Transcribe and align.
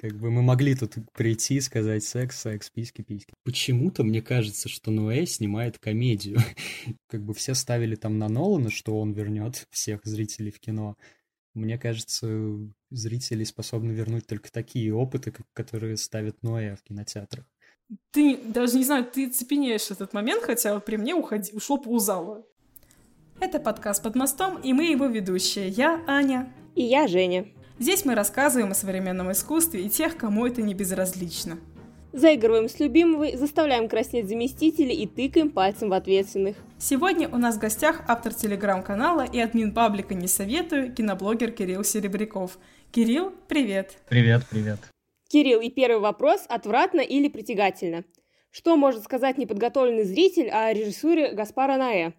Как 0.00 0.12
бы 0.12 0.30
мы 0.30 0.42
могли 0.42 0.76
тут 0.76 0.94
прийти 1.12 1.56
и 1.56 1.60
сказать 1.60 2.04
секс, 2.04 2.40
секс, 2.40 2.70
письки, 2.70 3.02
письки. 3.02 3.34
Почему-то 3.42 4.04
мне 4.04 4.22
кажется, 4.22 4.68
что 4.68 4.92
Ноэ 4.92 5.26
снимает 5.26 5.78
комедию. 5.78 6.38
как 7.08 7.24
бы 7.24 7.34
все 7.34 7.54
ставили 7.54 7.96
там 7.96 8.16
на 8.16 8.28
Нолана, 8.28 8.70
что 8.70 8.96
он 9.00 9.10
вернет 9.10 9.66
всех 9.70 10.04
зрителей 10.04 10.52
в 10.52 10.60
кино. 10.60 10.96
Мне 11.52 11.78
кажется, 11.78 12.28
зрители 12.90 13.42
способны 13.42 13.90
вернуть 13.90 14.24
только 14.28 14.52
такие 14.52 14.94
опыты, 14.94 15.34
которые 15.52 15.96
ставят 15.96 16.44
Ноэ 16.44 16.76
в 16.76 16.82
кинотеатрах. 16.84 17.44
Ты 18.12 18.36
даже 18.36 18.76
не 18.76 18.84
знаю, 18.84 19.04
ты 19.04 19.28
цепенеешь 19.30 19.90
этот 19.90 20.12
момент, 20.12 20.44
хотя 20.44 20.74
вот 20.74 20.84
при 20.84 20.96
мне 20.96 21.16
уходи, 21.16 21.50
ушло 21.52 21.76
ползала. 21.76 22.46
Это 23.40 23.58
подкаст 23.58 24.04
«Под 24.04 24.14
мостом», 24.14 24.60
и 24.62 24.72
мы 24.72 24.84
его 24.84 25.06
ведущие. 25.06 25.68
Я 25.68 26.04
Аня. 26.06 26.52
И 26.76 26.84
я 26.84 27.08
Женя. 27.08 27.48
Здесь 27.80 28.04
мы 28.04 28.16
рассказываем 28.16 28.72
о 28.72 28.74
современном 28.74 29.30
искусстве 29.30 29.82
и 29.82 29.88
тех, 29.88 30.16
кому 30.16 30.44
это 30.46 30.62
не 30.62 30.74
безразлично. 30.74 31.58
Заигрываем 32.12 32.68
с 32.68 32.80
любимой, 32.80 33.36
заставляем 33.36 33.88
краснеть 33.88 34.28
заместителей 34.28 34.96
и 34.96 35.06
тыкаем 35.06 35.50
пальцем 35.50 35.90
в 35.90 35.92
ответственных. 35.92 36.56
Сегодня 36.78 37.28
у 37.28 37.36
нас 37.36 37.54
в 37.56 37.60
гостях 37.60 38.02
автор 38.08 38.34
телеграм-канала 38.34 39.24
и 39.32 39.38
админ 39.38 39.72
паблика 39.72 40.14
«Не 40.14 40.26
советую» 40.26 40.92
киноблогер 40.92 41.52
Кирилл 41.52 41.84
Серебряков. 41.84 42.58
Кирилл, 42.90 43.32
привет! 43.46 43.98
Привет, 44.08 44.42
привет! 44.50 44.80
Кирилл, 45.28 45.60
и 45.60 45.70
первый 45.70 46.00
вопрос– 46.00 46.46
отвратно 46.48 47.00
или 47.00 47.28
притягательно? 47.28 48.04
Что 48.50 48.76
может 48.76 49.04
сказать 49.04 49.38
неподготовленный 49.38 50.04
зритель 50.04 50.48
о 50.48 50.72
режиссуре 50.72 51.32
Гаспара 51.32 51.76
Наэ? 51.76 52.12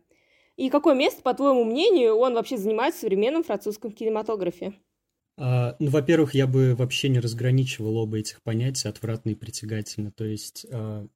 И 0.55 0.70
какое 0.70 0.95
место, 0.95 1.22
по 1.22 1.34
твоему 1.34 1.66
мнению, 1.66 2.16
он 2.16 2.36
вообще 2.36 2.55
занимает 2.55 2.95
в 2.95 3.00
современном 3.00 3.44
французском 3.44 3.91
кинематографе? 3.91 4.73
А, 5.42 5.78
ну, 5.80 5.90
во-первых, 5.90 6.34
я 6.34 6.48
бы 6.48 6.76
вообще 6.76 7.08
не 7.08 7.22
разграничивал 7.22 7.96
оба 7.96 8.18
этих 8.20 8.42
понятия, 8.42 8.90
отвратно 8.90 9.30
и 9.30 9.36
притягательно. 9.36 10.12
То 10.12 10.26
есть 10.26 10.66
а, 10.70 11.08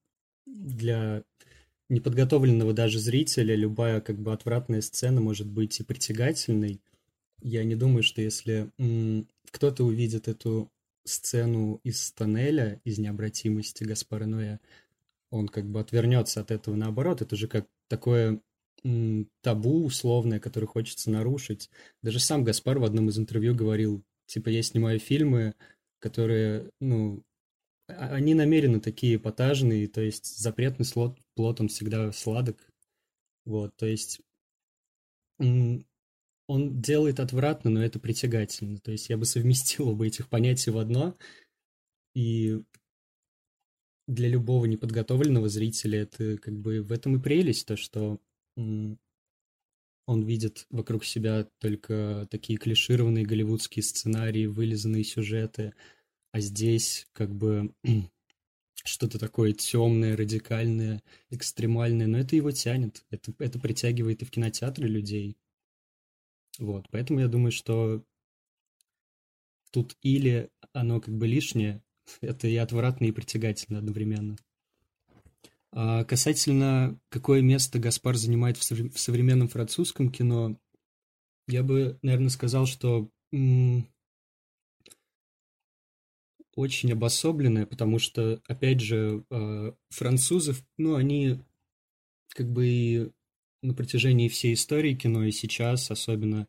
для 0.46 1.24
неподготовленного 1.90 2.72
даже 2.72 3.00
зрителя 3.00 3.54
любая 3.54 4.00
как 4.00 4.18
бы 4.18 4.32
отвратная 4.32 4.80
сцена 4.80 5.20
может 5.20 5.48
быть 5.48 5.78
и 5.82 5.84
притягательной. 5.84 6.82
Я 7.42 7.66
не 7.66 7.76
думаю, 7.76 8.02
что 8.02 8.22
если 8.22 8.72
кто-то 9.52 9.84
увидит 9.84 10.30
эту 10.30 10.72
сцену 11.04 11.82
из 11.84 12.14
тоннеля, 12.14 12.80
из 12.86 13.00
необратимости 13.00 13.84
Гаспара 13.84 14.26
Ноя, 14.26 14.62
он 15.32 15.50
как 15.50 15.66
бы 15.70 15.82
отвернется 15.82 16.40
от 16.40 16.52
этого 16.52 16.76
наоборот. 16.76 17.22
Это 17.22 17.36
же 17.36 17.50
как 17.50 17.68
такое 17.90 18.40
табу 19.42 19.86
условное, 19.86 20.40
которое 20.40 20.68
хочется 20.68 21.12
нарушить. 21.12 21.70
Даже 22.02 22.20
сам 22.20 22.46
Гаспар 22.46 22.80
в 22.80 22.86
одном 22.86 23.10
из 23.10 23.20
интервью 23.20 23.54
говорил, 23.54 24.02
Типа 24.26 24.50
я 24.50 24.64
снимаю 24.64 25.00
фильмы, 25.00 25.56
которые, 26.00 26.72
ну, 26.80 27.24
а, 27.88 28.16
они 28.16 28.34
намеренно 28.34 28.80
такие 28.80 29.16
эпатажные, 29.16 29.88
то 29.88 30.02
есть 30.02 30.38
запретный 30.38 30.86
слот, 30.86 31.18
плод, 31.36 31.62
он 31.62 31.68
всегда 31.68 32.12
сладок. 32.12 32.58
Вот, 33.46 33.76
то 33.76 33.86
есть 33.86 34.22
он 36.48 36.82
делает 36.82 37.20
отвратно, 37.20 37.70
но 37.70 37.84
это 37.84 38.00
притягательно. 38.00 38.80
То 38.80 38.92
есть 38.92 39.10
я 39.10 39.18
бы 39.18 39.26
совместил 39.26 39.90
оба 39.90 40.06
этих 40.06 40.30
понятия 40.30 40.72
в 40.72 40.78
одно, 40.78 41.16
и 42.16 42.62
для 44.08 44.28
любого 44.28 44.66
неподготовленного 44.66 45.50
зрителя 45.50 46.02
это 46.02 46.38
как 46.38 46.54
бы 46.56 46.82
в 46.82 46.92
этом 46.92 47.18
и 47.18 47.22
прелесть, 47.22 47.66
то, 47.66 47.78
что 47.78 48.20
он 50.06 50.24
видит 50.24 50.66
вокруг 50.70 51.06
себя 51.06 51.48
только 51.60 52.28
такие 52.30 52.58
клишированные 52.58 53.26
голливудские 53.26 53.84
сценарии, 53.84 54.46
вылизанные 54.46 55.04
сюжеты, 55.04 55.74
а 56.32 56.40
здесь 56.40 57.08
как 57.14 57.34
бы 57.34 57.74
что-то 58.84 59.20
такое 59.20 59.54
темное, 59.54 60.18
радикальное, 60.18 61.02
экстремальное, 61.30 62.08
но 62.08 62.18
это 62.18 62.36
его 62.36 62.52
тянет, 62.52 63.06
это, 63.10 63.34
это 63.40 63.60
притягивает 63.60 64.22
и 64.22 64.26
в 64.26 64.32
кинотеатры 64.32 64.88
людей. 64.88 65.38
Вот, 66.60 66.88
поэтому 66.92 67.20
я 67.20 67.28
думаю, 67.28 67.52
что 67.52 68.04
тут 69.72 69.98
или 70.02 70.50
оно 70.74 71.02
как 71.02 71.18
бы 71.18 71.28
лишнее, 71.28 71.82
это 72.22 72.48
и 72.48 72.56
отвратно, 72.58 73.06
и 73.06 73.12
притягательно 73.12 73.80
одновременно. 73.80 74.38
А 75.76 76.04
касательно, 76.04 77.00
какое 77.10 77.42
место 77.42 77.80
Гаспар 77.80 78.16
занимает 78.16 78.58
в, 78.58 78.64
современном 78.98 79.48
французском 79.48 80.12
кино, 80.12 80.60
я 81.48 81.64
бы, 81.64 81.98
наверное, 82.04 82.30
сказал, 82.30 82.68
что 82.68 83.10
м- 83.32 83.88
очень 86.56 86.92
обособленное, 86.94 87.66
потому 87.66 87.98
что, 87.98 88.40
опять 88.48 88.80
же, 88.80 89.26
э, 89.32 89.74
французы, 89.90 90.54
ну, 90.78 90.96
они 90.96 91.40
как 92.30 92.52
бы 92.52 92.68
и 92.68 93.12
на 93.62 93.74
протяжении 93.74 94.28
всей 94.30 94.54
истории 94.54 94.96
кино 94.96 95.24
и 95.26 95.32
сейчас 95.32 95.90
особенно, 95.92 96.48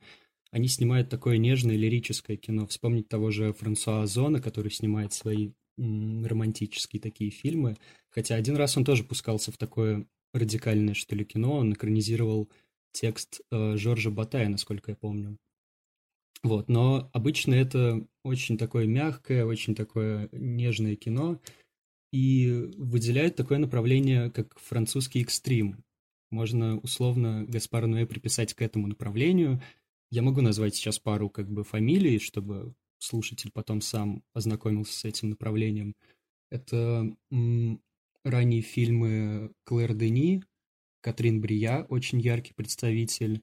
они 0.51 0.69
снимают 0.69 1.11
такое 1.11 1.39
нежное 1.39 1.77
лирическое 1.77 2.37
кино. 2.37 2.67
Вспомнить 2.67 3.09
того 3.09 3.31
же 3.31 3.53
Франсуа 3.55 4.03
Озона, 4.03 4.41
который 4.41 4.71
снимает 4.71 5.13
свои 5.13 5.53
романтические 5.77 7.01
такие 7.01 7.31
фильмы. 7.31 7.77
Хотя 8.11 8.37
один 8.37 8.57
раз 8.57 8.77
он 8.77 8.85
тоже 8.85 9.05
пускался 9.05 9.53
в 9.53 9.57
такое 9.57 10.07
радикальное, 10.33 10.95
что 10.95 11.15
ли, 11.15 11.25
кино. 11.25 11.59
Он 11.59 11.73
экранизировал 11.73 12.51
текст 12.93 13.41
э, 13.51 13.77
Жоржа 13.77 14.11
Батая, 14.11 14.49
насколько 14.49 14.93
я 14.93 14.97
помню. 14.97 15.39
Вот, 16.43 16.69
но 16.69 17.09
обычно 17.15 17.55
это 17.55 18.07
очень 18.23 18.59
такое 18.59 18.87
мягкое, 18.87 19.47
очень 19.47 19.75
такое 19.75 20.29
нежное 20.33 20.95
кино, 20.95 21.41
и 22.13 22.71
выделяет 22.77 23.35
такое 23.35 23.59
направление, 23.59 24.31
как 24.31 24.59
французский 24.59 25.23
экстрим. 25.23 25.83
Можно 26.31 26.79
условно 26.81 27.45
Гаспара 27.49 27.87
Ноэ 27.87 28.07
приписать 28.07 28.53
к 28.55 28.61
этому 28.61 28.89
направлению. 28.89 29.63
Я 30.11 30.21
могу 30.23 30.43
назвать 30.43 30.75
сейчас 30.75 30.99
пару 30.99 31.31
как 31.31 31.51
бы 31.51 31.65
фамилий, 31.65 32.19
чтобы 32.19 32.75
слушатель 33.05 33.51
потом 33.53 33.81
сам 33.81 34.23
ознакомился 34.33 34.99
с 34.99 35.05
этим 35.05 35.31
направлением. 35.31 35.95
Это 36.51 37.15
ранние 38.25 38.63
фильмы 38.63 39.53
Клэр 39.65 39.95
Дени, 39.95 40.43
Катрин 41.01 41.41
Брия, 41.41 41.85
очень 41.89 42.21
яркий 42.21 42.55
представитель. 42.55 43.43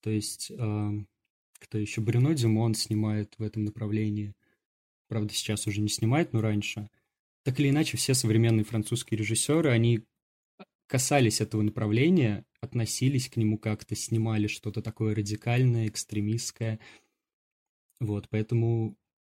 То 0.00 0.10
есть, 0.10 0.50
э, 0.50 0.90
кто 1.60 1.78
еще? 1.78 2.00
Брюно 2.00 2.34
Дюмон 2.34 2.74
снимает 2.74 3.34
в 3.38 3.42
этом 3.42 3.64
направлении. 3.64 4.34
Правда, 5.08 5.32
сейчас 5.32 5.66
уже 5.66 5.80
не 5.80 5.88
снимает, 5.88 6.32
но 6.32 6.40
раньше. 6.40 6.88
Так 7.44 7.58
или 7.60 7.70
иначе, 7.70 7.96
все 7.96 8.14
современные 8.14 8.64
французские 8.64 9.18
режиссеры, 9.18 9.70
они 9.70 10.04
касались 10.86 11.40
этого 11.40 11.62
направления, 11.62 12.44
относились 12.60 13.28
к 13.28 13.36
нему 13.36 13.58
как-то, 13.58 13.94
снимали 13.94 14.46
что-то 14.48 14.82
такое 14.82 15.14
радикальное, 15.14 15.86
экстремистское. 15.86 16.80
Вот, 18.00 18.28
поэтому, 18.28 18.96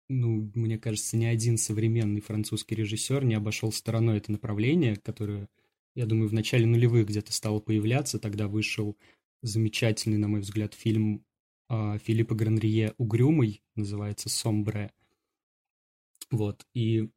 ну, 0.08 0.50
мне 0.54 0.78
кажется, 0.78 1.16
ни 1.16 1.24
один 1.24 1.58
современный 1.58 2.20
французский 2.20 2.74
режиссер 2.74 3.24
не 3.24 3.34
обошел 3.34 3.70
стороной 3.70 4.18
это 4.18 4.32
направление, 4.32 4.96
которое, 4.96 5.48
я 5.94 6.06
думаю, 6.06 6.28
в 6.28 6.32
начале 6.32 6.66
нулевых 6.66 7.06
где-то 7.06 7.32
стало 7.32 7.60
появляться. 7.60 8.18
Тогда 8.18 8.48
вышел 8.48 8.96
замечательный, 9.42 10.18
на 10.18 10.26
мой 10.28 10.40
взгляд, 10.40 10.74
фильм 10.74 11.24
э, 11.70 11.98
Филиппа 12.02 12.34
Гранрие 12.34 12.94
«Угрюмый», 12.98 13.62
называется 13.76 14.28
«Сомбре». 14.28 14.92
Вот, 16.30 16.66
и 16.74 17.08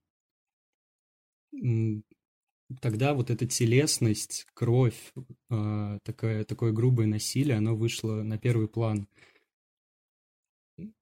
тогда 2.79 3.13
вот 3.13 3.29
эта 3.29 3.46
телесность, 3.46 4.46
кровь, 4.53 5.12
э, 5.50 6.00
такое, 6.03 6.46
такое 6.46 6.72
грубое 6.72 7.08
насилие, 7.08 7.58
оно 7.58 7.75
вышло 7.75 8.22
на 8.22 8.38
первый 8.38 8.68
план– 8.68 9.08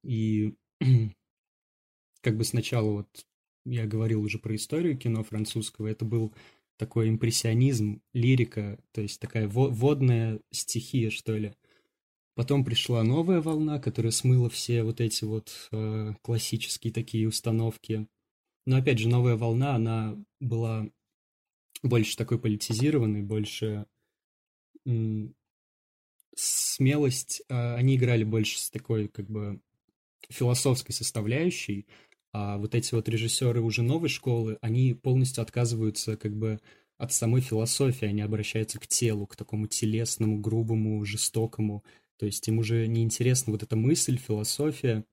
и 0.03 0.55
как 2.21 2.37
бы 2.37 2.43
сначала 2.43 2.89
вот 2.89 3.25
я 3.65 3.85
говорил 3.85 4.21
уже 4.21 4.39
про 4.39 4.55
историю 4.55 4.97
кино 4.97 5.23
французского, 5.23 5.87
это 5.87 6.05
был 6.05 6.33
такой 6.77 7.09
импрессионизм, 7.09 8.01
лирика, 8.13 8.79
то 8.93 9.01
есть 9.01 9.19
такая 9.19 9.47
водная 9.47 10.39
стихия, 10.51 11.09
что 11.09 11.37
ли. 11.37 11.53
Потом 12.35 12.63
пришла 12.63 13.03
новая 13.03 13.41
волна, 13.41 13.79
которая 13.79 14.11
смыла 14.11 14.49
все 14.49 14.83
вот 14.83 15.01
эти 15.01 15.25
вот 15.25 15.67
э, 15.73 16.13
классические 16.21 16.93
такие 16.93 17.27
установки. 17.27 18.07
Но 18.65 18.77
опять 18.77 18.97
же, 18.97 19.09
новая 19.09 19.35
волна, 19.35 19.75
она 19.75 20.17
была 20.39 20.89
больше 21.83 22.15
такой 22.15 22.39
политизированной, 22.39 23.23
больше 23.23 23.85
смелость, 26.35 27.41
э, 27.49 27.75
они 27.75 27.97
играли 27.97 28.23
больше 28.23 28.59
с 28.59 28.69
такой 28.69 29.07
как 29.07 29.29
бы 29.29 29.61
философской 30.29 30.93
составляющей, 30.93 31.87
а 32.31 32.57
вот 32.57 32.75
эти 32.75 32.93
вот 32.93 33.09
режиссеры 33.09 33.61
уже 33.61 33.81
новой 33.81 34.09
школы, 34.09 34.57
они 34.61 34.93
полностью 34.93 35.41
отказываются 35.41 36.17
как 36.17 36.35
бы 36.35 36.59
от 36.97 37.13
самой 37.13 37.41
философии, 37.41 38.05
они 38.05 38.21
обращаются 38.21 38.79
к 38.79 38.87
телу, 38.87 39.25
к 39.25 39.35
такому 39.35 39.67
телесному, 39.67 40.39
грубому, 40.39 41.03
жестокому. 41.05 41.83
То 42.17 42.25
есть 42.25 42.47
им 42.47 42.59
уже 42.59 42.87
не 42.87 43.03
интересна 43.03 43.51
вот 43.51 43.63
эта 43.63 43.75
мысль, 43.75 44.17
философия. 44.17 45.05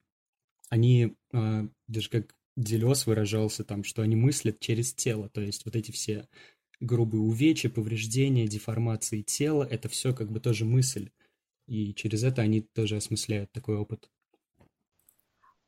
Они 0.68 1.14
э, 1.32 1.68
даже 1.86 2.10
как 2.10 2.34
Делес 2.56 3.06
выражался 3.06 3.64
там, 3.64 3.84
что 3.84 4.02
они 4.02 4.16
мыслят 4.16 4.58
через 4.60 4.92
тело, 4.94 5.28
то 5.28 5.40
есть 5.40 5.64
вот 5.64 5.76
эти 5.76 5.92
все 5.92 6.26
грубые 6.80 7.20
увечья, 7.22 7.68
повреждения, 7.70 8.48
деформации 8.48 9.22
тела, 9.22 9.64
это 9.64 9.88
все 9.88 10.14
как 10.14 10.30
бы 10.30 10.40
тоже 10.40 10.64
мысль. 10.64 11.10
И 11.66 11.94
через 11.94 12.22
это 12.22 12.42
они 12.42 12.60
тоже 12.60 12.96
осмысляют 12.96 13.52
такой 13.52 13.76
опыт. 13.76 14.10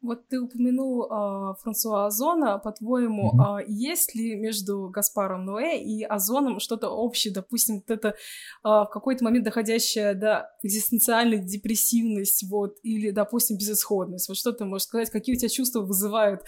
Вот 0.01 0.29
ты 0.29 0.41
упомянул 0.41 1.05
э, 1.05 1.55
Франсуа 1.61 2.07
Озона. 2.07 2.59
По-твоему, 2.59 3.33
mm-hmm. 3.33 3.63
э, 3.63 3.65
есть 3.67 4.15
ли 4.15 4.37
между 4.37 4.89
Гаспаром 4.91 5.45
Ноэ 5.45 5.79
и 5.79 6.05
Озоном 6.05 6.61
что-то 6.61 6.89
общее? 6.89 7.35
Допустим, 7.35 7.77
вот 7.77 7.91
это 7.91 8.09
э, 8.09 8.15
в 8.63 8.89
какой-то 8.93 9.25
момент 9.25 9.45
доходящее 9.45 10.15
до 10.15 10.51
экзистенциальной 10.63 11.39
депрессивность, 11.39 12.49
вот, 12.49 12.77
или, 12.85 13.11
допустим, 13.11 13.57
безысходность. 13.57 14.29
Вот 14.29 14.37
что 14.37 14.53
ты 14.53 14.65
можешь 14.65 14.87
сказать? 14.87 15.11
Какие 15.11 15.35
у 15.35 15.39
тебя 15.39 15.49
чувства 15.49 15.81
вызывают 15.81 16.43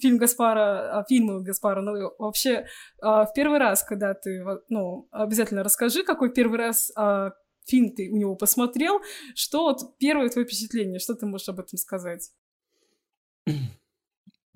фильм 0.00 0.18
Гаспара, 0.18 1.04
фильмы 1.08 1.42
Гаспара 1.42 1.82
Ноэ? 1.82 2.10
Вообще, 2.18 2.50
э, 2.50 2.64
в 3.00 3.30
первый 3.36 3.58
раз, 3.58 3.84
когда 3.84 4.14
ты, 4.14 4.44
ну, 4.68 5.06
обязательно 5.12 5.62
расскажи, 5.62 6.02
какой 6.02 6.32
первый 6.32 6.58
раз 6.58 6.90
э, 6.98 7.30
фильм 7.66 7.94
ты 7.94 8.10
у 8.10 8.16
него 8.16 8.34
посмотрел, 8.34 9.00
что 9.36 9.62
вот 9.62 9.96
первое 9.98 10.28
твое 10.28 10.46
впечатление, 10.46 10.98
что 10.98 11.14
ты 11.14 11.26
можешь 11.26 11.48
об 11.48 11.60
этом 11.60 11.78
сказать? 11.78 12.30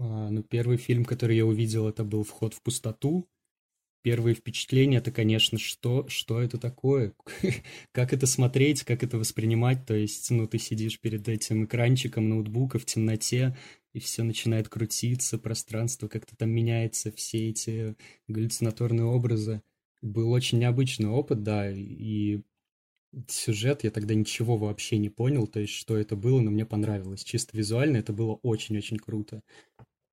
А, 0.02 0.30
ну, 0.30 0.42
первый 0.42 0.78
фильм, 0.78 1.04
который 1.04 1.36
я 1.36 1.44
увидел, 1.44 1.86
это 1.86 2.04
был 2.04 2.24
«Вход 2.24 2.54
в 2.54 2.62
пустоту». 2.62 3.28
Первые 4.02 4.34
впечатления, 4.34 4.96
это, 4.96 5.12
конечно, 5.12 5.58
что, 5.58 6.08
что 6.08 6.40
это 6.40 6.56
такое? 6.56 7.12
как 7.92 8.14
это 8.14 8.26
смотреть, 8.26 8.82
как 8.82 9.02
это 9.02 9.18
воспринимать? 9.18 9.84
То 9.84 9.94
есть, 9.94 10.30
ну, 10.30 10.46
ты 10.46 10.58
сидишь 10.58 10.98
перед 11.00 11.28
этим 11.28 11.66
экранчиком 11.66 12.30
ноутбука 12.30 12.78
в 12.78 12.86
темноте, 12.86 13.58
и 13.92 13.98
все 14.00 14.22
начинает 14.22 14.70
крутиться, 14.70 15.36
пространство 15.36 16.08
как-то 16.08 16.34
там 16.34 16.48
меняется, 16.48 17.12
все 17.12 17.50
эти 17.50 17.94
галлюцинаторные 18.26 19.04
образы. 19.04 19.62
Был 20.00 20.30
очень 20.32 20.60
необычный 20.60 21.10
опыт, 21.10 21.42
да, 21.42 21.70
и 21.70 22.40
сюжет 23.28 23.84
я 23.84 23.90
тогда 23.90 24.14
ничего 24.14 24.56
вообще 24.56 24.98
не 24.98 25.10
понял, 25.10 25.46
то 25.46 25.60
есть 25.60 25.72
что 25.72 25.96
это 25.96 26.16
было, 26.16 26.40
но 26.40 26.50
мне 26.50 26.66
понравилось. 26.66 27.24
Чисто 27.24 27.56
визуально 27.56 27.98
это 27.98 28.12
было 28.12 28.34
очень-очень 28.42 28.98
круто. 28.98 29.42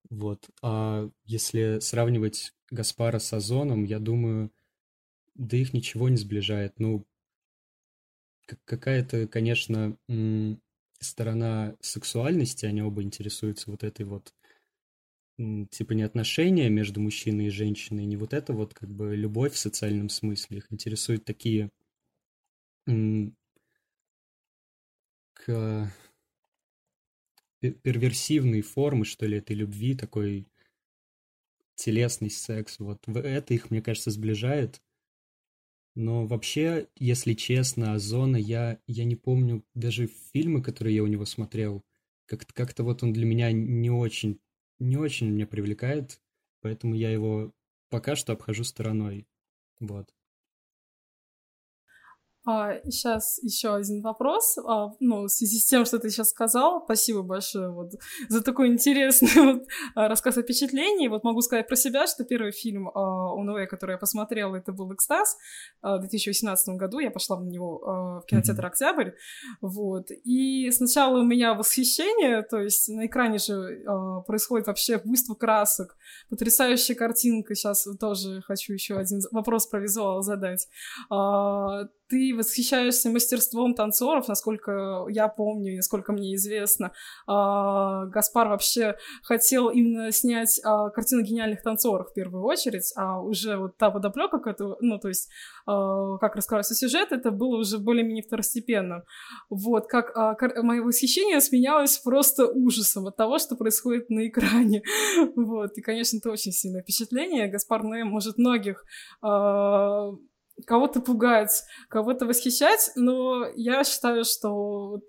Вот. 0.09 0.49
А 0.61 1.09
если 1.25 1.79
сравнивать 1.79 2.53
Гаспара 2.71 3.19
с 3.19 3.31
Озоном, 3.33 3.83
я 3.83 3.99
думаю, 3.99 4.51
да 5.35 5.57
их 5.57 5.73
ничего 5.73 6.09
не 6.09 6.17
сближает. 6.17 6.79
Ну, 6.79 7.05
какая-то, 8.65 9.27
конечно, 9.27 9.97
сторона 10.99 11.75
сексуальности, 11.81 12.65
они 12.65 12.81
оба 12.81 13.03
интересуются 13.03 13.69
вот 13.69 13.83
этой 13.83 14.05
вот 14.05 14.33
типа 15.69 15.93
не 15.93 16.01
отношения 16.01 16.67
между 16.69 16.99
мужчиной 16.99 17.47
и 17.47 17.51
женщиной, 17.51 18.05
не 18.05 18.17
вот 18.17 18.33
это 18.33 18.53
вот 18.53 18.73
как 18.73 18.89
бы 18.89 19.15
любовь 19.15 19.53
в 19.53 19.57
социальном 19.57 20.09
смысле. 20.09 20.57
Их 20.57 20.71
интересуют 20.71 21.25
такие 21.25 21.69
к 25.33 25.91
перверсивной 27.59 28.61
формы, 28.61 29.05
что 29.05 29.25
ли, 29.25 29.37
этой 29.37 29.55
любви, 29.55 29.95
такой 29.95 30.47
телесный 31.75 32.29
секс. 32.29 32.79
Вот 32.79 33.07
это 33.07 33.53
их, 33.53 33.69
мне 33.71 33.81
кажется, 33.81 34.11
сближает. 34.11 34.81
Но 35.95 36.27
вообще, 36.27 36.87
если 36.95 37.33
честно, 37.33 37.93
Озона 37.93 38.37
я, 38.37 38.79
я 38.85 39.03
не 39.03 39.15
помню 39.15 39.65
даже 39.73 40.07
фильмы, 40.31 40.61
которые 40.61 40.95
я 40.95 41.03
у 41.03 41.07
него 41.07 41.25
смотрел. 41.25 41.83
Как-то 42.27 42.53
как 42.53 42.77
вот 42.79 43.01
он 43.03 43.13
для 43.13 43.25
меня 43.25 43.51
не 43.51 43.89
очень, 43.89 44.39
не 44.79 44.97
очень 44.97 45.31
меня 45.31 45.47
привлекает, 45.47 46.21
поэтому 46.61 46.93
я 46.93 47.09
его 47.09 47.51
пока 47.89 48.15
что 48.15 48.33
обхожу 48.33 48.63
стороной. 48.63 49.27
Вот. 49.79 50.13
А, 52.47 52.79
сейчас 52.85 53.39
еще 53.43 53.75
один 53.75 54.01
вопрос. 54.01 54.57
А, 54.65 54.91
ну, 55.01 55.23
в 55.23 55.27
связи 55.27 55.59
с 55.59 55.65
тем, 55.65 55.83
что 55.83 55.99
ты 55.99 56.09
сейчас 56.09 56.29
сказал, 56.29 56.81
спасибо 56.85 57.21
большое 57.21 57.69
вот, 57.69 57.91
за 58.29 58.41
такой 58.41 58.69
интересный 58.69 59.29
вот, 59.53 59.63
а, 59.95 60.07
рассказ 60.07 60.37
о 60.37 60.43
впечатлении. 60.43 61.09
Вот 61.09 61.25
могу 61.25 61.41
сказать 61.41 61.67
про 61.67 61.75
себя, 61.75 62.07
что 62.07 62.23
первый 62.23 62.53
фильм 62.53 62.87
а, 62.87 63.33
у 63.33 63.43
Нове, 63.43 63.67
который 63.67 63.93
я 63.93 63.97
посмотрела, 63.97 64.55
это 64.55 64.71
был 64.71 64.93
«Экстаз» 64.93 65.35
в 65.81 65.99
2018 65.99 66.75
году. 66.75 66.99
Я 66.99 67.11
пошла 67.11 67.37
на 67.37 67.49
него 67.49 68.21
в 68.23 68.25
кинотеатр 68.27 68.65
«Октябрь». 68.65 69.11
Вот. 69.59 70.07
И 70.23 70.71
сначала 70.71 71.19
у 71.19 71.23
меня 71.23 71.53
восхищение, 71.53 72.43
то 72.43 72.61
есть 72.61 72.87
на 72.87 73.07
экране 73.07 73.39
же 73.39 73.83
происходит 74.25 74.67
вообще 74.67 74.99
буйство 75.03 75.35
красок, 75.35 75.97
потрясающая 76.29 76.95
картинка. 76.95 77.55
Сейчас 77.55 77.85
тоже 77.99 78.41
хочу 78.43 78.71
еще 78.71 78.95
один 78.95 79.19
вопрос 79.31 79.67
про 79.67 79.79
визуал 79.79 80.21
задать. 80.21 80.67
Ты 82.09 82.33
восхищаешься 82.35 83.09
мастерством 83.09 83.73
танцоров, 83.73 84.27
насколько 84.27 85.05
я 85.09 85.27
помню, 85.27 85.75
насколько 85.75 86.13
мне 86.13 86.35
известно. 86.35 86.93
А, 87.27 88.05
Гаспар 88.05 88.47
вообще 88.47 88.95
хотел 89.23 89.69
именно 89.69 90.11
снять 90.11 90.59
а, 90.63 90.89
картину 90.89 91.23
гениальных 91.23 91.61
танцоров 91.61 92.09
в 92.09 92.13
первую 92.13 92.43
очередь, 92.43 92.93
а 92.95 93.21
уже 93.21 93.57
вот 93.57 93.77
та 93.77 93.91
подоплека, 93.91 94.41
ну, 94.79 94.99
то 94.99 95.09
есть 95.09 95.29
а, 95.65 96.17
как 96.17 96.35
раскрывался 96.35 96.75
сюжет, 96.75 97.11
это 97.11 97.31
было 97.31 97.57
уже 97.57 97.77
более-менее 97.77 98.23
второстепенным. 98.23 99.03
Вот, 99.49 99.87
как 99.87 100.15
мое 100.63 100.81
восхищение 100.81 101.41
сменялось 101.41 101.97
просто 101.97 102.47
ужасом 102.47 103.07
от 103.07 103.17
того, 103.17 103.37
что 103.37 103.55
происходит 103.55 104.09
на 104.09 104.27
экране. 104.27 104.83
Вот, 105.35 105.77
и, 105.77 105.81
конечно, 105.81 106.17
это 106.17 106.31
очень 106.31 106.51
сильное 106.51 106.81
впечатление. 106.81 107.47
Гаспар 107.47 107.83
Ноэ 107.83 108.03
может 108.03 108.37
многих 108.37 108.83
кого-то 110.65 111.01
пугать, 111.01 111.63
кого-то 111.89 112.25
восхищать, 112.25 112.91
но 112.95 113.45
я 113.55 113.83
считаю, 113.83 114.23
что 114.23 114.89
вот 114.89 115.03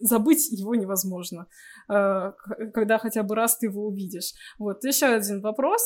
забыть 0.00 0.50
его 0.50 0.74
невозможно, 0.74 1.46
э, 1.88 2.32
когда 2.74 2.98
хотя 2.98 3.22
бы 3.22 3.34
раз 3.34 3.58
ты 3.58 3.66
его 3.66 3.86
увидишь. 3.86 4.32
Вот, 4.58 4.84
еще 4.84 5.06
один 5.06 5.40
вопрос. 5.40 5.82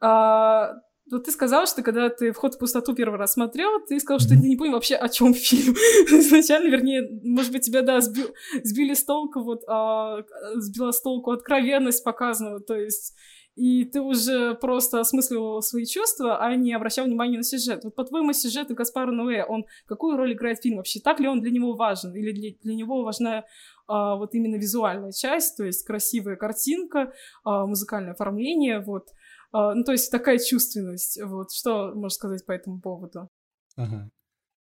А, 0.00 0.72
вот 1.10 1.24
ты 1.24 1.32
сказал, 1.32 1.66
что 1.66 1.82
когда 1.82 2.08
ты 2.08 2.32
«Вход 2.32 2.54
в 2.54 2.58
пустоту» 2.58 2.94
первый 2.94 3.18
раз 3.18 3.32
смотрел, 3.32 3.80
ты 3.86 3.98
сказал, 3.98 4.20
что 4.20 4.30
ты 4.30 4.36
не 4.36 4.56
понял 4.56 4.74
вообще, 4.74 4.94
о 4.94 5.08
чем 5.08 5.34
фильм. 5.34 5.74
Изначально, 6.06 6.68
вернее, 6.68 7.08
может 7.24 7.52
быть, 7.52 7.64
тебя, 7.64 7.82
да, 7.82 8.00
сбил, 8.00 8.32
сбили 8.62 8.94
с 8.94 9.04
толку, 9.04 9.42
вот, 9.42 9.62
а, 9.68 10.18
сбила 10.56 10.92
с 10.92 11.00
толку 11.02 11.32
откровенность 11.32 12.04
показанного, 12.04 12.60
то 12.60 12.74
есть 12.74 13.14
и 13.60 13.84
ты 13.84 14.00
уже 14.00 14.54
просто 14.54 15.00
осмысливал 15.00 15.60
свои 15.60 15.84
чувства, 15.84 16.38
а 16.38 16.56
не 16.56 16.72
обращал 16.72 17.04
внимания 17.04 17.36
на 17.36 17.44
сюжет. 17.44 17.84
Вот 17.84 17.94
по-твоему, 17.94 18.32
сюжет 18.32 18.70
Гаспара 18.70 19.12
Ноэ, 19.12 19.44
он 19.44 19.66
какую 19.84 20.16
роль 20.16 20.32
играет 20.32 20.58
в 20.58 20.62
фильме 20.62 20.78
вообще? 20.78 20.98
Так 20.98 21.20
ли 21.20 21.28
он 21.28 21.42
для 21.42 21.50
него 21.50 21.74
важен? 21.74 22.14
Или 22.14 22.32
для, 22.32 22.52
для 22.62 22.74
него 22.74 23.02
важна 23.02 23.44
а, 23.86 24.16
вот 24.16 24.34
именно 24.34 24.56
визуальная 24.56 25.12
часть, 25.12 25.58
то 25.58 25.64
есть 25.64 25.84
красивая 25.84 26.36
картинка, 26.36 27.12
а, 27.44 27.66
музыкальное 27.66 28.12
оформление, 28.12 28.80
вот. 28.80 29.08
А, 29.52 29.74
ну, 29.74 29.84
то 29.84 29.92
есть 29.92 30.10
такая 30.10 30.38
чувственность. 30.38 31.20
Вот. 31.22 31.52
Что 31.52 31.92
можешь 31.94 32.16
сказать 32.16 32.46
по 32.46 32.52
этому 32.52 32.80
поводу? 32.80 33.28
Ага. 33.76 34.10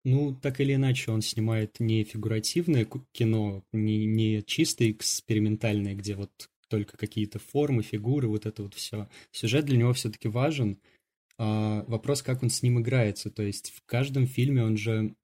Ну, 0.04 0.34
так 0.40 0.58
или 0.60 0.74
иначе, 0.74 1.10
он 1.10 1.20
снимает 1.20 1.80
не 1.80 2.02
фигуративное 2.04 2.86
кино, 3.12 3.62
не, 3.72 4.06
не 4.06 4.42
чисто 4.42 4.90
экспериментальное, 4.90 5.94
где 5.94 6.14
вот 6.14 6.30
только 6.68 6.96
какие-то 6.96 7.38
формы, 7.38 7.82
фигуры, 7.82 8.28
вот 8.28 8.46
это 8.46 8.62
вот 8.62 8.74
все. 8.74 9.08
Сюжет 9.32 9.64
для 9.64 9.76
него 9.76 9.92
все-таки 9.92 10.28
важен. 10.28 10.78
А 11.38 11.84
вопрос, 11.86 12.22
как 12.22 12.42
он 12.42 12.50
с 12.50 12.62
ним 12.62 12.80
играется. 12.80 13.30
То 13.30 13.42
есть 13.42 13.70
в 13.70 13.82
каждом 13.84 14.26
фильме 14.26 14.64
он 14.64 14.76
же 14.76 15.14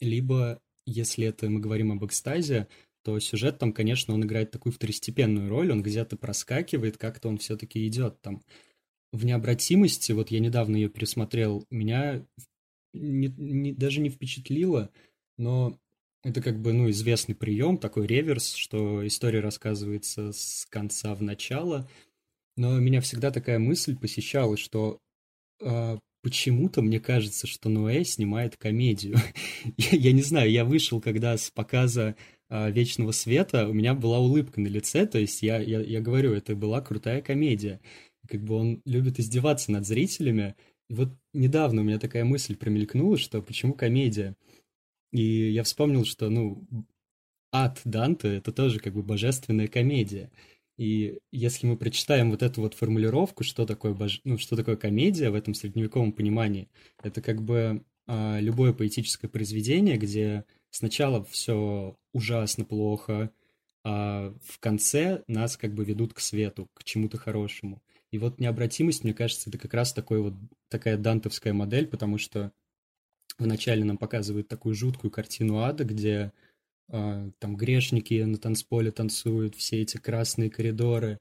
либо, 0.00 0.60
если 0.84 1.26
это 1.26 1.48
мы 1.48 1.60
говорим 1.60 1.92
об 1.92 2.04
экстазе, 2.04 2.68
то 3.02 3.18
сюжет 3.20 3.58
там, 3.58 3.72
конечно, 3.72 4.14
он 4.14 4.24
играет 4.24 4.50
такую 4.50 4.72
второстепенную 4.72 5.48
роль, 5.48 5.70
он 5.70 5.82
где-то 5.82 6.16
проскакивает, 6.16 6.98
как-то 6.98 7.28
он 7.28 7.38
все-таки 7.38 7.86
идет 7.86 8.20
там. 8.20 8.42
В 9.12 9.24
необратимости, 9.24 10.10
вот 10.10 10.32
я 10.32 10.40
недавно 10.40 10.74
ее 10.74 10.88
пересмотрел, 10.88 11.64
меня 11.70 12.26
не, 12.92 13.28
не, 13.28 13.72
даже 13.72 14.00
не 14.00 14.10
впечатлило, 14.10 14.90
но 15.38 15.78
это 16.26 16.42
как 16.42 16.60
бы, 16.60 16.72
ну, 16.72 16.90
известный 16.90 17.36
прием, 17.36 17.78
такой 17.78 18.08
реверс, 18.08 18.54
что 18.54 19.06
история 19.06 19.38
рассказывается 19.38 20.32
с 20.32 20.66
конца 20.68 21.14
в 21.14 21.22
начало. 21.22 21.88
Но 22.56 22.80
меня 22.80 23.00
всегда 23.00 23.30
такая 23.30 23.60
мысль 23.60 23.96
посещала, 23.96 24.56
что 24.56 24.98
э, 25.62 25.98
почему-то 26.22 26.82
мне 26.82 26.98
кажется, 26.98 27.46
что 27.46 27.68
Ноэ 27.68 28.02
снимает 28.02 28.56
комедию. 28.56 29.18
я, 29.76 29.98
я 29.98 30.12
не 30.12 30.22
знаю, 30.22 30.50
я 30.50 30.64
вышел 30.64 31.00
когда 31.00 31.36
с 31.36 31.50
показа 31.50 32.16
э, 32.50 32.72
Вечного 32.72 33.12
Света, 33.12 33.68
у 33.68 33.72
меня 33.72 33.94
была 33.94 34.18
улыбка 34.18 34.60
на 34.60 34.66
лице, 34.66 35.06
то 35.06 35.20
есть 35.20 35.42
я, 35.42 35.58
я, 35.60 35.80
я 35.80 36.00
говорю, 36.00 36.32
это 36.32 36.56
была 36.56 36.80
крутая 36.80 37.22
комедия. 37.22 37.80
Как 38.26 38.42
бы 38.42 38.56
он 38.56 38.82
любит 38.84 39.20
издеваться 39.20 39.70
над 39.70 39.86
зрителями. 39.86 40.56
И 40.90 40.94
вот 40.94 41.10
недавно 41.32 41.82
у 41.82 41.84
меня 41.84 42.00
такая 42.00 42.24
мысль 42.24 42.56
промелькнула, 42.56 43.16
что 43.16 43.40
почему 43.42 43.74
комедия? 43.74 44.34
И 45.12 45.50
я 45.50 45.62
вспомнил, 45.62 46.04
что, 46.04 46.28
ну, 46.28 46.66
ад 47.52 47.80
Данте— 47.84 48.36
это 48.36 48.52
тоже 48.52 48.80
как 48.80 48.94
бы 48.94 49.02
божественная 49.02 49.68
комедия. 49.68 50.30
И 50.76 51.18
если 51.32 51.66
мы 51.66 51.76
прочитаем 51.76 52.30
вот 52.30 52.42
эту 52.42 52.60
вот 52.60 52.74
формулировку, 52.74 53.44
что 53.44 53.64
такое, 53.64 53.94
бож... 53.94 54.20
ну, 54.24 54.36
что 54.36 54.56
такое 54.56 54.76
комедия 54.76 55.30
в 55.30 55.34
этом 55.34 55.54
средневековом 55.54 56.12
понимании, 56.12 56.68
это 57.02 57.22
как 57.22 57.42
бы 57.42 57.82
а, 58.06 58.38
любое 58.40 58.72
поэтическое 58.72 59.30
произведение, 59.30 59.96
где 59.96 60.44
сначала 60.70 61.24
все 61.24 61.96
ужасно 62.12 62.64
плохо, 62.64 63.30
а 63.84 64.34
в 64.44 64.58
конце 64.58 65.22
нас 65.28 65.56
как 65.56 65.72
бы 65.72 65.84
ведут 65.84 66.12
к 66.12 66.20
свету, 66.20 66.68
к 66.74 66.84
чему-то 66.84 67.16
хорошему. 67.16 67.82
И 68.10 68.18
вот 68.18 68.38
необратимость, 68.38 69.02
мне 69.02 69.14
кажется, 69.14 69.48
это 69.48 69.58
как 69.58 69.72
раз 69.74 69.92
такой 69.92 70.20
вот, 70.20 70.34
такая 70.68 70.96
дантовская 70.98 71.52
модель, 71.52 71.86
потому 71.86 72.18
что 72.18 72.52
вначале 73.38 73.84
нам 73.84 73.98
показывают 73.98 74.48
такую 74.48 74.74
жуткую 74.74 75.10
картину 75.10 75.58
ада, 75.58 75.84
где 75.84 76.32
э, 76.88 77.30
там 77.38 77.56
грешники 77.56 78.22
на 78.22 78.38
танцполе 78.38 78.90
танцуют, 78.90 79.54
все 79.54 79.82
эти 79.82 79.96
красные 79.96 80.50
коридоры. 80.50 81.20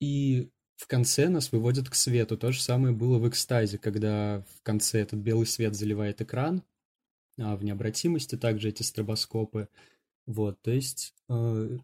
И 0.00 0.50
в 0.76 0.86
конце 0.86 1.28
нас 1.28 1.50
выводят 1.50 1.90
к 1.90 1.94
свету. 1.94 2.38
То 2.38 2.52
же 2.52 2.62
самое 2.62 2.94
было 2.94 3.18
в 3.18 3.28
экстазе, 3.28 3.78
когда 3.78 4.44
в 4.56 4.62
конце 4.62 5.00
этот 5.00 5.18
белый 5.18 5.46
свет 5.46 5.74
заливает 5.74 6.20
экран, 6.20 6.62
а 7.38 7.56
в 7.56 7.64
необратимости 7.64 8.36
также 8.36 8.68
эти 8.68 8.82
стробоскопы. 8.82 9.68
Вот, 10.26 10.60
то 10.62 10.70
есть 10.70 11.14
э, 11.28 11.78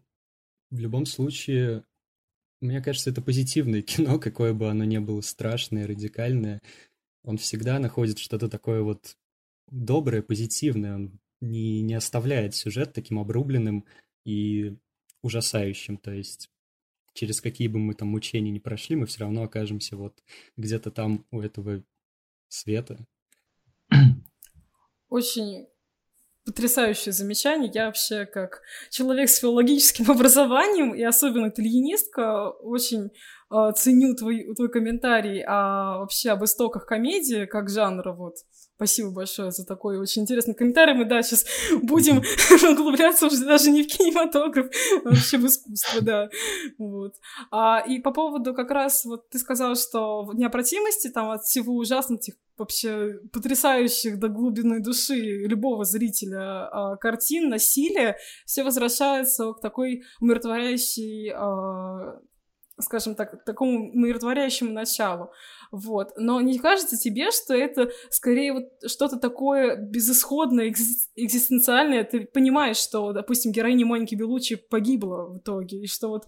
в 0.69 0.79
любом 0.79 1.05
случае, 1.05 1.83
мне 2.61 2.81
кажется, 2.81 3.09
это 3.09 3.21
позитивное 3.21 3.81
кино, 3.83 4.17
какое 4.19 4.53
бы 4.53 4.69
оно 4.69 4.85
ни 4.85 4.97
было 4.97 5.21
страшное, 5.21 5.87
радикальное. 5.87 6.61
Он 7.23 7.37
всегда 7.37 7.79
находит 7.79 8.19
что-то 8.19 8.47
такое 8.47 8.81
вот 8.81 9.17
доброе, 9.69 10.21
позитивное. 10.21 10.95
Он 10.95 11.19
не, 11.41 11.81
не 11.81 11.93
оставляет 11.93 12.55
сюжет 12.55 12.93
таким 12.93 13.19
обрубленным 13.19 13.85
и 14.23 14.77
ужасающим. 15.21 15.97
То 15.97 16.11
есть 16.11 16.49
через 17.13 17.41
какие 17.41 17.67
бы 17.67 17.79
мы 17.79 17.93
там 17.93 18.09
мучения 18.09 18.51
не 18.51 18.59
прошли, 18.59 18.95
мы 18.95 19.05
все 19.05 19.21
равно 19.21 19.43
окажемся 19.43 19.97
вот 19.97 20.23
где-то 20.57 20.91
там 20.91 21.25
у 21.31 21.41
этого 21.41 21.83
света. 22.47 23.05
Очень 25.09 25.67
потрясающее 26.45 27.11
замечание. 27.11 27.71
Я 27.73 27.87
вообще 27.87 28.25
как 28.25 28.61
человек 28.91 29.29
с 29.29 29.39
филологическим 29.39 30.11
образованием 30.11 30.93
и 30.93 31.01
особенно 31.01 31.49
итальянистка 31.49 32.49
очень 32.49 33.09
э, 33.51 33.71
ценю 33.75 34.15
твой, 34.15 34.53
твой 34.55 34.69
комментарий 34.69 35.43
о, 35.43 35.99
вообще 35.99 36.31
об 36.31 36.43
истоках 36.43 36.85
комедии 36.85 37.45
как 37.45 37.69
жанра. 37.69 38.13
Вот. 38.13 38.35
Спасибо 38.75 39.11
большое 39.11 39.51
за 39.51 39.65
такой 39.65 39.97
очень 39.97 40.23
интересный 40.23 40.53
комментарий. 40.53 40.93
Мы, 40.93 41.05
да, 41.05 41.21
сейчас 41.21 41.45
будем 41.81 42.17
углубляться 42.71 43.27
уже 43.27 43.45
даже 43.45 43.71
не 43.71 43.83
в 43.83 43.87
кинематограф, 43.87 44.67
а 45.05 45.09
вообще 45.09 45.37
в 45.37 45.45
искусство, 45.45 46.01
да. 46.01 46.29
Вот. 46.77 47.13
А, 47.51 47.79
и 47.79 47.99
по 47.99 48.11
поводу 48.11 48.53
как 48.53 48.71
раз, 48.71 49.05
вот 49.05 49.29
ты 49.29 49.39
сказала, 49.39 49.75
что 49.75 50.23
в 50.23 50.35
необратимости 50.35 51.09
там 51.09 51.29
от 51.29 51.43
всего 51.43 51.75
ужасных, 51.75 52.19
вообще 52.57 53.19
потрясающих 53.31 54.19
до 54.19 54.27
глубины 54.27 54.81
души 54.81 55.45
любого 55.47 55.85
зрителя 55.85 56.67
а, 56.67 56.95
картин, 56.97 57.49
насилия, 57.49 58.17
все 58.45 58.63
возвращается 58.63 59.53
к 59.53 59.61
такой 59.61 60.03
умиротворяющей 60.19 61.31
а, 61.33 62.19
скажем 62.79 63.15
так, 63.15 63.43
такому 63.45 63.91
умиротворяющему 63.91 64.71
началу. 64.71 65.31
Вот. 65.71 66.13
Но 66.17 66.41
не 66.41 66.59
кажется 66.59 66.97
тебе, 66.97 67.31
что 67.31 67.53
это 67.53 67.89
скорее 68.09 68.53
вот 68.53 68.65
что-то 68.85 69.17
такое 69.17 69.75
безысходное, 69.77 70.73
экзистенциальное? 71.15 72.03
Ты 72.03 72.25
понимаешь, 72.25 72.77
что, 72.77 73.11
допустим, 73.13 73.51
героиня 73.51 73.85
Моники 73.85 74.15
Белучи 74.15 74.55
погибла 74.55 75.25
в 75.27 75.37
итоге, 75.39 75.81
и 75.81 75.87
что 75.87 76.09
вот 76.09 76.25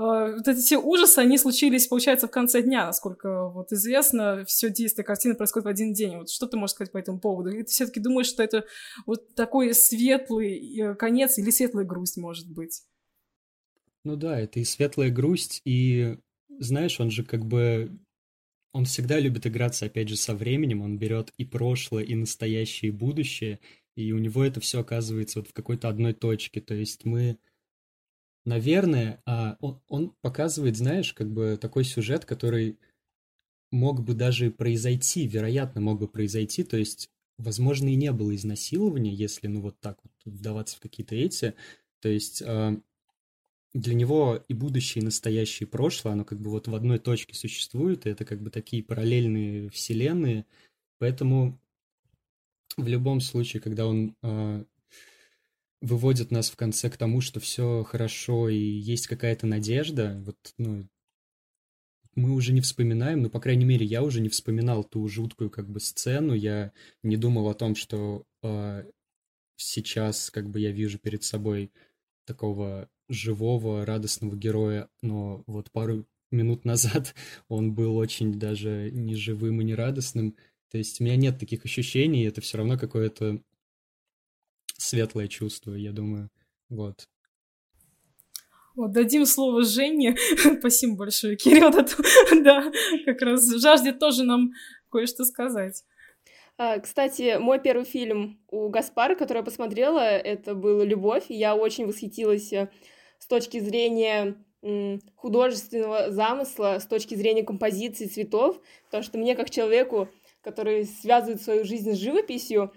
Uh, 0.00 0.36
вот 0.36 0.46
эти 0.46 0.76
ужасы, 0.76 1.18
они 1.18 1.36
случились, 1.38 1.88
получается, 1.88 2.28
в 2.28 2.30
конце 2.30 2.62
дня, 2.62 2.86
насколько 2.86 3.48
вот 3.48 3.72
известно, 3.72 4.44
все 4.46 4.70
действие 4.70 5.04
картины 5.04 5.34
происходит 5.34 5.64
в 5.64 5.68
один 5.68 5.92
день. 5.92 6.18
Вот 6.18 6.30
что 6.30 6.46
ты 6.46 6.56
можешь 6.56 6.74
сказать 6.74 6.92
по 6.92 6.98
этому 6.98 7.18
поводу? 7.18 7.50
И 7.50 7.64
ты 7.64 7.68
все-таки 7.68 7.98
думаешь, 7.98 8.28
что 8.28 8.44
это 8.44 8.64
вот 9.06 9.34
такой 9.34 9.74
светлый 9.74 10.78
э, 10.78 10.94
конец 10.94 11.36
или 11.38 11.50
светлая 11.50 11.84
грусть, 11.84 12.16
может 12.16 12.48
быть? 12.48 12.84
Ну 14.04 14.16
да, 14.16 14.38
это 14.40 14.60
и 14.60 14.64
светлая 14.64 15.10
грусть, 15.10 15.60
и 15.64 16.18
знаешь, 16.58 17.00
он 17.00 17.10
же 17.10 17.24
как 17.24 17.44
бы 17.44 17.98
он 18.72 18.84
всегда 18.84 19.18
любит 19.18 19.46
играться, 19.46 19.86
опять 19.86 20.08
же, 20.08 20.16
со 20.16 20.34
временем. 20.34 20.82
Он 20.82 20.98
берет 20.98 21.32
и 21.36 21.44
прошлое, 21.44 22.04
и 22.04 22.14
настоящее, 22.14 22.90
и 22.90 22.94
будущее. 22.94 23.60
И 23.96 24.12
у 24.12 24.18
него 24.18 24.44
это 24.44 24.60
все 24.60 24.80
оказывается 24.80 25.40
вот 25.40 25.48
в 25.48 25.52
какой-то 25.52 25.88
одной 25.88 26.12
точке. 26.14 26.60
То 26.60 26.74
есть 26.74 27.04
мы, 27.04 27.38
наверное, 28.44 29.22
а 29.26 29.56
он, 29.60 29.80
он 29.88 30.14
показывает, 30.20 30.76
знаешь, 30.76 31.12
как 31.12 31.30
бы 31.32 31.58
такой 31.60 31.84
сюжет, 31.84 32.24
который 32.24 32.78
мог 33.72 34.02
бы 34.04 34.14
даже 34.14 34.50
произойти, 34.50 35.26
вероятно, 35.26 35.80
мог 35.80 35.98
бы 35.98 36.08
произойти. 36.08 36.62
То 36.62 36.76
есть, 36.76 37.10
возможно, 37.38 37.88
и 37.88 37.96
не 37.96 38.12
было 38.12 38.34
изнасилования, 38.36 39.14
если, 39.14 39.46
ну, 39.46 39.60
вот 39.60 39.80
так 39.80 39.98
вот 40.02 40.12
вдаваться 40.24 40.76
в 40.76 40.80
какие-то 40.80 41.14
эти. 41.14 41.54
То 42.00 42.08
есть, 42.08 42.42
а, 42.46 42.80
для 43.74 43.94
него 43.94 44.44
и 44.48 44.54
будущее, 44.54 45.02
и 45.02 45.04
настоящее, 45.04 45.66
и 45.66 45.70
прошлое, 45.70 46.14
оно 46.14 46.24
как 46.24 46.40
бы 46.40 46.50
вот 46.50 46.68
в 46.68 46.74
одной 46.74 46.98
точке 46.98 47.34
существует, 47.34 48.06
и 48.06 48.10
это 48.10 48.24
как 48.24 48.40
бы 48.42 48.50
такие 48.50 48.82
параллельные 48.82 49.70
вселенные, 49.70 50.46
поэтому 50.98 51.60
в 52.76 52.86
любом 52.86 53.20
случае, 53.20 53.60
когда 53.60 53.86
он 53.86 54.16
э, 54.22 54.64
выводит 55.80 56.30
нас 56.30 56.50
в 56.50 56.56
конце 56.56 56.90
к 56.90 56.96
тому, 56.96 57.20
что 57.20 57.40
все 57.40 57.84
хорошо 57.84 58.48
и 58.48 58.56
есть 58.56 59.06
какая-то 59.06 59.46
надежда, 59.46 60.22
вот, 60.24 60.36
ну, 60.56 60.88
мы 62.14 62.34
уже 62.34 62.52
не 62.52 62.60
вспоминаем, 62.60 63.22
ну, 63.22 63.30
по 63.30 63.40
крайней 63.40 63.64
мере, 63.64 63.86
я 63.86 64.02
уже 64.02 64.20
не 64.20 64.28
вспоминал 64.28 64.82
ту 64.82 65.06
жуткую 65.08 65.50
как 65.50 65.68
бы 65.68 65.78
сцену, 65.78 66.34
я 66.34 66.72
не 67.02 67.16
думал 67.16 67.48
о 67.48 67.54
том, 67.54 67.74
что 67.74 68.24
э, 68.42 68.90
сейчас 69.56 70.30
как 70.30 70.50
бы 70.50 70.58
я 70.58 70.72
вижу 70.72 70.98
перед 70.98 71.22
собой 71.22 71.70
такого 72.24 72.88
живого, 73.08 73.84
радостного 73.86 74.36
героя, 74.36 74.88
но 75.02 75.42
вот 75.46 75.70
пару 75.70 76.06
минут 76.30 76.64
назад 76.64 77.14
он 77.48 77.74
был 77.74 77.96
очень 77.96 78.38
даже 78.38 78.90
не 78.92 79.14
живым 79.14 79.60
и 79.60 79.64
не 79.64 79.74
радостным. 79.74 80.36
То 80.70 80.78
есть 80.78 81.00
у 81.00 81.04
меня 81.04 81.16
нет 81.16 81.38
таких 81.38 81.64
ощущений, 81.64 82.24
это 82.24 82.40
все 82.40 82.58
равно 82.58 82.78
какое-то 82.78 83.40
светлое 84.76 85.28
чувство, 85.28 85.72
я 85.74 85.92
думаю. 85.92 86.30
Вот. 86.68 87.08
Вот, 88.74 88.92
дадим 88.92 89.26
слово 89.26 89.64
Жене. 89.64 90.16
Спасибо 90.60 90.96
большое, 90.96 91.36
Кирилл. 91.36 91.70
да, 92.44 92.70
как 93.06 93.20
раз 93.22 93.50
жаждет 93.60 93.98
тоже 93.98 94.22
нам 94.22 94.52
кое-что 94.90 95.24
сказать. 95.24 95.84
А, 96.56 96.78
кстати, 96.78 97.38
мой 97.38 97.60
первый 97.60 97.84
фильм 97.84 98.40
у 98.48 98.68
Гаспара, 98.68 99.14
который 99.14 99.38
я 99.38 99.44
посмотрела, 99.44 100.00
это 100.00 100.54
был 100.54 100.82
«Любовь». 100.82 101.26
Я 101.28 101.56
очень 101.56 101.86
восхитилась 101.86 102.52
э, 102.52 102.68
с 103.18 103.26
точки 103.26 103.60
зрения 103.60 104.36
художественного 105.14 106.10
замысла, 106.10 106.78
с 106.80 106.86
точки 106.86 107.14
зрения 107.14 107.44
композиции 107.44 108.06
цветов, 108.06 108.60
потому 108.86 109.04
что 109.04 109.16
мне, 109.18 109.36
как 109.36 109.50
человеку, 109.50 110.08
который 110.42 110.84
связывает 110.84 111.40
свою 111.40 111.64
жизнь 111.64 111.92
с 111.92 111.98
живописью, 111.98 112.72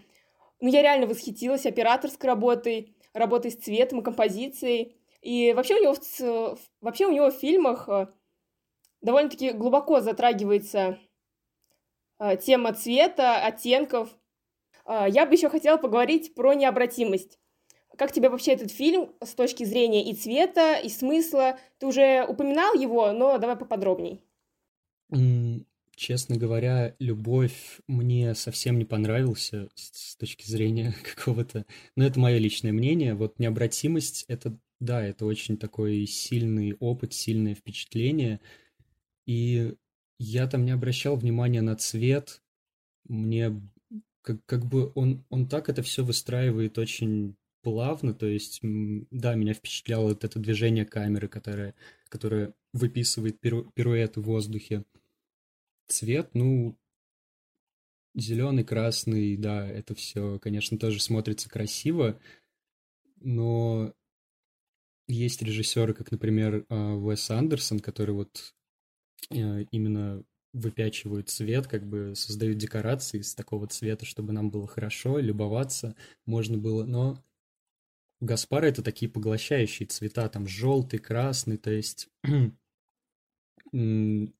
ну, 0.59 0.69
я 0.69 0.83
реально 0.83 1.07
восхитилась 1.07 1.65
операторской 1.65 2.27
работой, 2.27 2.95
работой 3.13 3.51
с 3.51 3.55
цветом 3.55 3.99
и 3.99 4.03
композицией. 4.03 4.95
И 5.21 5.53
вообще 5.53 5.75
у 5.75 5.81
него 5.81 6.57
вообще 6.81 7.07
у 7.07 7.11
него 7.11 7.31
в 7.31 7.39
фильмах 7.39 7.89
э, 7.89 8.07
довольно-таки 9.01 9.51
глубоко 9.51 10.01
затрагивается 10.01 10.99
э, 12.19 12.37
тема 12.37 12.73
цвета, 12.73 13.43
оттенков. 13.43 14.09
Э, 14.85 15.05
я 15.09 15.25
бы 15.25 15.33
еще 15.33 15.49
хотела 15.49 15.77
поговорить 15.77 16.35
про 16.35 16.53
необратимость. 16.53 17.39
Как 18.01 18.11
тебе 18.11 18.29
вообще 18.29 18.53
этот 18.53 18.71
фильм 18.71 19.11
с 19.23 19.35
точки 19.35 19.63
зрения 19.63 20.09
и 20.09 20.15
цвета, 20.15 20.79
и 20.79 20.89
смысла? 20.89 21.59
Ты 21.77 21.85
уже 21.85 22.25
упоминал 22.27 22.73
его, 22.73 23.11
но 23.11 23.37
давай 23.37 23.55
поподробней. 23.55 24.23
Честно 25.95 26.35
говоря, 26.35 26.95
любовь 26.97 27.79
мне 27.85 28.33
совсем 28.33 28.79
не 28.79 28.85
понравился 28.85 29.69
с 29.75 30.15
точки 30.15 30.49
зрения 30.49 30.95
какого-то... 31.15 31.67
Но 31.95 32.03
это 32.03 32.19
мое 32.19 32.39
личное 32.39 32.71
мнение. 32.71 33.13
Вот 33.13 33.37
необратимость— 33.37 34.25
это, 34.27 34.57
да, 34.79 35.03
это 35.05 35.27
очень 35.27 35.57
такой 35.57 36.07
сильный 36.07 36.73
опыт, 36.79 37.13
сильное 37.13 37.53
впечатление. 37.53 38.41
И 39.27 39.75
я 40.17 40.47
там 40.47 40.65
не 40.65 40.71
обращал 40.71 41.17
внимания 41.17 41.61
на 41.61 41.75
цвет. 41.75 42.41
Мне 43.07 43.61
как, 44.23 44.43
как 44.47 44.65
бы 44.65 44.91
он, 44.95 45.23
он 45.29 45.47
так 45.47 45.69
это 45.69 45.83
все 45.83 46.03
выстраивает 46.03 46.79
очень 46.79 47.35
плавно, 47.61 48.13
то 48.13 48.25
есть, 48.25 48.59
да, 48.61 49.35
меня 49.35 49.53
впечатляло 49.53 50.09
вот 50.09 50.23
это 50.23 50.39
движение 50.39 50.85
камеры, 50.85 51.27
которое, 51.27 51.75
которое 52.09 52.53
выписывает 52.73 53.39
перу, 53.39 53.71
пируэты 53.73 54.21
в 54.21 54.25
воздухе. 54.25 54.85
Цвет, 55.87 56.31
ну, 56.33 56.77
зеленый, 58.15 58.63
красный, 58.63 59.37
да, 59.37 59.67
это 59.67 59.95
все, 59.95 60.39
конечно, 60.39 60.77
тоже 60.77 61.01
смотрится 61.01 61.49
красиво, 61.49 62.19
но 63.17 63.93
есть 65.07 65.41
режиссеры, 65.41 65.93
как, 65.93 66.11
например, 66.11 66.65
а, 66.69 66.95
Уэс 66.95 67.29
Андерсон, 67.31 67.79
который 67.79 68.15
вот 68.15 68.53
э, 69.29 69.63
именно 69.71 70.23
выпячивают 70.53 71.29
цвет, 71.29 71.67
как 71.67 71.87
бы 71.87 72.13
создают 72.15 72.57
декорации 72.57 73.19
из 73.19 73.33
такого 73.35 73.67
цвета, 73.67 74.05
чтобы 74.05 74.33
нам 74.33 74.49
было 74.51 74.67
хорошо, 74.67 75.19
любоваться 75.19 75.95
можно 76.25 76.57
было, 76.57 76.85
но 76.85 77.23
у 78.21 78.25
Гаспара 78.25 78.67
это 78.67 78.83
такие 78.83 79.11
поглощающие 79.11 79.87
цвета, 79.87 80.29
там 80.29 80.47
желтый, 80.47 80.99
красный, 80.99 81.57
то 81.57 81.71
есть 81.71 82.07
он, 83.73 84.33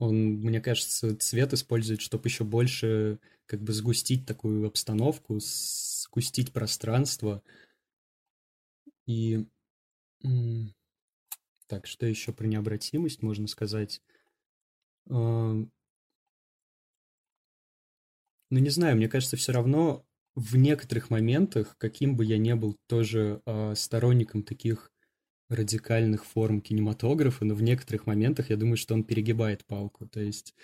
мне 0.00 0.60
кажется, 0.60 1.14
цвет 1.16 1.52
использует, 1.52 2.00
чтобы 2.00 2.28
еще 2.28 2.42
больше 2.44 3.20
как 3.44 3.62
бы 3.62 3.74
сгустить 3.74 4.26
такую 4.26 4.66
обстановку, 4.66 5.38
сгустить 5.40 6.52
пространство. 6.52 7.42
И 9.06 9.46
так, 11.66 11.86
что 11.86 12.06
еще 12.06 12.32
про 12.32 12.46
необратимость 12.46 13.22
можно 13.22 13.46
сказать? 13.46 14.00
Ну, 15.06 15.68
не 18.50 18.70
знаю, 18.70 18.96
мне 18.96 19.08
кажется, 19.08 19.36
все 19.36 19.52
равно 19.52 20.06
в 20.34 20.56
некоторых 20.56 21.10
моментах, 21.10 21.76
каким 21.78 22.16
бы 22.16 22.24
я 22.24 22.38
ни 22.38 22.52
был 22.52 22.76
тоже 22.86 23.42
э, 23.44 23.74
сторонником 23.74 24.42
таких 24.42 24.90
радикальных 25.48 26.24
форм 26.24 26.60
кинематографа, 26.60 27.44
но 27.44 27.54
в 27.54 27.62
некоторых 27.62 28.06
моментах 28.06 28.50
я 28.50 28.56
думаю, 28.56 28.76
что 28.76 28.94
он 28.94 29.04
перегибает 29.04 29.64
палку. 29.66 30.06
То 30.06 30.20
есть 30.20 30.54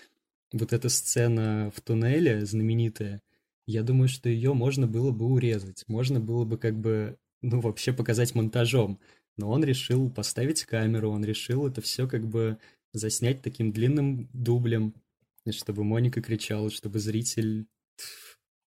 вот 0.52 0.72
эта 0.72 0.88
сцена 0.88 1.72
в 1.74 1.80
туннеле 1.80 2.46
знаменитая, 2.46 3.20
я 3.66 3.82
думаю, 3.82 4.08
что 4.08 4.28
ее 4.28 4.54
можно 4.54 4.86
было 4.86 5.10
бы 5.10 5.26
урезать, 5.26 5.84
можно 5.88 6.20
было 6.20 6.44
бы 6.44 6.56
как 6.56 6.78
бы, 6.78 7.18
ну, 7.42 7.60
вообще 7.60 7.92
показать 7.92 8.34
монтажом. 8.34 9.00
Но 9.36 9.50
он 9.50 9.64
решил 9.64 10.08
поставить 10.08 10.64
камеру, 10.64 11.10
он 11.10 11.24
решил 11.24 11.66
это 11.66 11.80
все 11.80 12.08
как 12.08 12.26
бы 12.26 12.58
заснять 12.92 13.42
таким 13.42 13.72
длинным 13.72 14.30
дублем, 14.32 14.94
чтобы 15.50 15.84
Моника 15.84 16.22
кричала, 16.22 16.70
чтобы 16.70 17.00
зритель 17.00 17.66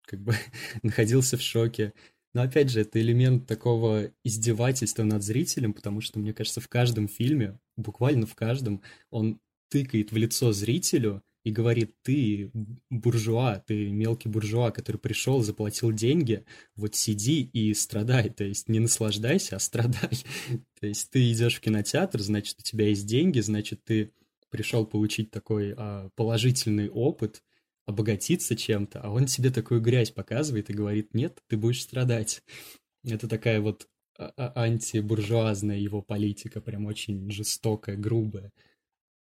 как 0.07 0.23
бы 0.23 0.35
находился 0.83 1.37
в 1.37 1.43
шоке. 1.43 1.93
Но 2.35 2.43
опять 2.43 2.71
же, 2.71 2.81
это 2.81 3.01
элемент 3.01 3.47
такого 3.47 4.11
издевательства 4.25 5.05
над 5.05 5.23
зрителем, 5.23 5.73
потому 5.73 6.01
что, 6.01 6.19
мне 6.19 6.33
кажется, 6.33 6.61
в 6.61 6.69
каждом 6.69 7.09
фильме, 7.09 7.59
буквально 7.77 8.27
в 8.27 8.35
каждом, 8.35 8.83
он 9.11 9.41
тыкает 9.71 10.13
в 10.13 10.17
лицо 10.17 10.53
зрителю 10.53 11.23
и 11.45 11.53
говорит, 11.53 11.95
ты 12.03 12.51
буржуа, 12.91 13.63
ты 13.65 13.89
мелкий 13.91 14.29
буржуа, 14.29 14.73
который 14.73 14.97
пришел, 14.97 15.43
заплатил 15.43 15.93
деньги, 15.93 16.45
вот 16.75 16.97
сиди 16.97 17.43
и 17.43 17.73
страдай, 17.73 18.31
то 18.31 18.43
есть 18.43 18.69
не 18.69 18.81
наслаждайся, 18.81 19.57
а 19.57 19.61
страдай. 19.61 20.11
то 20.81 20.87
есть 20.89 21.09
ты 21.11 21.31
идешь 21.31 21.55
в 21.57 21.61
кинотеатр, 21.61 22.21
значит, 22.21 22.57
у 22.59 22.63
тебя 22.63 22.89
есть 22.89 23.07
деньги, 23.07 23.39
значит, 23.39 23.85
ты 23.85 24.11
пришел 24.51 24.87
получить 24.87 25.31
такой 25.31 25.73
а, 25.77 26.11
положительный 26.17 26.89
опыт, 26.89 27.45
обогатиться 27.87 28.57
чем-то, 28.57 29.01
а 29.01 29.11
он 29.11 29.27
тебе 29.27 29.51
такую 29.51 29.81
грязь 29.81 30.11
показывает 30.11 30.71
и 30.71 30.75
говорит, 30.75 31.15
нет, 31.15 31.43
ты 31.47 31.57
будешь 31.57 31.83
страдать. 31.83 32.43
Это 33.05 33.29
такая 33.29 33.61
вот 33.61 33.89
а, 34.19 34.33
а, 34.37 34.65
антибуржуазная 34.65 35.79
его 35.79 36.03
политика, 36.03 36.61
прям 36.61 36.87
очень 36.87 37.31
жестокая, 37.31 37.97
грубая. 37.97 38.53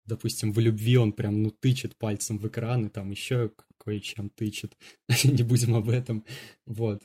Допустим, 0.05 0.53
в 0.53 0.59
любви 0.61 0.97
он 0.97 1.13
прям, 1.13 1.43
ну, 1.43 1.51
тычет 1.51 1.97
пальцем 1.97 2.39
в 2.39 2.47
экран, 2.47 2.87
и 2.87 2.89
там 2.89 3.11
еще 3.11 3.53
кое-чем 3.79 4.31
тычет. 4.31 4.77
Не 5.25 5.43
будем 5.43 5.75
об 5.75 5.89
этом. 5.89 6.25
Вот. 6.67 7.03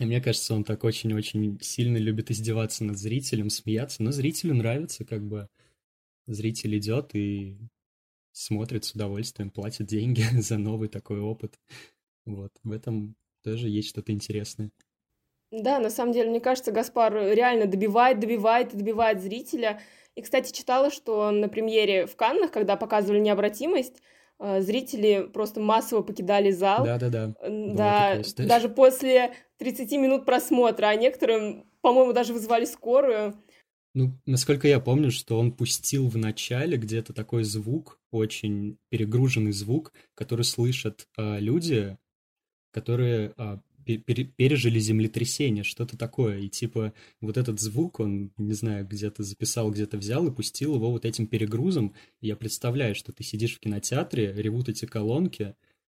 И 0.00 0.04
мне 0.06 0.20
кажется, 0.22 0.54
он 0.54 0.64
так 0.64 0.84
очень-очень 0.84 1.60
сильно 1.60 1.98
любит 1.98 2.30
издеваться 2.30 2.84
над 2.84 2.98
зрителем, 2.98 3.50
смеяться, 3.50 4.02
но 4.02 4.10
зрителю 4.12 4.54
нравится, 4.54 5.04
как 5.04 5.26
бы 5.26 5.48
зритель 6.26 6.78
идет 6.78 7.14
и 7.14 7.58
смотрит 8.32 8.84
с 8.84 8.92
удовольствием, 8.92 9.50
платит 9.50 9.86
деньги 9.86 10.22
за 10.40 10.58
новый 10.58 10.88
такой 10.88 11.20
опыт. 11.20 11.58
Вот, 12.24 12.52
в 12.62 12.72
этом 12.72 13.16
тоже 13.42 13.68
есть 13.68 13.88
что-то 13.88 14.12
интересное. 14.12 14.70
Да, 15.50 15.78
на 15.78 15.90
самом 15.90 16.12
деле, 16.12 16.30
мне 16.30 16.40
кажется, 16.40 16.72
Гаспар 16.72 17.12
реально 17.14 17.66
добивает, 17.66 18.20
добивает 18.20 18.72
и 18.72 18.76
добивает 18.78 19.20
зрителя. 19.20 19.80
И, 20.14 20.22
кстати, 20.22 20.50
читала, 20.50 20.90
что 20.90 21.30
на 21.30 21.48
премьере 21.48 22.06
в 22.06 22.16
Каннах, 22.16 22.50
когда 22.50 22.76
показывали 22.76 23.20
необратимость, 23.20 24.00
э, 24.38 24.62
зрители 24.62 25.28
просто 25.30 25.60
массово 25.60 26.02
покидали 26.02 26.50
зал. 26.50 26.84
Да-да-да. 26.84 27.34
Да, 27.46 28.22
даже 28.38 28.70
после 28.70 29.34
30 29.58 29.92
минут 29.92 30.24
просмотра, 30.24 30.86
а 30.86 30.94
некоторым, 30.94 31.66
по-моему, 31.82 32.14
даже 32.14 32.32
вызвали 32.32 32.64
скорую. 32.64 33.34
Ну, 33.94 34.18
насколько 34.24 34.66
я 34.66 34.80
помню, 34.80 35.10
что 35.10 35.38
он 35.38 35.52
пустил 35.52 36.08
в 36.08 36.16
начале 36.16 36.78
где-то 36.78 37.12
такой 37.12 37.44
звук, 37.44 38.00
очень 38.10 38.78
перегруженный 38.88 39.52
звук, 39.52 39.92
который 40.14 40.46
слышат 40.46 41.08
э, 41.18 41.40
люди, 41.40 41.98
которые 42.70 43.34
э, 43.36 43.58
пережили 43.84 44.78
землетрясение, 44.78 45.64
что-то 45.64 45.98
такое. 45.98 46.38
И 46.38 46.48
типа 46.48 46.94
вот 47.20 47.36
этот 47.36 47.60
звук, 47.60 48.00
он, 48.00 48.32
не 48.38 48.54
знаю, 48.54 48.86
где-то 48.86 49.22
записал, 49.22 49.70
где-то 49.70 49.98
взял 49.98 50.26
и 50.26 50.34
пустил 50.34 50.74
его 50.74 50.90
вот 50.90 51.04
этим 51.04 51.26
перегрузом. 51.26 51.94
И 52.20 52.28
я 52.28 52.36
представляю, 52.36 52.94
что 52.94 53.12
ты 53.12 53.22
сидишь 53.24 53.56
в 53.56 53.60
кинотеатре, 53.60 54.32
ревут 54.32 54.68
эти 54.68 54.86
колонки. 54.86 55.54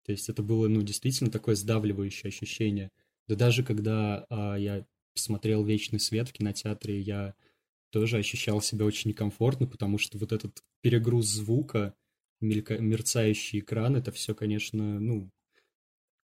То 0.06 0.12
есть 0.12 0.30
это 0.30 0.42
было, 0.42 0.68
ну, 0.68 0.82
действительно 0.82 1.30
такое 1.30 1.56
сдавливающее 1.56 2.30
ощущение. 2.30 2.90
Да 3.28 3.36
даже 3.36 3.64
когда 3.64 4.26
а, 4.30 4.56
я 4.56 4.86
смотрел 5.14 5.64
«Вечный 5.64 6.00
свет» 6.00 6.30
в 6.30 6.34
кинотеатре, 6.34 7.00
я 7.00 7.36
тоже 7.94 8.18
ощущал 8.18 8.60
себя 8.60 8.86
очень 8.86 9.12
некомфортно, 9.12 9.68
потому 9.68 10.00
что 10.00 10.18
вот 10.18 10.32
этот 10.32 10.64
перегруз 10.82 11.28
звука, 11.28 11.94
мелька... 12.42 12.80
мерцающий 12.80 13.60
экран, 13.60 13.96
это 13.96 14.12
все, 14.12 14.34
конечно, 14.34 15.00
ну, 15.00 15.30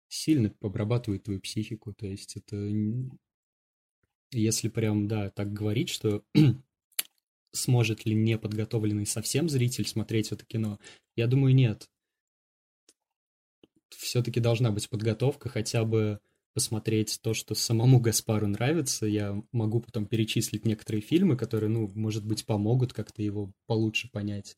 сильно 0.08 0.54
обрабатывает 0.62 1.24
твою 1.24 1.42
психику. 1.42 1.92
То 1.92 2.06
есть 2.06 2.38
это... 2.38 2.72
Если 4.32 4.70
прям, 4.70 5.08
да, 5.08 5.32
так 5.32 5.54
говорить, 5.54 5.90
что 5.90 6.24
сможет 7.52 8.06
ли 8.06 8.14
неподготовленный 8.14 9.08
совсем 9.08 9.50
зритель 9.50 9.88
смотреть 9.88 10.32
это 10.32 10.46
кино, 10.46 10.80
я 11.16 11.26
думаю, 11.26 11.56
нет. 11.56 11.90
Все-таки 13.90 14.40
должна 14.40 14.72
быть 14.72 14.88
подготовка 14.88 15.50
хотя 15.50 15.84
бы 15.84 16.20
посмотреть 16.56 17.20
то, 17.22 17.34
что 17.34 17.54
самому 17.54 18.00
Гаспару 18.00 18.48
нравится. 18.48 19.06
Я 19.06 19.44
могу 19.52 19.82
потом 19.82 20.08
перечислить 20.08 20.66
некоторые 20.66 21.02
фильмы, 21.02 21.36
которые, 21.36 21.70
ну, 21.70 21.92
может 21.94 22.26
быть, 22.26 22.46
помогут 22.46 22.94
как-то 22.94 23.22
его 23.22 23.52
получше 23.68 24.10
понять. 24.10 24.58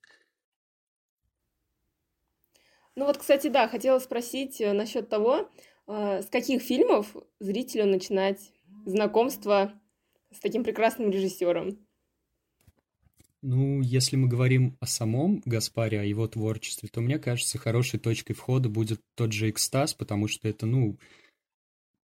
Ну 2.95 3.05
вот, 3.05 3.17
кстати, 3.17 3.47
да, 3.47 3.67
хотела 3.67 3.99
спросить 3.99 4.61
э, 4.61 4.73
насчет 4.73 5.09
того, 5.09 5.49
э, 5.87 6.21
с 6.21 6.27
каких 6.27 6.61
фильмов 6.61 7.15
зрителю 7.39 7.85
начинать 7.87 8.53
знакомство 8.85 9.73
с 10.31 10.39
таким 10.39 10.63
прекрасным 10.63 11.09
режиссером? 11.09 11.79
Ну, 13.41 13.81
если 13.81 14.15
мы 14.15 14.27
говорим 14.27 14.77
о 14.79 14.87
самом 14.87 15.41
Гаспаре, 15.45 15.99
о 15.99 16.03
его 16.03 16.27
творчестве, 16.27 16.89
то 16.91 17.01
мне 17.01 17.17
кажется, 17.17 17.57
хорошей 17.57 17.99
точкой 17.99 18.33
входа 18.33 18.67
будет 18.67 19.01
тот 19.15 19.31
же 19.31 19.49
«Экстаз», 19.49 19.93
потому 19.93 20.27
что 20.27 20.47
это, 20.47 20.65
ну, 20.65 20.97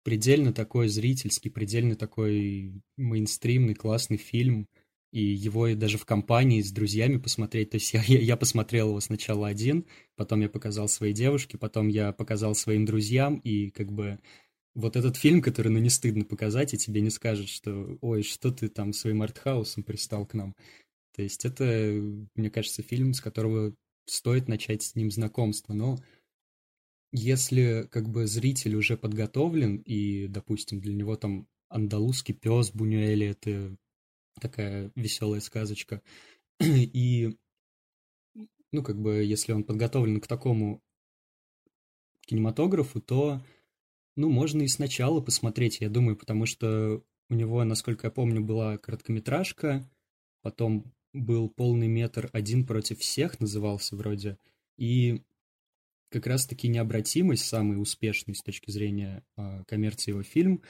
предельно 0.05 0.53
такой 0.53 0.88
зрительский, 0.88 1.51
предельно 1.51 1.97
такой 1.97 2.81
мейнстримный, 2.97 3.75
классный 3.75 4.19
фильм, 4.19 4.69
и 5.11 5.23
его 5.23 5.75
даже 5.75 5.97
в 5.97 6.05
компании 6.05 6.61
с 6.61 6.71
друзьями 6.71 7.17
посмотреть. 7.19 7.71
То 7.71 7.77
есть 7.77 7.93
я, 7.95 8.03
я 8.03 8.37
посмотрел 8.37 8.90
его 8.90 9.01
сначала 9.01 9.49
один, 9.49 9.87
потом 10.17 10.40
я 10.40 10.49
показал 10.49 10.88
своей 10.88 11.14
девушке, 11.14 11.59
потом 11.59 11.88
я 11.88 12.12
показал 12.12 12.55
своим 12.55 12.85
друзьям, 12.85 13.37
и 13.38 13.71
как 13.71 13.90
бы 13.93 14.19
вот 14.75 14.97
этот 14.97 15.17
фильм, 15.17 15.40
который, 15.40 15.69
ну, 15.69 15.79
не 15.79 15.90
стыдно 15.90 16.25
показать, 16.25 16.75
и 16.75 16.79
тебе 16.79 17.01
не 17.01 17.11
скажут, 17.11 17.49
что, 17.49 17.97
ой, 18.01 18.23
что 18.23 18.51
ты 18.51 18.69
там 18.69 18.93
своим 18.93 19.23
артхаусом 19.23 19.85
пристал 19.85 20.27
к 20.27 20.35
нам. 20.35 20.55
То 21.14 21.23
есть 21.23 21.45
это, 21.45 21.64
мне 22.35 22.51
кажется, 22.51 22.83
фильм, 22.83 23.14
с 23.14 23.21
которого 23.21 23.75
стоит 24.07 24.49
начать 24.49 24.83
с 24.83 24.97
ним 24.97 25.11
знакомство, 25.11 25.73
но 25.73 25.97
если 27.16 27.87
как 27.92 28.09
бы 28.09 28.27
зритель 28.27 28.74
уже 28.74 28.96
подготовлен, 28.96 29.77
и, 29.77 30.27
допустим, 30.27 30.81
для 30.81 30.92
него 30.92 31.14
там 31.14 31.46
андалузский 31.68 32.35
пес 32.35 32.72
Бунюэли— 32.72 33.27
это 33.29 33.77
такая 34.40 34.90
веселая 34.96 35.40
сказочка, 35.40 36.03
и, 36.61 37.38
ну, 38.72 38.83
как 38.83 39.00
бы, 39.00 39.22
если 39.22 39.53
он 39.53 39.62
подготовлен 39.62 40.20
к 40.20 40.27
такому 40.27 40.83
кинематографу, 42.22 43.00
то, 43.00 43.40
ну, 44.16 44.29
можно 44.29 44.62
и 44.62 44.68
сначала 44.68 45.20
посмотреть, 45.20 45.83
я 45.83 45.88
думаю, 45.88 46.16
потому 46.16 46.46
что 46.46 47.05
у 47.31 47.35
него, 47.35 47.62
насколько 47.62 48.09
я 48.09 48.11
помню, 48.11 48.40
была 48.40 48.77
короткометражка, 48.77 49.88
потом 50.42 50.92
был 51.12 51.48
полный 51.48 51.87
метр 51.87 52.29
«Один 52.33 52.66
против 52.66 52.98
всех» 52.98 53.38
назывался 53.38 53.94
вроде, 53.94 54.37
и 54.77 55.22
как 56.11 56.27
раз-таки 56.27 56.69
необратимость, 56.69 57.47
самый 57.47 57.81
успешный 57.81 58.35
с 58.35 58.43
точки 58.43 58.71
зрения 58.71 59.25
э, 59.37 59.64
коммерции 59.67 60.11
его 60.11 60.23
фильм, 60.23 60.62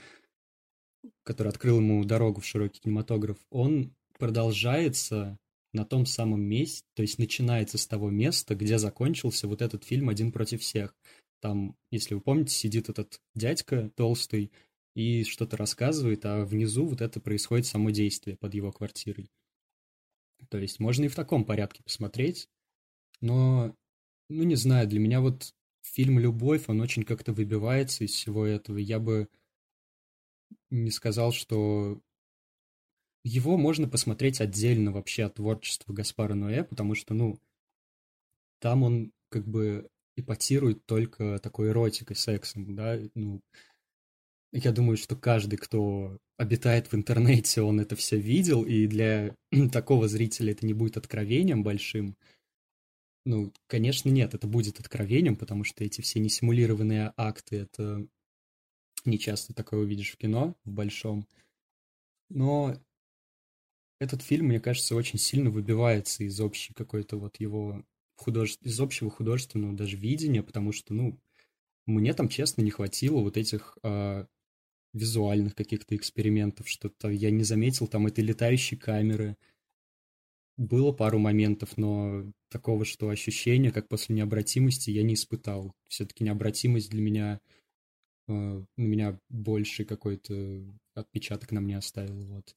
который 1.22 1.48
открыл 1.48 1.78
ему 1.78 2.04
дорогу 2.04 2.40
в 2.40 2.46
широкий 2.46 2.80
кинематограф, 2.80 3.38
он 3.50 3.94
продолжается 4.18 5.38
на 5.72 5.84
том 5.84 6.06
самом 6.06 6.40
месте, 6.40 6.86
то 6.94 7.02
есть 7.02 7.18
начинается 7.18 7.78
с 7.78 7.86
того 7.86 8.10
места, 8.10 8.54
где 8.54 8.78
закончился 8.78 9.48
вот 9.48 9.60
этот 9.60 9.84
фильм 9.84 10.08
«Один 10.08 10.30
против 10.32 10.62
всех». 10.62 10.94
Там, 11.40 11.76
если 11.90 12.14
вы 12.14 12.20
помните, 12.20 12.54
сидит 12.54 12.88
этот 12.88 13.20
дядька 13.34 13.90
толстый 13.96 14.52
и 14.94 15.24
что-то 15.24 15.56
рассказывает, 15.56 16.24
а 16.24 16.44
внизу 16.44 16.86
вот 16.86 17.00
это 17.00 17.20
происходит 17.20 17.66
само 17.66 17.90
действие 17.90 18.36
под 18.36 18.54
его 18.54 18.72
квартирой. 18.72 19.28
То 20.48 20.58
есть 20.58 20.78
можно 20.78 21.04
и 21.04 21.08
в 21.08 21.16
таком 21.16 21.44
порядке 21.44 21.82
посмотреть, 21.82 22.48
но, 23.20 23.74
ну 24.28 24.42
не 24.42 24.56
знаю, 24.56 24.88
для 24.88 25.00
меня 25.00 25.20
вот 25.20 25.54
фильм 25.82 26.18
«Любовь», 26.18 26.64
он 26.68 26.80
очень 26.80 27.04
как-то 27.04 27.32
выбивается 27.32 28.04
из 28.04 28.12
всего 28.12 28.46
этого. 28.46 28.78
Я 28.78 28.98
бы 28.98 29.28
не 30.70 30.90
сказал, 30.90 31.32
что 31.32 32.00
его 33.22 33.56
можно 33.56 33.88
посмотреть 33.88 34.40
отдельно 34.40 34.92
вообще 34.92 35.24
от 35.24 35.34
творчества 35.34 35.92
Гаспара 35.92 36.34
Ноэ, 36.34 36.64
потому 36.64 36.94
что, 36.94 37.14
ну, 37.14 37.38
там 38.60 38.82
он 38.82 39.12
как 39.30 39.46
бы 39.46 39.88
эпатирует 40.16 40.84
только 40.86 41.38
такой 41.38 41.68
эротикой, 41.70 42.16
сексом, 42.16 42.74
да, 42.76 42.98
ну, 43.14 43.40
я 44.52 44.70
думаю, 44.70 44.96
что 44.96 45.16
каждый, 45.16 45.56
кто 45.56 46.18
обитает 46.36 46.86
в 46.86 46.94
интернете, 46.94 47.62
он 47.62 47.80
это 47.80 47.96
все 47.96 48.16
видел, 48.18 48.62
и 48.64 48.86
для 48.86 49.34
такого 49.72 50.06
зрителя 50.06 50.52
это 50.52 50.64
не 50.64 50.74
будет 50.74 50.96
откровением 50.96 51.64
большим. 51.64 52.16
Ну, 53.24 53.52
конечно, 53.66 54.10
нет, 54.10 54.34
это 54.34 54.46
будет 54.46 54.80
откровением, 54.80 55.36
потому 55.36 55.64
что 55.64 55.82
эти 55.82 56.00
все 56.02 56.20
несимулированные 56.20 57.14
акты, 57.16 57.56
это 57.56 58.06
не 59.04 59.18
часто 59.18 59.54
такое 59.54 59.80
увидишь 59.80 60.12
в 60.12 60.16
кино, 60.16 60.56
в 60.64 60.70
большом. 60.70 61.26
Но 62.28 62.78
этот 63.98 64.22
фильм, 64.22 64.46
мне 64.46 64.60
кажется, 64.60 64.94
очень 64.94 65.18
сильно 65.18 65.50
выбивается 65.50 66.24
из 66.24 66.38
общей 66.40 66.74
какой-то 66.74 67.16
вот 67.16 67.40
его 67.40 67.84
художе... 68.16 68.56
из 68.62 68.78
общего 68.80 69.10
художественного 69.10 69.74
даже 69.74 69.96
видения, 69.96 70.42
потому 70.42 70.72
что, 70.72 70.92
ну, 70.94 71.18
мне 71.86 72.14
там, 72.14 72.28
честно, 72.28 72.62
не 72.62 72.70
хватило 72.70 73.20
вот 73.20 73.36
этих 73.36 73.78
э, 73.82 74.26
визуальных 74.92 75.54
каких-то 75.54 75.96
экспериментов, 75.96 76.68
что-то 76.68 77.08
я 77.08 77.30
не 77.30 77.44
заметил 77.44 77.86
там 77.86 78.06
этой 78.06 78.24
летающей 78.24 78.76
камеры. 78.76 79.36
Было 80.56 80.92
пару 80.92 81.18
моментов, 81.18 81.76
но 81.76 82.24
такого, 82.48 82.84
что 82.84 83.08
ощущения, 83.08 83.72
как 83.72 83.88
после 83.88 84.14
необратимости, 84.14 84.90
я 84.90 85.02
не 85.02 85.14
испытал. 85.14 85.72
Все-таки 85.88 86.22
необратимость 86.22 86.90
для 86.90 87.02
меня, 87.02 87.40
э, 88.28 88.32
на 88.32 88.64
меня 88.76 89.18
больше 89.28 89.84
какой-то 89.84 90.64
отпечаток 90.94 91.50
на 91.50 91.60
мне 91.60 91.76
оставил, 91.76 92.24
вот. 92.26 92.54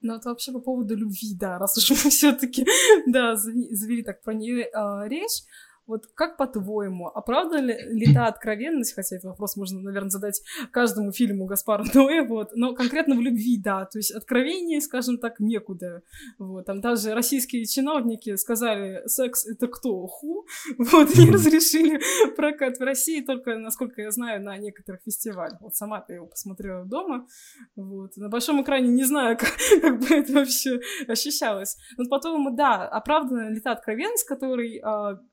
Ну, 0.00 0.14
это 0.14 0.30
вообще 0.30 0.52
по 0.52 0.60
поводу 0.60 0.96
любви, 0.96 1.34
да, 1.34 1.58
раз 1.58 1.76
уж 1.78 1.90
мы 1.90 1.96
все-таки, 2.10 2.66
да, 3.06 3.36
завели 3.36 4.02
так 4.02 4.22
про 4.22 4.34
нее 4.34 4.64
э, 4.64 5.08
речь. 5.08 5.42
Вот 5.86 6.06
как 6.14 6.36
по-твоему, 6.36 7.08
оправдана 7.08 7.66
ли, 7.66 8.06
ли 8.06 8.14
та 8.14 8.26
откровенность, 8.26 8.94
хотя 8.94 9.16
этот 9.16 9.30
вопрос 9.30 9.56
можно, 9.56 9.80
наверное, 9.80 10.10
задать 10.10 10.40
каждому 10.70 11.12
фильму 11.12 11.46
Гаспара 11.46 11.84
Ноэ, 11.94 12.22
вот, 12.22 12.50
но 12.54 12.74
конкретно 12.74 13.16
в 13.16 13.20
любви, 13.20 13.58
да, 13.58 13.84
то 13.86 13.98
есть 13.98 14.12
откровение, 14.12 14.80
скажем 14.80 15.18
так, 15.18 15.40
некуда, 15.40 16.02
вот, 16.38 16.66
там 16.66 16.80
даже 16.80 17.14
российские 17.14 17.66
чиновники 17.66 18.36
сказали, 18.36 19.02
секс 19.06 19.46
это 19.46 19.66
кто, 19.66 20.06
ху, 20.06 20.46
вот, 20.78 21.16
и 21.16 21.30
разрешили 21.30 22.00
прокат 22.36 22.78
в 22.78 22.82
России 22.82 23.20
только, 23.20 23.56
насколько 23.58 24.02
я 24.02 24.10
знаю, 24.10 24.42
на 24.42 24.56
некоторых 24.58 25.02
фестивалях, 25.02 25.60
вот 25.60 25.74
сама 25.74 26.04
я 26.08 26.16
его 26.16 26.26
посмотрела 26.26 26.84
дома, 26.84 27.26
вот, 27.74 28.16
на 28.16 28.28
большом 28.28 28.62
экране 28.62 28.88
не 28.88 29.04
знаю, 29.04 29.36
как, 29.38 29.52
как 29.80 29.98
бы 30.00 30.14
это 30.14 30.32
вообще 30.32 30.80
ощущалось, 31.08 31.76
но 31.96 32.08
потом, 32.08 32.54
да, 32.54 32.86
оправдана 32.86 33.50
ли 33.50 33.60
та 33.60 33.72
откровенность, 33.72 34.26
который 34.26 34.80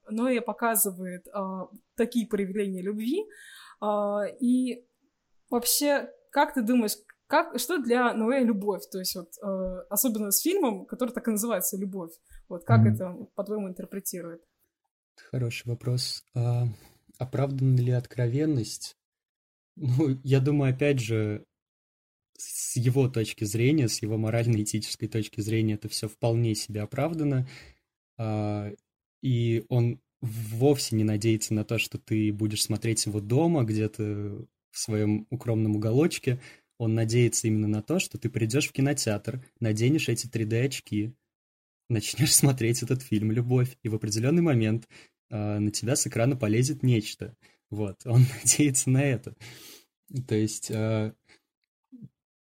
а, 0.10 0.12
Ноэ 0.12 0.41
показывает 0.41 1.28
а, 1.34 1.69
такие 1.95 2.28
проявления 2.28 2.82
любви. 2.82 3.26
А, 3.82 4.24
и 4.39 4.86
вообще, 5.50 6.10
как 6.32 6.54
ты 6.54 6.62
думаешь, 6.62 6.98
как, 7.28 7.60
что 7.60 7.78
для 7.78 8.13
Ноэ 8.13 8.43
любовь? 8.43 8.84
То 8.91 9.00
есть 9.00 9.15
вот, 9.15 9.34
а, 9.41 9.82
особенно 9.89 10.32
с 10.32 10.41
фильмом, 10.41 10.86
который 10.86 11.12
так 11.12 11.28
и 11.28 11.32
называется 11.32 11.78
«Любовь». 11.78 12.12
Вот 12.48 12.63
как 12.63 12.82
mm-hmm. 12.82 12.93
это, 12.95 13.28
по-твоему, 13.36 13.69
интерпретирует? 13.69 14.41
Хороший 15.30 15.67
вопрос. 15.67 16.24
А, 16.34 16.65
оправдана 17.17 17.78
ли 17.78 17.91
откровенность? 17.91 18.95
Ну, 19.82 20.19
я 20.26 20.41
думаю, 20.41 20.74
опять 20.74 21.00
же, 21.00 21.45
с 22.38 22.76
его 22.76 23.08
точки 23.08 23.45
зрения, 23.45 23.88
с 23.88 24.02
его 24.02 24.17
морально-этической 24.17 25.08
точки 25.08 25.39
зрения, 25.39 25.76
это 25.76 25.88
все 25.88 26.10
вполне 26.10 26.54
себе 26.54 26.82
оправдано. 26.82 27.48
А, 28.17 28.72
и 29.22 29.66
он 29.70 30.00
вовсе 30.22 30.96
не 30.96 31.04
надеется 31.04 31.54
на 31.54 31.64
то, 31.64 31.78
что 31.78 31.98
ты 31.98 32.32
будешь 32.34 32.64
смотреть 32.64 33.06
его 33.06 33.20
дома, 33.20 33.64
где-то 33.64 34.46
в 34.72 34.80
своем 34.80 35.28
укромном 35.30 35.76
уголочке. 35.76 36.42
Он 36.78 36.94
надеется 36.94 37.48
именно 37.48 37.68
на 37.68 37.82
то, 37.82 38.00
что 38.00 38.18
ты 38.18 38.30
придешь 38.30 38.70
в 38.70 38.72
кинотеатр, 38.72 39.44
наденешь 39.60 40.10
эти 40.10 40.28
3D-очки, 40.28 41.14
начнешь 41.90 42.36
смотреть 42.36 42.84
этот 42.84 43.02
фильм 43.02 43.32
«Любовь», 43.32 43.78
и 43.84 43.90
в 43.90 43.96
определенный 43.96 44.42
момент 44.42 44.88
э, 45.30 45.60
на 45.60 45.72
тебя 45.72 45.96
с 45.96 46.08
экрана 46.08 46.36
полезет 46.36 46.84
нечто. 46.84 47.36
Вот, 47.70 48.02
он 48.06 48.26
надеется 48.42 48.90
на 48.90 49.04
это. 49.04 49.36
То 50.28 50.36
есть, 50.36 50.72
э, 50.72 51.14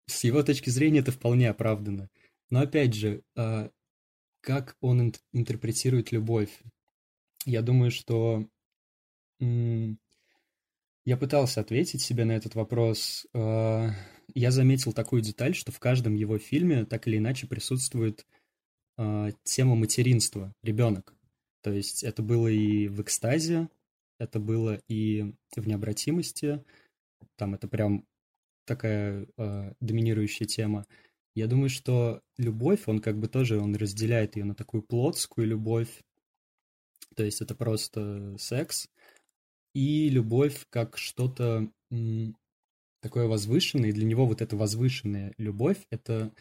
с 0.06 0.24
его 0.24 0.44
точки 0.44 0.70
зрения 0.70 1.00
это 1.00 1.12
вполне 1.12 1.50
оправдано. 1.50 2.10
Но 2.50 2.62
опять 2.62 2.94
же, 2.94 3.24
э, 3.36 3.70
как 4.42 4.76
он 4.82 5.02
ин- 5.02 5.14
интерпретирует 5.34 6.12
любовь? 6.12 6.52
Я 7.46 7.62
думаю, 7.62 7.92
что 7.92 8.48
я 9.40 11.18
пытался 11.18 11.62
ответить 11.62 12.02
себе 12.02 12.26
на 12.26 12.34
этот 12.34 12.56
вопрос. 12.56 13.26
А, 13.34 13.90
я 14.34 14.52
заметил 14.52 14.94
такую 14.94 15.22
деталь, 15.22 15.56
что 15.56 15.72
в 15.72 15.80
каждом 15.80 16.14
его 16.14 16.38
фильме 16.38 16.86
так 16.86 17.08
или 17.08 17.18
иначе 17.18 17.48
присутствует 17.48 18.28
а, 18.98 19.30
тема 19.44 19.76
материнства, 19.76 20.54
ребенок. 20.62 21.14
То 21.62 21.72
есть 21.72 22.04
это 22.04 22.22
было 22.22 22.48
и 22.48 22.88
в 22.88 23.02
экстазе, 23.02 23.70
это 24.18 24.40
было 24.40 24.82
и 24.88 25.34
в 25.56 25.68
необратимости. 25.68 26.64
Там 27.36 27.56
это 27.56 27.68
прям 27.68 28.06
такая 28.66 29.28
э, 29.38 29.74
доминирующая 29.80 30.46
тема. 30.46 30.86
Я 31.40 31.48
думаю, 31.48 31.70
что 31.70 32.22
любовь, 32.38 32.82
он 32.88 33.00
как 33.00 33.18
бы 33.18 33.30
тоже, 33.30 33.62
он 33.62 33.74
разделяет 33.74 34.36
ее 34.36 34.44
на 34.44 34.54
такую 34.54 34.84
плотскую 34.84 35.48
любовь, 35.48 36.04
то 37.16 37.24
есть 37.24 37.40
это 37.40 37.56
просто 37.56 38.36
секс. 38.38 38.90
И 39.74 40.10
любовь 40.10 40.66
как 40.70 40.98
что-то 40.98 41.72
такое 43.02 43.28
возвышенное, 43.28 43.92
и 43.92 43.94
для 43.94 44.06
него 44.06 44.26
вот 44.26 44.42
эта 44.42 44.58
возвышенная 44.58 45.34
любовь, 45.38 45.78
это, 45.90 46.34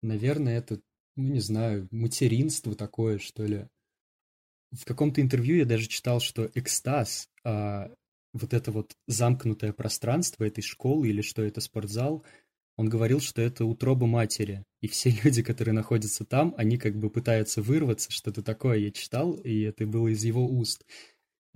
наверное, 0.00 0.56
это, 0.56 0.80
ну, 1.16 1.34
не 1.34 1.40
знаю, 1.40 1.86
материнство 1.90 2.74
такое, 2.74 3.18
что 3.18 3.44
ли. 3.44 3.68
В 4.70 4.86
каком-то 4.86 5.20
интервью 5.20 5.58
я 5.58 5.66
даже 5.66 5.86
читал, 5.86 6.20
что 6.20 6.50
экстаз, 6.54 7.28
а, 7.44 7.94
вот 8.32 8.54
это 8.54 8.72
вот 8.72 8.96
замкнутое 9.06 9.74
пространство 9.74 10.44
этой 10.44 10.62
школы 10.62 11.10
или 11.10 11.20
что 11.20 11.42
это 11.42 11.60
спортзал– 11.60 12.24
он 12.76 12.88
говорил, 12.88 13.20
что 13.20 13.40
это 13.40 13.64
утроба 13.64 14.06
матери, 14.06 14.64
и 14.80 14.88
все 14.88 15.10
люди, 15.24 15.42
которые 15.42 15.74
находятся 15.74 16.24
там, 16.24 16.54
они 16.56 16.76
как 16.78 16.96
бы 16.96 17.10
пытаются 17.10 17.62
вырваться, 17.62 18.10
что-то 18.10 18.42
такое 18.42 18.78
я 18.78 18.90
читал, 18.90 19.34
и 19.34 19.60
это 19.60 19.86
было 19.86 20.08
из 20.08 20.24
его 20.24 20.46
уст. 20.46 20.84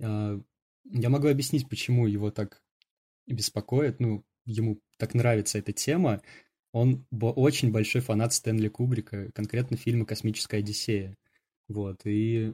А, 0.01 0.41
я 0.85 1.09
могу 1.09 1.27
объяснить, 1.27 1.67
почему 1.69 2.07
его 2.07 2.31
так 2.31 2.61
беспокоит, 3.27 3.99
ну, 3.99 4.23
ему 4.45 4.79
так 4.97 5.13
нравится 5.13 5.59
эта 5.59 5.71
тема. 5.71 6.21
Он 6.71 7.05
очень 7.11 7.71
большой 7.71 8.01
фанат 8.01 8.33
Стэнли 8.33 8.67
Кубрика, 8.67 9.31
конкретно 9.33 9.77
фильма 9.77 10.05
«Космическая 10.05 10.57
Одиссея». 10.57 11.15
Вот, 11.67 12.01
и 12.05 12.53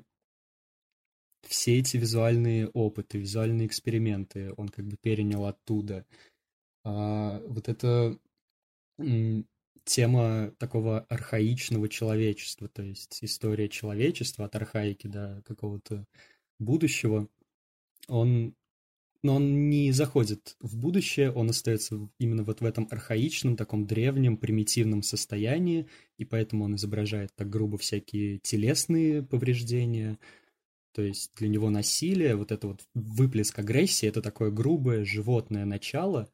все 1.48 1.80
эти 1.80 1.98
визуальные 1.98 2.68
опыты, 2.70 3.20
визуальные 3.20 3.68
эксперименты 3.68 4.54
он 4.58 4.70
как 4.70 4.86
бы 4.86 4.98
перенял 4.98 5.46
оттуда. 5.46 6.06
А, 6.84 7.40
вот 7.48 7.70
это 7.70 8.18
тема 9.86 10.52
такого 10.58 11.02
архаичного 11.02 11.88
человечества, 11.88 12.68
то 12.68 12.82
есть 12.82 13.20
история 13.22 13.70
человечества 13.70 14.46
от 14.46 14.56
архаики 14.56 15.08
до 15.08 15.44
какого-то 15.46 16.06
будущего, 16.60 17.30
он, 18.08 18.56
но 19.22 19.36
он 19.36 19.70
не 19.70 19.92
заходит 19.92 20.56
в 20.60 20.78
будущее, 20.78 21.32
он 21.32 21.52
остается 21.52 22.10
именно 22.20 22.44
вот 22.44 22.62
в 22.62 22.66
этом 22.66 22.88
архаичном, 22.90 23.56
таком 23.56 23.86
древнем, 23.86 24.38
примитивном 24.38 25.04
состоянии, 25.04 25.88
и 26.18 26.26
поэтому 26.26 26.66
он 26.66 26.76
изображает 26.76 27.36
так 27.36 27.50
грубо 27.50 27.78
всякие 27.78 28.40
телесные 28.40 29.22
повреждения, 29.22 30.18
то 30.94 31.04
есть 31.04 31.36
для 31.36 31.48
него 31.48 31.70
насилие, 31.70 32.36
вот 32.36 32.52
это 32.52 32.70
вот 32.70 32.88
выплеск 32.96 33.60
агрессии, 33.60 34.08
это 34.08 34.22
такое 34.22 34.50
грубое 34.50 35.06
животное 35.06 35.66
начало, 35.66 36.28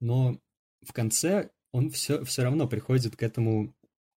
но 0.00 0.38
в 0.82 0.92
конце 0.92 1.50
он 1.76 1.90
все, 1.90 2.24
все 2.24 2.42
равно 2.42 2.66
приходит 2.66 3.16
к 3.16 3.22
этому 3.22 3.74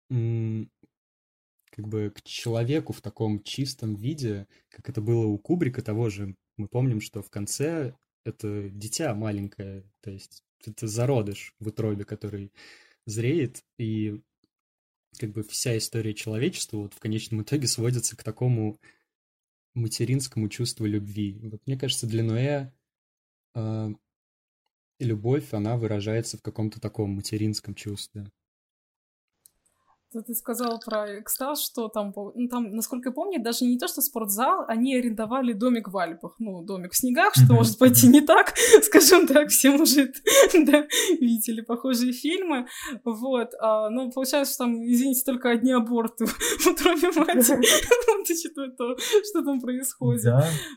как 0.10 1.88
бы 1.88 2.10
к 2.10 2.22
человеку 2.24 2.94
в 2.94 3.02
таком 3.02 3.44
чистом 3.44 3.96
виде, 3.96 4.48
как 4.70 4.90
это 4.90 5.02
было 5.02 5.26
у 5.26 5.38
Кубрика 5.38 5.82
того 5.82 6.10
же. 6.10 6.36
Мы 6.56 6.70
помним, 6.70 7.02
что 7.02 7.22
в 7.22 7.30
конце 7.30 7.96
это 8.24 8.70
дитя 8.70 9.14
маленькое, 9.14 9.84
то 10.00 10.10
есть 10.10 10.42
это 10.66 10.88
зародыш 10.88 11.54
в 11.60 11.68
утробе, 11.68 12.06
который 12.06 12.54
зреет, 13.06 13.66
и 13.78 14.22
как 15.18 15.32
бы 15.32 15.44
вся 15.44 15.78
история 15.78 16.14
человечества 16.14 16.78
вот 16.78 16.94
в 16.94 17.00
конечном 17.00 17.42
итоге 17.42 17.68
сводится 17.68 18.16
к 18.16 18.24
такому 18.24 18.80
материнскому 19.74 20.48
чувству 20.48 20.86
любви. 20.86 21.38
Вот 21.44 21.62
мне 21.66 21.78
кажется, 21.78 22.08
для 22.08 22.24
Ноэ 22.24 22.72
э, 23.56 23.90
любовь, 25.00 25.54
она 25.54 25.78
выражается 25.78 26.38
в 26.38 26.42
каком-то 26.42 26.80
таком 26.80 27.12
материнском 27.12 27.76
чувстве. 27.76 28.32
Ты 30.12 30.34
сказал 30.34 30.80
про 30.84 31.20
экстаз, 31.20 31.64
что 31.64 31.88
там, 31.88 32.12
ну, 32.16 32.48
там, 32.48 32.76
насколько 32.76 33.10
я 33.10 33.14
помню, 33.14 33.40
даже 33.40 33.66
не 33.66 33.78
то, 33.78 33.88
что 33.88 34.02
спортзал, 34.02 34.66
они 34.68 34.96
арендовали 34.96 35.54
домик 35.54 35.90
в 35.90 35.98
Альпах, 35.98 36.34
ну, 36.40 36.64
домик 36.64 36.94
в 36.94 36.98
снегах, 36.98 37.34
что 37.36 37.54
может 37.54 37.78
пойти 37.78 38.08
не 38.08 38.22
так, 38.22 38.56
скажем 38.84 39.28
так, 39.28 39.50
все, 39.50 39.70
может, 39.70 40.16
да, 40.66 40.88
видели 41.20 41.62
похожие 41.62 42.12
фильмы, 42.12 42.66
вот, 43.04 43.52
а, 43.60 43.92
ну, 43.92 44.12
получается, 44.12 44.56
что 44.56 44.64
там, 44.64 44.84
извините, 44.84 45.22
только 45.24 45.52
одни 45.52 45.74
аборты 45.74 46.26
в 46.26 46.68
утробе 46.68 47.12
матери, 47.12 48.22
учитывая 48.24 48.72
то, 48.72 48.98
что 48.98 49.44
там 49.44 49.62
происходит, 49.62 50.34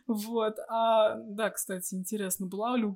вот, 0.07 0.57
а, 0.69 1.17
да, 1.17 1.49
кстати, 1.49 1.95
интересно, 1.95 2.45
была 2.47 2.77
ли 2.77 2.93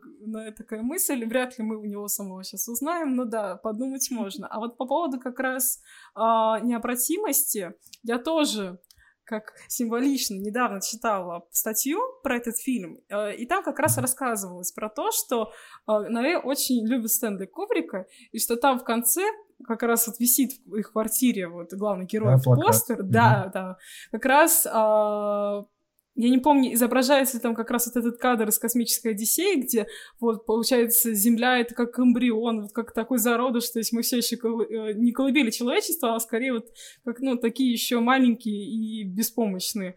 такая 0.55 0.83
мысль, 0.83 1.25
вряд 1.25 1.59
ли 1.59 1.65
мы 1.65 1.79
у 1.79 1.85
него 1.87 2.09
самого 2.09 2.45
сейчас 2.45 2.69
узнаем, 2.69 3.17
но 3.17 3.25
да, 3.25 3.57
подумать 3.57 4.07
можно, 4.11 4.47
а 4.49 4.59
вот 4.59 4.77
по 4.77 4.85
поводу 4.85 5.19
как 5.19 5.41
раз 5.41 5.81
э, 6.27 6.65
необратимости 6.65 7.75
я 8.03 8.19
тоже 8.19 8.79
как 9.27 9.53
символично 9.67 10.37
недавно 10.37 10.81
читала 10.81 11.47
статью 11.51 12.01
про 12.23 12.37
этот 12.37 12.57
фильм, 12.59 13.01
э, 13.09 13.35
и 13.35 13.47
там 13.47 13.63
как 13.65 13.79
раз 13.81 13.99
рассказывалось 13.99 14.73
про 14.73 14.89
то, 14.89 15.11
что 15.11 15.51
э, 15.89 15.93
Ноэ 16.09 16.39
очень 16.39 16.87
любит 16.87 17.11
Стэнли 17.11 17.47
Кубрика, 17.47 18.07
и 18.31 18.39
что 18.39 18.57
там 18.57 18.79
в 18.79 18.85
конце 18.85 19.23
как 19.67 19.83
раз 19.83 20.07
вот 20.07 20.21
висит 20.21 20.53
в 20.65 20.77
их 20.77 20.93
квартире 20.93 21.49
вот 21.49 21.73
главный 21.73 22.07
герой 22.07 22.37
да, 22.37 22.55
постер, 22.55 23.01
угу. 23.01 23.11
да, 23.11 23.51
да, 23.53 23.77
как 24.13 24.25
раз 24.25 24.65
э, 24.65 25.65
я 26.17 26.31
не 26.31 26.39
помню, 26.39 26.73
изображается 26.73 27.41
там 27.41 27.55
как 27.55 27.71
раз 27.71 27.87
вот 27.87 27.97
этот 27.97 28.19
кадр 28.19 28.49
из 28.49 28.59
«Космической 28.59 29.13
Одиссеи», 29.13 29.61
где 29.61 29.87
вот, 30.19 30.47
получается, 30.47 31.13
Земля— 31.13 31.59
это 31.61 31.75
как 31.75 31.99
эмбрион, 31.99 32.63
вот 32.63 32.73
как 32.73 32.93
такой 32.93 33.19
зародыш, 33.19 33.69
то 33.71 33.79
есть 33.79 33.93
мы 33.93 34.03
все 34.03 34.17
еще 34.19 34.37
кол... 34.37 34.63
Э, 34.63 34.95
не 34.95 35.13
колыбели 35.13 35.51
человечества, 35.51 36.15
а 36.15 36.21
скорее 36.21 36.55
вот 36.55 36.69
как, 37.05 37.21
ну, 37.21 37.37
такие 37.37 37.71
еще 37.71 38.01
маленькие 38.01 38.65
и 38.65 39.05
беспомощные. 39.05 39.97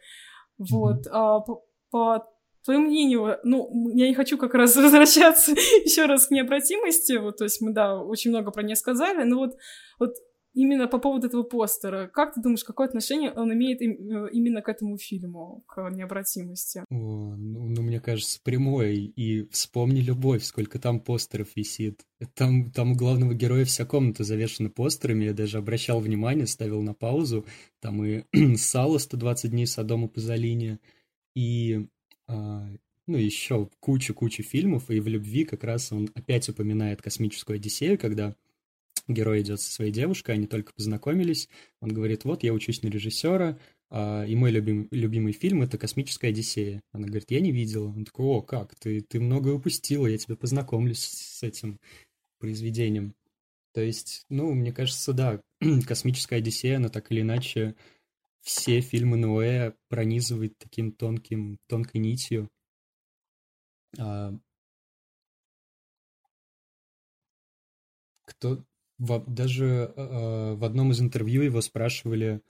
Вот. 0.58 1.08
Mm-hmm. 1.08 1.12
А, 1.12 1.40
по, 1.40 1.64
по 1.90 2.28
твоему 2.66 2.88
мнению, 2.88 3.38
ну, 3.44 3.90
я 3.96 4.08
не 4.10 4.14
хочу 4.14 4.38
как 4.38 4.54
раз 4.54 4.76
возвращаться 4.78 5.52
еще 5.52 6.06
раз 6.06 6.28
к 6.28 6.32
необратимости, 6.32 7.14
вот, 7.14 7.38
то 7.38 7.46
есть 7.46 7.62
мы, 7.62 7.72
да, 7.72 7.98
очень 7.98 8.32
много 8.32 8.52
про 8.52 8.64
нее 8.64 8.76
сказали, 8.76 9.24
но 9.24 9.38
вот, 9.38 9.56
вот 10.00 10.16
именно 10.60 10.88
по 10.88 11.00
поводу 11.00 11.28
этого 11.28 11.44
постера. 11.44 12.10
Как 12.14 12.34
ты 12.34 12.42
думаешь, 12.42 12.64
какое 12.64 12.88
отношение 12.88 13.32
он 13.32 13.54
имеет 13.54 13.82
э, 13.82 14.30
именно 14.34 14.62
к 14.62 14.68
этому 14.68 14.98
фильму, 14.98 15.64
к 15.68 15.90
необратимости? 15.90 16.84
О, 16.90 17.36
ну, 17.38 17.70
ну, 17.70 17.82
мне 17.82 18.00
кажется, 18.02 18.40
прямой. 18.44 19.06
И 19.16 19.48
вспомни 19.52 20.02
любовь, 20.02 20.44
сколько 20.44 20.78
там 20.80 21.00
постеров 21.00 21.48
висит. 21.56 22.06
Там, 22.34 22.72
там 22.72 22.92
у 22.92 22.96
главного 22.96 23.34
героя 23.34 23.64
вся 23.64 23.86
комната 23.86 24.24
завешена 24.24 24.70
постерами. 24.70 25.26
Я 25.26 25.34
даже 25.34 25.58
обращал 25.58 26.02
внимание, 26.02 26.46
ставил 26.46 26.82
на 26.82 26.94
паузу. 26.94 27.46
Там 27.80 28.04
и 28.04 28.24
Сало 28.58 28.98
120 28.98 29.52
дней 29.52 29.66
Содома 29.66 30.10
по 30.10 30.20
Залине, 30.20 30.80
и 31.36 31.88
а, 32.28 32.68
ну, 33.08 33.18
еще 33.18 33.70
кучу-кучу 33.80 34.44
фильмов, 34.44 34.92
и 34.92 35.00
в 35.00 35.08
«Любви» 35.08 35.46
как 35.46 35.64
раз 35.64 35.92
он 35.92 36.10
опять 36.14 36.48
упоминает 36.50 37.02
космическую 37.02 37.56
Одиссею, 37.56 37.98
когда 37.98 38.36
герой 39.10 39.42
идет 39.42 39.62
со 39.62 39.72
своей 39.72 39.92
девушкой, 39.92 40.36
они 40.36 40.48
только 40.48 40.74
познакомились. 40.74 41.50
Он 41.82 41.94
говорит, 41.94 42.24
вот, 42.26 42.44
я 42.44 42.54
учусь 42.54 42.84
на 42.84 42.88
режиссера, 42.88 43.60
а, 43.90 44.24
и 44.24 44.36
мой 44.36 44.52
любим, 44.52 44.88
любимый 44.92 45.34
фильм— 45.34 45.62
это 45.64 45.78
«Космическая 45.78 46.30
Одиссея». 46.30 46.82
Она 46.92 47.08
говорит, 47.08 47.32
я 47.32 47.40
не 47.40 47.52
видела. 47.52 47.88
Он 47.88 48.06
такой, 48.06 48.26
о, 48.26 48.42
как, 48.42 48.76
ты, 48.76 49.02
ты 49.02 49.20
многое 49.20 49.56
упустила, 49.56 50.08
я 50.08 50.18
тебя 50.18 50.36
познакомлюсь 50.36 51.04
с 51.04 51.44
этим 51.44 51.80
произведением. 52.40 53.16
То 53.74 53.82
есть, 53.82 54.26
ну, 54.30 54.54
мне 54.54 54.72
кажется, 54.72 55.14
да, 55.14 55.42
«Космическая 55.88 56.38
Одиссея», 56.38 56.78
она 56.78 56.90
так 56.90 57.12
или 57.12 57.22
иначе 57.22 57.76
все 58.42 58.82
фильмы 58.82 59.18
Ноэ 59.18 59.74
пронизывает 59.90 60.58
таким 60.58 60.92
тонким, 60.92 61.58
тонкой 61.68 61.98
нитью. 61.98 62.50
А... 63.98 64.34
Кто, 68.26 68.64
в, 69.00 69.24
даже 69.28 69.94
э, 69.96 70.54
в 70.56 70.64
одном 70.64 70.92
из 70.92 71.02
интервью 71.02 71.42
его 71.42 71.62
спрашивали, 71.62 72.42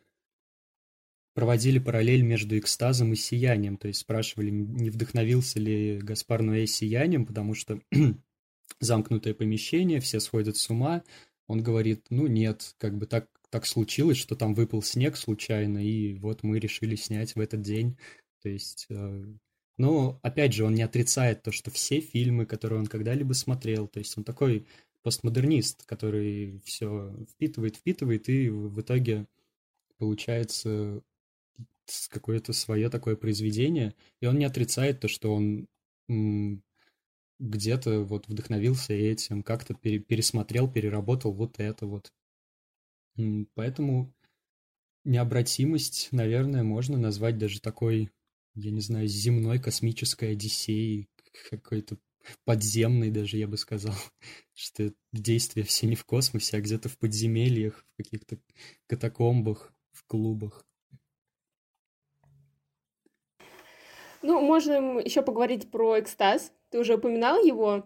проводили 1.35 1.79
параллель 1.79 2.23
между 2.23 2.57
экстазом 2.57 3.13
и 3.13 3.15
сиянием, 3.15 3.77
то 3.77 3.88
есть 3.88 4.01
спрашивали, 4.01 4.49
не 4.49 4.89
вдохновился 4.89 5.59
ли 5.59 5.99
Гаспар 5.99 6.41
Ноэ 6.41 6.65
сиянием, 6.65 7.25
потому 7.25 7.53
что 7.53 7.79
замкнутое 8.79 9.33
помещение, 9.33 10.01
все 10.01 10.19
сходят 10.19 10.57
с 10.57 10.69
ума. 10.69 11.03
Он 11.47 11.63
говорит, 11.63 12.07
ну 12.09 12.27
нет, 12.27 12.75
как 12.77 12.97
бы 12.97 13.05
так, 13.05 13.29
так 13.49 13.65
случилось, 13.65 14.17
что 14.17 14.35
там 14.35 14.53
выпал 14.53 14.81
снег 14.81 15.15
случайно, 15.17 15.77
и 15.77 16.15
вот 16.15 16.43
мы 16.43 16.59
решили 16.59 16.95
снять 16.95 17.35
в 17.35 17.39
этот 17.39 17.62
день. 17.62 17.97
То 18.41 18.49
есть, 18.49 18.88
э, 18.89 19.25
но 19.77 20.19
опять 20.23 20.53
же, 20.53 20.65
он 20.65 20.73
не 20.73 20.81
отрицает 20.81 21.43
то, 21.43 21.51
что 21.51 21.69
все 21.71 22.01
фильмы, 22.01 22.45
которые 22.45 22.79
он 22.79 22.88
когда-либо 22.88 23.33
смотрел, 23.33 23.88
то 23.88 23.99
есть 23.99 24.17
он 24.17 24.23
такой 24.23 24.67
постмодернист, 25.03 25.85
который 25.85 26.59
все 26.65 27.15
впитывает, 27.31 27.77
впитывает, 27.77 28.29
и 28.29 28.49
в 28.49 28.79
итоге 28.81 29.27
получается 29.97 31.01
какое-то 32.09 32.53
свое 32.53 32.89
такое 32.89 33.15
произведение, 33.15 33.95
и 34.21 34.25
он 34.27 34.38
не 34.38 34.45
отрицает 34.45 34.99
то, 34.99 35.07
что 35.07 35.33
он 35.33 35.67
где-то 37.39 38.01
вот 38.01 38.27
вдохновился 38.27 38.93
этим, 38.93 39.43
как-то 39.43 39.73
пересмотрел, 39.73 40.71
переработал 40.71 41.31
вот 41.31 41.59
это 41.59 41.88
вот. 41.88 42.12
Поэтому 43.55 44.13
необратимость, 45.05 46.09
наверное, 46.12 46.63
можно 46.63 46.97
назвать 46.97 47.38
даже 47.38 47.62
такой, 47.62 48.12
я 48.55 48.71
не 48.71 48.81
знаю, 48.81 49.07
земной 49.07 49.59
космической 49.59 50.33
одиссеей, 50.33 51.07
какой-то 51.49 51.97
подземный 52.45 53.11
даже, 53.11 53.37
я 53.37 53.47
бы 53.47 53.57
сказал, 53.57 53.95
что 54.53 54.91
действия 55.11 55.63
все 55.63 55.87
не 55.87 55.95
в 55.95 56.05
космосе, 56.05 56.57
а 56.57 56.61
где-то 56.61 56.89
в 56.89 56.97
подземельях, 56.97 57.85
в 57.93 57.97
каких-то 57.97 58.37
катакомбах, 58.87 59.73
в 59.91 60.05
клубах. 60.05 60.65
Ну, 64.21 64.41
можем 64.41 64.99
еще 64.99 65.21
поговорить 65.21 65.71
про 65.71 65.99
экстаз. 65.99 66.51
Ты 66.69 66.79
уже 66.79 66.95
упоминал 66.95 67.41
его. 67.43 67.85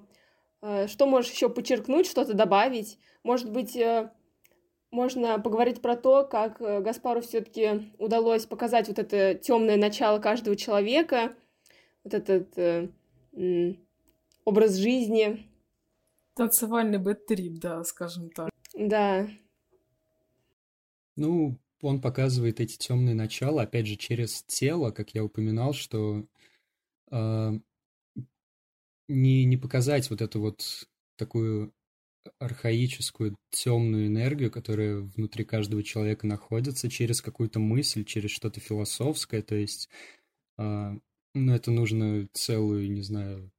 Э, 0.62 0.88
что 0.88 1.06
можешь 1.06 1.32
еще 1.32 1.50
подчеркнуть, 1.50 2.08
что-то 2.08 2.34
добавить? 2.34 2.98
Может 3.24 3.52
быть, 3.52 3.76
э, 3.76 4.12
можно 4.90 5.40
поговорить 5.40 5.82
про 5.82 5.96
то, 5.96 6.24
как 6.24 6.60
э, 6.60 6.82
Гаспару 6.82 7.22
все-таки 7.22 7.92
удалось 8.00 8.46
показать 8.46 8.88
вот 8.88 9.00
это 9.00 9.36
темное 9.36 9.78
начало 9.78 10.20
каждого 10.20 10.56
человека, 10.56 11.36
вот 12.04 12.14
этот 12.14 12.90
образ 14.46 14.76
жизни. 14.76 15.50
Танцевальный 16.36 16.98
бэт-трип, 16.98 17.60
да, 17.60 17.84
скажем 17.84 18.30
так. 18.30 18.50
Да. 18.74 19.28
Ну, 21.16 21.60
он 21.82 22.02
показывает 22.02 22.60
эти 22.60 22.78
темные 22.78 23.14
начала, 23.14 23.64
опять 23.64 23.88
же, 23.88 23.96
через 23.98 24.44
тело, 24.44 24.92
как 24.92 25.14
я 25.14 25.24
упоминал, 25.24 25.74
что 25.74 26.26
э, 27.12 27.52
не, 29.08 29.46
не 29.46 29.58
показать 29.58 30.10
вот 30.10 30.22
эту 30.22 30.40
вот 30.40 30.88
такую 31.18 31.74
архаическую 32.40 33.36
темную 33.50 34.08
энергию, 34.08 34.50
которая 34.50 34.98
внутри 34.98 35.44
каждого 35.44 35.84
человека 35.84 36.26
находится, 36.26 36.90
через 36.90 37.22
какую-то 37.22 37.60
мысль, 37.60 38.06
через 38.06 38.32
что-то 38.32 38.60
философское, 38.60 39.42
то 39.42 39.56
есть, 39.56 39.90
э, 40.58 40.98
ну, 41.34 41.54
это 41.54 41.72
нужно 41.72 42.28
целую, 42.34 42.90
не 42.92 43.02
знаю, 43.02 43.52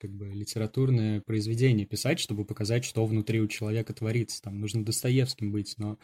как 0.00 0.10
бы 0.10 0.28
литературное 0.28 1.20
произведение 1.20 1.86
писать, 1.86 2.18
чтобы 2.18 2.44
показать, 2.44 2.84
что 2.84 3.04
внутри 3.04 3.40
у 3.40 3.48
человека 3.48 3.92
творится. 3.92 4.42
Там 4.42 4.58
нужно 4.58 4.84
Достоевским 4.84 5.52
быть, 5.52 5.74
но 5.76 5.98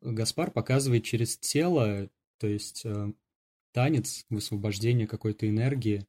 Гаспар 0.00 0.50
показывает 0.50 1.04
через 1.04 1.36
тело, 1.36 2.08
то 2.38 2.46
есть 2.46 2.82
э, 2.84 3.12
танец, 3.72 4.24
высвобождение 4.30 5.06
какой-то 5.06 5.48
энергии. 5.48 6.06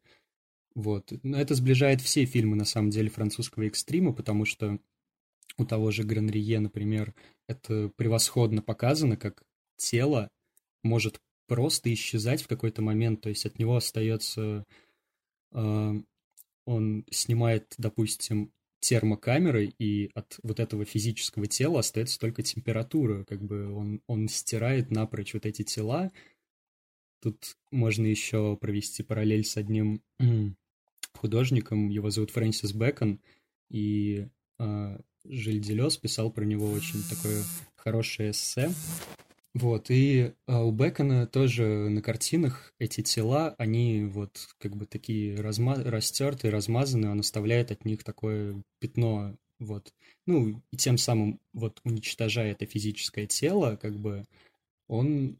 Вот. 0.76 1.12
Но 1.24 1.40
это 1.40 1.56
сближает 1.56 2.02
все 2.02 2.26
фильмы, 2.26 2.56
на 2.56 2.66
самом 2.66 2.90
деле, 2.90 3.10
французского 3.10 3.64
экстрима, 3.64 4.14
потому 4.14 4.46
что 4.46 4.80
у 5.58 5.66
того 5.66 5.92
же 5.92 6.04
Гранрие, 6.04 6.60
например, 6.60 7.14
это 7.48 7.90
превосходно 7.96 8.62
показано, 8.62 9.18
как 9.18 9.44
тело 9.78 10.30
может 10.84 11.20
просто 11.48 11.94
исчезать 11.94 12.42
в 12.42 12.48
какой-то 12.48 12.82
момент, 12.82 13.22
то 13.22 13.30
есть 13.30 13.46
от 13.46 13.60
него 13.60 13.76
остается... 13.76 14.66
Э, 15.52 15.94
он 16.66 17.06
снимает, 17.12 17.74
допустим, 17.78 18.52
термокамерой, 18.80 19.74
и 19.80 20.12
от 20.14 20.40
вот 20.44 20.60
этого 20.60 20.86
физического 20.86 21.48
тела 21.48 21.80
остается 21.80 22.20
только 22.20 22.44
температура, 22.44 23.24
как 23.24 23.42
бы 23.44 23.72
он, 23.74 24.02
он 24.06 24.28
стирает 24.28 24.92
напрочь 24.92 25.34
вот 25.34 25.46
эти 25.46 25.64
тела. 25.64 26.12
Тут 27.22 27.58
можно 27.72 28.06
еще 28.06 28.58
провести 28.58 29.02
параллель 29.02 29.46
с 29.46 29.58
одним 29.58 30.04
художником, 31.14 31.90
его 31.90 32.12
зовут 32.12 32.32
Фрэнсис 32.32 32.74
Бэкон, 32.74 33.20
и 33.72 34.28
э, 34.60 35.00
Жиль 35.24 35.60
Делес 35.60 35.98
писал 35.98 36.32
про 36.32 36.46
него 36.46 36.70
очень 36.70 37.02
такое 37.10 37.44
хорошее 37.76 38.32
эссе. 38.32 38.72
Вот, 39.56 39.90
и 39.90 40.34
а, 40.48 40.66
у 40.66 40.72
Бекона 40.74 41.28
тоже 41.28 41.64
на 41.90 42.02
картинах 42.02 42.74
эти 42.78 43.00
тела, 43.00 43.56
они 43.58 44.04
вот 44.04 44.50
как 44.60 44.76
бы 44.76 44.86
такие 44.86 45.40
разма... 45.40 45.76
растертые, 45.82 46.52
размазанные, 46.52 47.12
он 47.12 47.22
оставляет 47.22 47.72
от 47.72 47.86
них 47.86 48.04
такое 48.04 48.62
пятно, 48.80 49.38
вот. 49.60 49.94
Ну, 50.26 50.62
и 50.72 50.76
тем 50.76 50.98
самым 50.98 51.40
вот 51.54 51.80
уничтожая 51.86 52.52
это 52.52 52.66
физическое 52.66 53.28
тело, 53.28 53.78
как 53.82 53.98
бы 53.98 54.26
он 54.90 55.40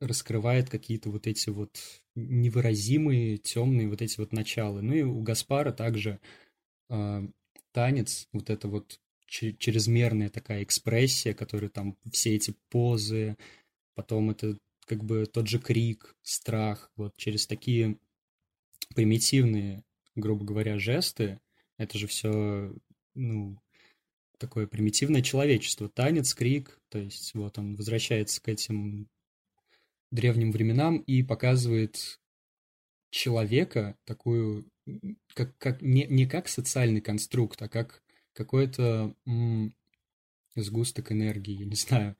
раскрывает 0.00 0.68
какие-то 0.68 1.10
вот 1.10 1.28
эти 1.28 1.50
вот 1.50 1.78
невыразимые 2.16 3.38
темные 3.38 3.88
вот 3.88 4.02
эти 4.02 4.18
вот 4.18 4.32
начала. 4.32 4.80
Ну 4.80 4.94
и 4.94 5.02
у 5.02 5.20
Гаспара 5.22 5.70
также 5.70 6.18
э, 6.90 7.28
танец, 7.72 8.28
вот 8.32 8.50
это 8.50 8.66
вот 8.66 9.00
чрезмерная 9.28 10.30
такая 10.30 10.62
экспрессия, 10.62 11.34
которая 11.34 11.70
там 11.70 11.96
все 12.10 12.34
эти 12.34 12.54
позы, 12.70 13.36
потом 13.94 14.30
это 14.30 14.56
как 14.86 15.04
бы 15.04 15.26
тот 15.26 15.46
же 15.48 15.58
крик, 15.58 16.16
страх, 16.22 16.90
вот 16.96 17.16
через 17.16 17.46
такие 17.46 17.98
примитивные, 18.94 19.84
грубо 20.16 20.44
говоря, 20.44 20.78
жесты, 20.78 21.40
это 21.76 21.98
же 21.98 22.06
все, 22.06 22.74
ну, 23.14 23.58
такое 24.38 24.66
примитивное 24.66 25.20
человечество, 25.20 25.88
танец, 25.88 26.32
крик, 26.34 26.80
то 26.88 26.98
есть 26.98 27.34
вот 27.34 27.58
он 27.58 27.76
возвращается 27.76 28.40
к 28.40 28.48
этим 28.48 29.08
древним 30.10 30.52
временам 30.52 30.98
и 30.98 31.22
показывает 31.22 32.18
человека 33.10 33.96
такую, 34.04 34.70
как, 35.34 35.56
как 35.58 35.82
не, 35.82 36.06
не 36.06 36.26
как 36.26 36.48
социальный 36.48 37.02
конструкт, 37.02 37.60
а 37.60 37.68
как 37.68 38.02
какой-то 38.38 39.14
м- 39.26 39.74
сгусток 40.56 41.12
энергии, 41.12 41.58
я 41.60 41.66
не 41.66 41.76
знаю. 41.86 42.16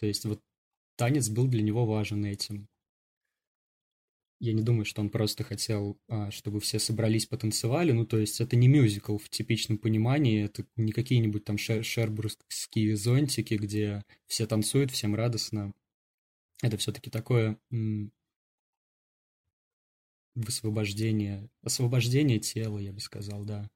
То 0.00 0.06
есть 0.06 0.26
вот 0.26 0.42
танец 0.96 1.28
был 1.30 1.48
для 1.48 1.62
него 1.62 1.86
важен 1.86 2.24
этим. 2.26 2.68
Я 4.40 4.52
не 4.52 4.62
думаю, 4.62 4.84
что 4.84 5.00
он 5.00 5.10
просто 5.10 5.42
хотел, 5.44 5.96
а, 6.08 6.30
чтобы 6.30 6.60
все 6.60 6.78
собрались, 6.78 7.26
потанцевали. 7.26 7.92
Ну, 7.92 8.04
то 8.04 8.18
есть 8.18 8.40
это 8.40 8.56
не 8.56 8.68
мюзикл 8.68 9.16
в 9.16 9.28
типичном 9.30 9.78
понимании, 9.78 10.44
это 10.44 10.66
не 10.76 10.92
какие-нибудь 10.92 11.44
там 11.44 11.56
шер 11.56 11.84
шербургские 11.84 12.96
зонтики, 12.96 13.54
где 13.54 14.04
все 14.26 14.46
танцуют, 14.46 14.90
всем 14.90 15.14
радостно. 15.14 15.72
Это 16.62 16.78
все-таки 16.78 17.10
такое 17.10 17.58
м- 17.72 18.12
высвобождение, 20.36 21.48
освобождение 21.62 22.38
тела, 22.38 22.78
я 22.78 22.92
бы 22.92 23.00
сказал, 23.00 23.44
да. 23.44 23.68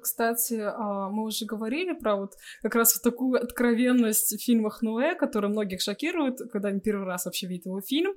Кстати, 0.00 0.60
а, 0.60 1.10
мы 1.10 1.24
уже 1.24 1.44
говорили 1.44 1.92
про 1.92 2.16
вот 2.16 2.32
как 2.62 2.74
раз 2.74 2.94
вот 2.94 3.02
такую 3.02 3.42
откровенность 3.42 4.34
в 4.34 4.42
фильмах 4.42 4.80
Ноэ, 4.80 5.14
которая 5.14 5.50
многих 5.50 5.82
шокирует, 5.82 6.38
когда 6.50 6.70
они 6.70 6.80
первый 6.80 7.04
раз 7.06 7.26
вообще 7.26 7.46
видят 7.46 7.66
его 7.66 7.82
фильм. 7.82 8.14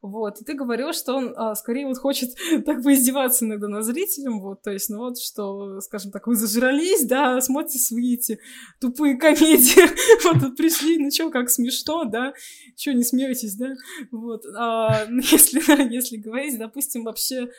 Вот, 0.00 0.40
и 0.40 0.44
ты 0.44 0.54
говорил, 0.54 0.92
что 0.92 1.16
он 1.16 1.34
а, 1.36 1.56
скорее 1.56 1.86
вот 1.86 1.98
хочет 1.98 2.30
так 2.64 2.84
поиздеваться 2.84 3.44
иногда 3.44 3.66
над 3.66 3.84
зрителем, 3.84 4.40
вот, 4.40 4.62
то 4.62 4.70
есть, 4.70 4.90
ну 4.90 4.98
вот, 4.98 5.18
что, 5.18 5.80
скажем 5.80 6.12
так, 6.12 6.28
вы 6.28 6.36
зажрались, 6.36 7.04
да, 7.04 7.40
смотрите 7.40 7.80
свои 7.80 8.14
эти 8.14 8.38
тупые 8.80 9.16
комедии, 9.16 9.82
вот 10.24 10.56
пришли, 10.56 10.98
ну 10.98 11.10
чё, 11.10 11.30
как 11.30 11.50
смешно, 11.50 12.04
да, 12.04 12.32
чё, 12.76 12.92
не 12.92 13.02
смеетесь, 13.02 13.56
да, 13.56 13.74
вот, 14.12 14.44
а, 14.56 15.04
если, 15.10 15.60
если 15.92 16.16
говорить, 16.16 16.58
допустим, 16.58 17.02
вообще 17.02 17.50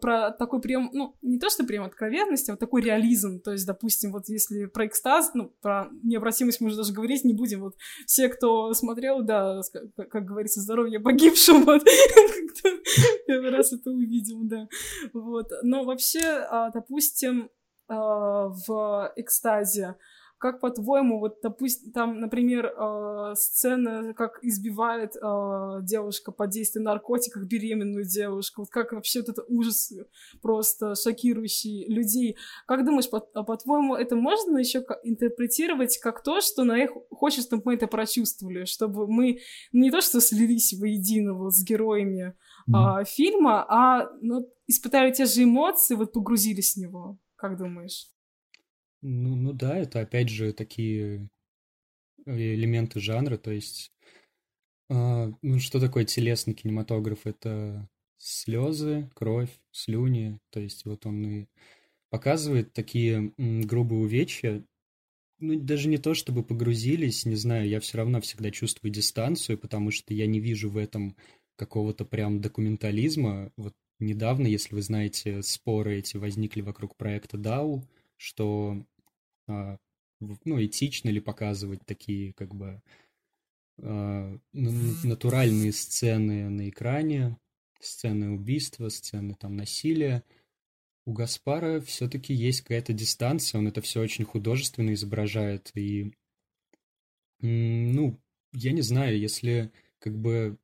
про 0.00 0.32
такой 0.32 0.60
прям, 0.60 0.90
ну, 0.92 1.14
не 1.22 1.38
то, 1.38 1.48
что 1.48 1.62
прям 1.62 1.84
откровенность, 1.84 2.48
а 2.48 2.52
вот 2.52 2.58
такой 2.60 2.82
реализм, 2.82 3.03
то 3.40 3.52
есть, 3.52 3.66
допустим, 3.66 4.12
вот 4.12 4.28
если 4.28 4.66
про 4.66 4.86
экстаз, 4.86 5.32
ну, 5.34 5.54
про 5.60 5.88
необратимость 6.02 6.60
мы 6.60 6.68
уже 6.68 6.76
даже 6.76 6.92
говорить 6.92 7.24
не 7.24 7.34
будем, 7.34 7.60
вот, 7.60 7.74
все, 8.06 8.28
кто 8.28 8.72
смотрел, 8.74 9.22
да, 9.22 9.60
как, 9.96 10.10
как 10.10 10.24
говорится, 10.24 10.60
здоровье 10.60 11.00
погибшим, 11.00 11.64
вот, 11.64 11.82
первый 13.26 13.50
раз 13.50 13.72
это 13.72 13.90
увидел, 13.90 14.40
да. 14.44 14.68
Вот. 15.12 15.50
Но 15.62 15.84
вообще, 15.84 16.46
а, 16.50 16.70
допустим, 16.70 17.50
а, 17.88 18.48
в 18.48 19.12
экстазе, 19.16 19.96
как 20.44 20.60
по-твоему, 20.60 21.20
вот, 21.20 21.38
допустим, 21.42 21.90
там, 21.90 22.20
например, 22.20 22.66
э, 22.66 23.32
сцена, 23.34 24.12
как 24.12 24.40
избивает 24.42 25.16
э, 25.16 25.78
девушка 25.80 26.32
под 26.32 26.50
действием 26.50 26.84
наркотиков 26.84 27.44
беременную 27.46 28.04
девушку, 28.04 28.60
вот 28.60 28.68
как 28.68 28.92
вообще 28.92 29.20
вот 29.20 29.30
этот 29.30 29.46
ужас 29.48 29.90
просто 30.42 30.96
шокирующий 30.96 31.86
людей. 31.88 32.36
Как 32.66 32.84
думаешь, 32.84 33.08
по- 33.08 33.26
а 33.32 33.42
по-твоему, 33.42 33.94
это 33.94 34.16
можно 34.16 34.58
еще 34.58 34.84
интерпретировать 35.02 35.96
как 35.96 36.22
то, 36.22 36.42
что 36.42 36.64
на 36.64 36.76
их 36.76 36.90
хочет, 37.08 37.46
чтобы 37.46 37.62
мы 37.64 37.76
это 37.76 37.86
прочувствовали, 37.86 38.66
чтобы 38.66 39.06
мы 39.06 39.38
не 39.72 39.90
то, 39.90 40.02
что 40.02 40.20
слились 40.20 40.74
воедино 40.78 41.32
вот 41.32 41.54
с 41.54 41.64
героями 41.64 42.36
mm-hmm. 42.68 43.06
фильма, 43.06 43.64
а 43.66 44.10
ну, 44.20 44.46
испытали 44.66 45.10
те 45.10 45.24
же 45.24 45.44
эмоции, 45.44 45.94
вот 45.94 46.12
погрузились 46.12 46.74
в 46.74 46.80
него. 46.80 47.18
Как 47.36 47.56
думаешь? 47.56 48.13
Ну, 49.06 49.36
ну 49.36 49.52
да, 49.52 49.76
это 49.76 50.00
опять 50.00 50.30
же 50.30 50.54
такие 50.54 51.28
элементы 52.24 53.00
жанра, 53.00 53.36
то 53.36 53.50
есть, 53.50 53.92
а, 54.88 55.30
ну 55.42 55.58
что 55.58 55.78
такое 55.78 56.06
телесный 56.06 56.54
кинематограф? 56.54 57.26
Это 57.26 57.86
слезы, 58.16 59.10
кровь, 59.14 59.50
слюни, 59.72 60.38
то 60.48 60.58
есть 60.58 60.86
вот 60.86 61.04
он 61.04 61.26
и 61.26 61.46
показывает 62.08 62.72
такие 62.72 63.34
грубые 63.36 64.00
увечья, 64.00 64.64
ну 65.38 65.60
даже 65.60 65.88
не 65.88 65.98
то, 65.98 66.14
чтобы 66.14 66.42
погрузились, 66.42 67.26
не 67.26 67.36
знаю, 67.36 67.68
я 67.68 67.80
все 67.80 67.98
равно 67.98 68.22
всегда 68.22 68.50
чувствую 68.50 68.90
дистанцию, 68.90 69.58
потому 69.58 69.90
что 69.90 70.14
я 70.14 70.26
не 70.26 70.40
вижу 70.40 70.70
в 70.70 70.78
этом 70.78 71.14
какого-то 71.56 72.06
прям 72.06 72.40
документализма. 72.40 73.52
Вот 73.58 73.74
недавно, 73.98 74.46
если 74.46 74.74
вы 74.74 74.80
знаете, 74.80 75.42
споры 75.42 75.98
эти 75.98 76.16
возникли 76.16 76.62
вокруг 76.62 76.96
проекта 76.96 77.36
DAO, 77.36 77.82
что 78.16 78.86
ну, 79.46 80.64
этично 80.64 81.08
ли 81.08 81.20
показывать 81.20 81.84
такие, 81.84 82.32
как 82.34 82.54
бы, 82.54 82.82
а, 83.82 84.38
натуральные 84.52 85.72
сцены 85.72 86.48
на 86.48 86.68
экране, 86.68 87.38
сцены 87.80 88.30
убийства, 88.30 88.88
сцены 88.88 89.34
там 89.34 89.56
насилия. 89.56 90.24
У 91.06 91.12
Гаспара 91.12 91.80
все-таки 91.80 92.32
есть 92.32 92.62
какая-то 92.62 92.92
дистанция, 92.92 93.58
он 93.58 93.68
это 93.68 93.82
все 93.82 94.00
очень 94.00 94.24
художественно 94.24 94.94
изображает. 94.94 95.70
И, 95.74 96.14
ну, 97.40 98.18
я 98.52 98.72
не 98.72 98.80
знаю, 98.80 99.18
если 99.18 99.70
как 99.98 100.18
бы 100.18 100.58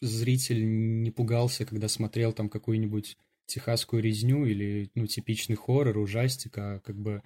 зритель 0.00 0.64
не 1.02 1.10
пугался, 1.10 1.64
когда 1.66 1.88
смотрел 1.88 2.32
там 2.32 2.48
какую-нибудь 2.48 3.16
техасскую 3.50 4.02
резню 4.02 4.46
или, 4.46 4.90
ну, 4.94 5.06
типичный 5.06 5.56
хоррор, 5.56 5.98
ужастик, 5.98 6.56
а 6.58 6.80
как 6.80 6.96
бы 6.96 7.22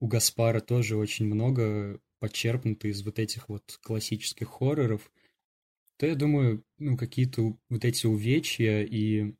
у 0.00 0.06
Гаспара 0.06 0.60
тоже 0.60 0.96
очень 0.96 1.26
много 1.26 2.00
подчерпнуто 2.18 2.88
из 2.88 3.02
вот 3.04 3.18
этих 3.18 3.48
вот 3.48 3.78
классических 3.82 4.48
хорроров, 4.48 5.10
то 5.96 6.06
я 6.06 6.14
думаю, 6.14 6.64
ну, 6.78 6.96
какие-то 6.96 7.56
вот 7.68 7.84
эти 7.84 8.06
увечья 8.06 8.82
и 8.82 9.34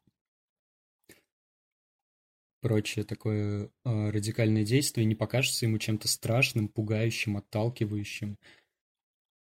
прочее 2.60 3.04
такое 3.04 3.70
э, 3.84 4.10
радикальное 4.10 4.64
действие 4.64 5.06
не 5.06 5.14
покажется 5.14 5.66
ему 5.66 5.78
чем-то 5.78 6.08
страшным, 6.08 6.68
пугающим, 6.68 7.36
отталкивающим. 7.36 8.38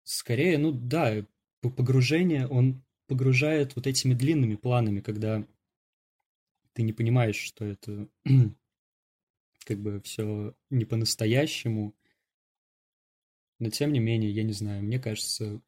Скорее, 0.05 0.59
ну 0.59 0.73
да, 0.73 1.25
погружение, 1.61 2.47
он 2.47 2.83
погружает 3.09 3.75
вот 3.77 3.87
этими 3.87 4.15
длинными 4.15 4.57
планами, 4.57 5.01
когда 5.01 5.47
ты 6.77 6.83
не 6.83 6.93
понимаешь, 6.93 7.39
что 7.39 7.65
это 7.65 8.07
как 9.65 9.79
бы 9.81 10.03
все 10.03 10.55
не 10.69 10.85
по-настоящему. 10.85 11.97
Но 13.59 13.71
тем 13.71 13.95
не 13.95 13.99
менее, 13.99 14.31
я 14.31 14.43
не 14.43 14.53
знаю, 14.53 14.83
мне 14.83 15.01
кажется, 15.01 15.63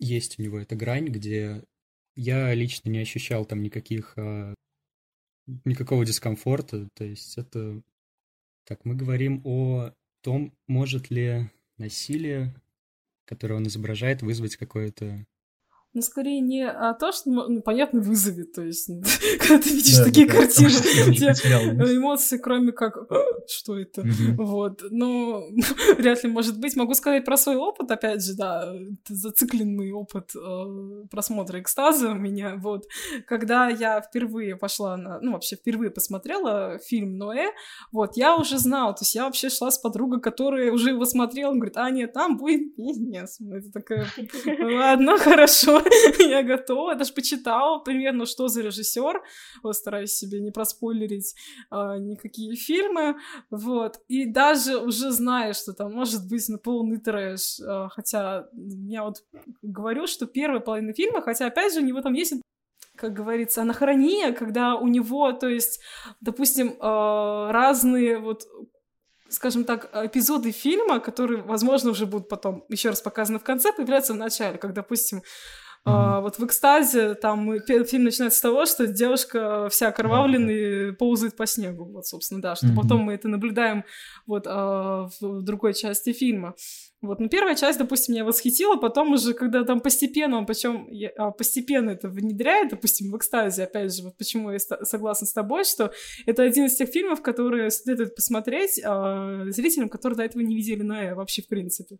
есть 0.00 0.40
у 0.40 0.42
него 0.42 0.58
эта 0.58 0.74
грань, 0.74 1.06
где 1.06 1.62
я 2.16 2.52
лично 2.52 2.90
не 2.90 2.98
ощущал 2.98 3.44
там 3.44 3.62
никаких 3.62 4.14
а, 4.18 4.54
никакого 5.64 6.04
дискомфорта. 6.04 6.88
То 6.94 7.04
есть 7.04 7.38
это 7.38 7.80
Так, 8.64 8.84
мы 8.84 8.96
говорим 8.96 9.40
о 9.44 9.94
том, 10.20 10.52
может 10.66 11.10
ли 11.10 11.48
насилие, 11.78 12.60
которое 13.24 13.54
он 13.54 13.68
изображает, 13.68 14.22
вызвать 14.22 14.56
какое-то 14.56 15.24
ну, 15.94 16.00
скорее 16.00 16.40
не 16.40 16.66
а 16.66 16.94
то, 16.94 17.12
что, 17.12 17.28
ну, 17.30 17.60
понятно, 17.60 18.00
вызовет. 18.00 18.52
То 18.52 18.62
есть, 18.62 18.86
когда 19.40 19.58
ты 19.58 19.70
видишь 19.70 19.98
да, 19.98 20.04
такие 20.04 20.26
да, 20.26 20.32
картины, 20.32 20.68
у 21.10 21.12
тебя 21.12 21.32
эмоции, 21.94 22.38
кроме 22.38 22.72
как 22.72 22.96
«что 23.46 23.78
это?». 23.78 24.00
Угу. 24.00 24.42
Вот. 24.42 24.82
Но 24.90 25.42
вряд 25.98 26.24
ли 26.24 26.30
может 26.30 26.58
быть. 26.58 26.76
Могу 26.76 26.94
сказать 26.94 27.24
про 27.24 27.36
свой 27.36 27.56
опыт, 27.56 27.90
опять 27.90 28.24
же, 28.24 28.34
да, 28.34 28.72
зацикленный 29.06 29.92
опыт 29.92 30.30
э, 30.34 31.06
просмотра 31.10 31.60
экстаза 31.60 32.10
у 32.10 32.14
меня. 32.14 32.56
Вот. 32.56 32.86
Когда 33.26 33.68
я 33.68 34.00
впервые 34.00 34.56
пошла 34.56 34.96
на... 34.96 35.20
Ну, 35.20 35.32
вообще, 35.32 35.56
впервые 35.56 35.90
посмотрела 35.90 36.78
фильм 36.78 37.18
«Ноэ», 37.18 37.48
вот, 37.92 38.16
я 38.16 38.36
уже 38.36 38.58
знала. 38.58 38.94
То 38.94 39.02
есть 39.02 39.14
я 39.14 39.24
вообще 39.24 39.50
шла 39.50 39.70
с 39.70 39.78
подругой, 39.78 40.20
которая 40.20 40.72
уже 40.72 40.90
его 40.90 41.04
смотрела. 41.04 41.50
Он 41.50 41.58
говорит, 41.58 41.76
а, 41.76 41.90
нет, 41.90 42.14
там 42.14 42.38
будет... 42.38 42.78
Нет, 42.78 43.28
это 43.40 43.72
такая... 43.72 44.06
Ладно, 44.78 45.18
хорошо. 45.18 45.81
я 46.18 46.42
готова, 46.42 46.94
даже 46.94 47.12
почитала 47.12 47.78
примерно, 47.78 48.26
что 48.26 48.48
за 48.48 48.62
режиссер, 48.62 49.22
вот, 49.62 49.76
стараюсь 49.76 50.12
себе 50.12 50.40
не 50.40 50.50
проспойлерить 50.50 51.34
а, 51.70 51.98
никакие 51.98 52.56
фильмы, 52.56 53.16
вот, 53.50 54.00
и 54.08 54.26
даже 54.26 54.78
уже 54.78 55.10
знаю, 55.10 55.54
что 55.54 55.72
там 55.72 55.92
может 55.92 56.28
быть 56.28 56.48
на 56.48 56.58
полный 56.58 56.98
трэш, 56.98 57.60
а, 57.60 57.88
хотя 57.88 58.46
я 58.52 59.04
вот 59.04 59.24
говорю, 59.62 60.06
что 60.06 60.26
первая 60.26 60.60
половина 60.60 60.92
фильма, 60.92 61.22
хотя, 61.22 61.46
опять 61.46 61.74
же, 61.74 61.80
у 61.80 61.84
него 61.84 62.00
там 62.00 62.14
есть 62.14 62.34
как 62.94 63.14
говорится, 63.14 63.62
анахрония, 63.62 64.32
когда 64.32 64.76
у 64.76 64.86
него, 64.86 65.32
то 65.32 65.48
есть, 65.48 65.80
допустим, 66.20 66.76
а, 66.78 67.50
разные 67.50 68.18
вот 68.18 68.46
скажем 69.32 69.64
так, 69.64 69.90
эпизоды 69.94 70.52
фильма, 70.52 71.00
которые, 71.00 71.42
возможно, 71.42 71.90
уже 71.90 72.06
будут 72.06 72.28
потом 72.28 72.64
еще 72.68 72.90
раз 72.90 73.00
показаны 73.00 73.38
в 73.38 73.42
конце, 73.42 73.72
появляются 73.72 74.12
в 74.12 74.16
начале, 74.16 74.58
как, 74.58 74.72
допустим. 74.72 75.22
А, 75.84 76.20
вот 76.20 76.38
в 76.38 76.44
экстазе 76.44 77.14
там 77.14 77.60
фильм 77.66 78.04
начинается 78.04 78.38
с 78.38 78.42
того, 78.42 78.66
что 78.66 78.86
девушка 78.86 79.68
вся 79.68 79.88
окровавленная 79.88 80.90
mm-hmm. 80.90 80.92
ползает 80.92 81.36
по 81.36 81.46
снегу, 81.46 81.84
вот, 81.84 82.06
собственно, 82.06 82.40
да, 82.40 82.54
что 82.54 82.66
mm-hmm. 82.66 82.76
потом 82.76 83.00
мы 83.02 83.14
это 83.14 83.28
наблюдаем 83.28 83.84
вот 84.26 84.44
а, 84.46 85.08
в 85.20 85.42
другой 85.42 85.74
части 85.74 86.12
фильма. 86.12 86.54
Вот, 87.02 87.18
ну, 87.18 87.28
первая 87.28 87.56
часть, 87.56 87.80
допустим, 87.80 88.14
меня 88.14 88.24
восхитила, 88.24 88.76
потом 88.76 89.12
уже, 89.12 89.34
когда 89.34 89.64
там 89.64 89.80
постепенно, 89.80 90.38
он 90.38 90.46
причем 90.46 90.88
а, 91.18 91.32
постепенно 91.32 91.90
это 91.90 92.08
внедряет, 92.08 92.70
допустим, 92.70 93.10
в 93.10 93.16
экстазе, 93.16 93.64
опять 93.64 93.92
же, 93.92 94.04
вот 94.04 94.16
почему 94.16 94.52
я 94.52 94.60
согласна 94.60 95.26
с 95.26 95.32
тобой, 95.32 95.64
что 95.64 95.92
это 96.26 96.44
один 96.44 96.66
из 96.66 96.76
тех 96.76 96.88
фильмов, 96.88 97.20
которые 97.20 97.72
следует 97.72 98.14
посмотреть 98.14 98.78
э, 98.78 99.44
зрителям, 99.48 99.88
которые 99.88 100.16
до 100.16 100.22
этого 100.22 100.42
не 100.42 100.54
видели 100.54 100.82
на 100.82 101.16
вообще, 101.16 101.42
в 101.42 101.48
принципе. 101.48 101.98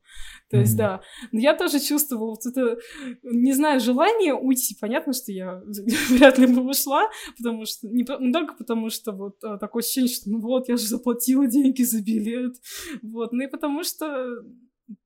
То 0.48 0.58
есть, 0.58 0.76
да. 0.76 1.00
Но 1.32 1.40
я 1.40 1.54
тоже 1.54 1.80
чувствовала 1.80 2.36
вот 2.36 2.46
это, 2.46 2.78
не 3.24 3.54
знаю, 3.54 3.80
желание 3.80 4.34
уйти. 4.34 4.76
Понятно, 4.80 5.12
что 5.14 5.32
я 5.32 5.62
вряд 6.10 6.38
ли 6.38 6.46
бы 6.46 6.62
ушла, 6.62 7.08
потому 7.36 7.66
что, 7.66 7.88
не, 7.88 8.06
не 8.20 8.32
только 8.32 8.54
потому, 8.54 8.88
что 8.88 9.10
вот 9.10 9.42
а, 9.42 9.58
такое 9.58 9.82
ощущение, 9.82 10.12
что 10.12 10.30
ну 10.30 10.40
вот, 10.40 10.68
я 10.68 10.76
же 10.76 10.86
заплатила 10.86 11.48
деньги 11.48 11.82
за 11.82 12.00
билет, 12.00 12.54
вот, 13.02 13.32
ну 13.32 13.42
и 13.42 13.48
потому 13.48 13.82
что 13.82 14.28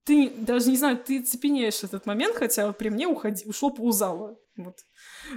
ты 0.04 0.30
даже 0.30 0.70
не 0.70 0.76
знаю, 0.76 0.98
ты 0.98 1.22
цепенеешь 1.22 1.82
этот 1.82 2.06
момент, 2.06 2.36
хотя 2.36 2.72
при 2.72 2.88
мне 2.88 3.06
уходи, 3.06 3.44
ушло 3.46 3.70
ползала. 3.70 4.38
Вот 4.56 4.76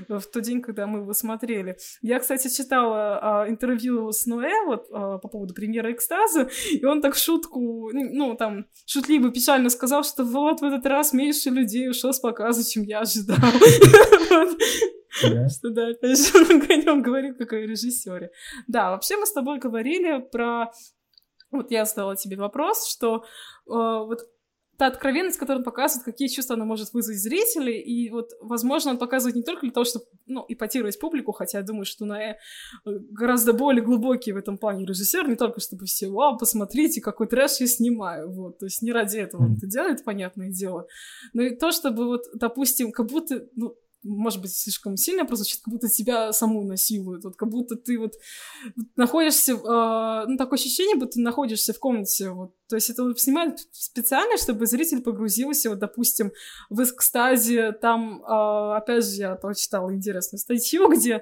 в 0.07 0.21
тот 0.21 0.43
день, 0.43 0.61
когда 0.61 0.87
мы 0.87 0.99
его 0.99 1.13
смотрели. 1.13 1.77
Я, 2.01 2.19
кстати, 2.19 2.47
читала 2.47 3.41
а, 3.41 3.49
интервью 3.49 4.11
с 4.11 4.25
Ноэ 4.25 4.65
вот 4.65 4.87
а, 4.91 5.17
по 5.17 5.27
поводу 5.27 5.53
премьеры 5.53 5.91
«Экстаза», 5.91 6.49
и 6.71 6.85
он 6.85 7.01
так 7.01 7.15
шутку, 7.15 7.91
ну, 7.91 8.35
там, 8.35 8.67
шутливо, 8.85 9.29
печально 9.31 9.69
сказал, 9.69 10.03
что 10.03 10.23
вот 10.23 10.61
в 10.61 10.63
этот 10.63 10.85
раз 10.85 11.11
меньше 11.11 11.49
людей 11.49 11.89
ушло 11.89 12.13
с 12.13 12.19
показа, 12.19 12.63
чем 12.63 12.83
я 12.83 13.01
ожидал. 13.01 13.37
Что 15.11 15.69
да, 15.71 15.87
опять 15.87 16.17
же, 16.17 16.37
он 16.37 16.61
о 16.61 16.75
нем 16.75 17.01
говорил, 17.01 17.35
как 17.35 17.51
о 17.51 17.57
режиссере. 17.57 18.31
Да, 18.67 18.91
вообще 18.91 19.17
мы 19.17 19.25
с 19.25 19.33
тобой 19.33 19.59
говорили 19.59 20.19
про... 20.31 20.71
Вот 21.51 21.71
я 21.71 21.85
задала 21.85 22.15
тебе 22.15 22.37
вопрос, 22.37 22.87
что 22.87 23.23
вот 23.65 24.21
та 24.77 24.87
откровенность, 24.87 25.37
которую 25.37 25.59
он 25.59 25.65
показывает, 25.65 26.05
какие 26.05 26.29
чувства 26.29 26.55
она 26.55 26.63
может 26.63 26.93
вызвать 26.93 27.17
зрителей, 27.17 27.81
и 27.81 28.09
вот, 28.09 28.29
возможно, 28.39 28.91
он 28.91 28.97
показывает 28.97 29.35
не 29.35 29.43
только 29.43 29.63
для 29.63 29.71
того, 29.71 29.83
чтобы, 29.83 30.05
ну, 30.25 30.45
ипотировать 30.47 30.97
публику, 30.97 31.33
хотя 31.33 31.57
я 31.57 31.65
думаю, 31.65 31.83
что 31.83 32.05
на 32.05 32.37
гораздо 32.85 33.51
более 33.51 33.83
глубокий 33.83 34.31
в 34.31 34.37
этом 34.37 34.57
плане 34.57 34.85
режиссер, 34.85 35.27
не 35.27 35.35
только 35.35 35.59
чтобы 35.59 35.85
все, 35.85 36.07
вау, 36.07 36.37
посмотрите, 36.37 37.01
какой 37.01 37.27
трэш 37.27 37.59
я 37.59 37.67
снимаю, 37.67 38.31
вот, 38.31 38.59
то 38.59 38.67
есть 38.67 38.81
не 38.81 38.93
ради 38.93 39.17
этого 39.17 39.43
он 39.43 39.57
это 39.57 39.67
делает, 39.67 40.05
понятное 40.05 40.49
дело, 40.49 40.87
но 41.33 41.41
и 41.41 41.57
то, 41.57 41.71
чтобы 41.71 42.05
вот, 42.05 42.21
допустим, 42.33 42.93
как 42.93 43.07
будто, 43.07 43.47
ну, 43.55 43.75
может 44.03 44.41
быть, 44.41 44.55
слишком 44.55 44.97
сильно 44.97 45.25
прозвучит, 45.25 45.61
как 45.61 45.73
будто 45.73 45.89
тебя 45.89 46.31
саму 46.31 46.63
насилуют, 46.63 47.23
вот 47.23 47.35
как 47.35 47.49
будто 47.49 47.75
ты 47.75 47.99
вот 47.99 48.13
находишься, 48.95 49.53
э, 49.53 50.25
ну, 50.27 50.37
такое 50.37 50.57
ощущение, 50.57 50.95
будто 50.95 51.13
ты 51.13 51.21
находишься 51.21 51.73
в 51.73 51.79
комнате, 51.79 52.29
вот, 52.29 52.53
то 52.67 52.75
есть 52.75 52.89
это 52.89 53.03
вот 53.03 53.19
снимают 53.19 53.59
специально, 53.71 54.37
чтобы 54.37 54.65
зритель 54.67 55.01
погрузился, 55.01 55.69
вот, 55.69 55.79
допустим, 55.79 56.31
в 56.69 56.81
экстазе, 56.81 57.73
там, 57.73 58.21
э, 58.23 58.77
опять 58.77 59.05
же, 59.05 59.15
я 59.15 59.35
прочитала 59.35 59.93
интересную 59.93 60.39
статью, 60.39 60.87
где 60.93 61.15
э, 61.15 61.21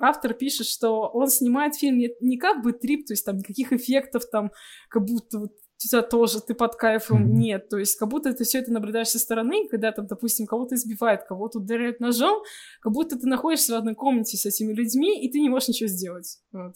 автор 0.00 0.34
пишет, 0.34 0.66
что 0.66 1.08
он 1.08 1.28
снимает 1.28 1.74
фильм 1.74 1.98
не, 1.98 2.10
не 2.20 2.38
как 2.38 2.62
бы 2.62 2.72
трип, 2.72 3.06
то 3.06 3.12
есть 3.12 3.24
там 3.24 3.38
никаких 3.38 3.72
эффектов, 3.72 4.24
там, 4.30 4.50
как 4.88 5.04
будто 5.04 5.38
вот 5.38 5.52
тебя 5.88 6.02
тоже, 6.02 6.40
ты 6.40 6.54
под 6.54 6.76
кайфом, 6.76 7.24
mm-hmm. 7.24 7.36
нет. 7.36 7.68
То 7.68 7.78
есть 7.78 7.96
как 7.96 8.08
будто 8.08 8.32
ты 8.32 8.44
все 8.44 8.58
это 8.58 8.72
наблюдаешь 8.72 9.08
со 9.08 9.18
стороны, 9.18 9.66
когда 9.68 9.92
там, 9.92 10.06
допустим, 10.06 10.46
кого-то 10.46 10.74
избивает, 10.74 11.24
кого-то 11.24 11.58
ударяют 11.58 12.00
ножом, 12.00 12.42
как 12.80 12.92
будто 12.92 13.18
ты 13.18 13.26
находишься 13.26 13.72
в 13.72 13.76
одной 13.76 13.94
комнате 13.94 14.36
с 14.36 14.46
этими 14.46 14.72
людьми, 14.72 15.24
и 15.24 15.30
ты 15.30 15.40
не 15.40 15.48
можешь 15.48 15.68
ничего 15.68 15.88
сделать. 15.88 16.38
Вот. 16.52 16.74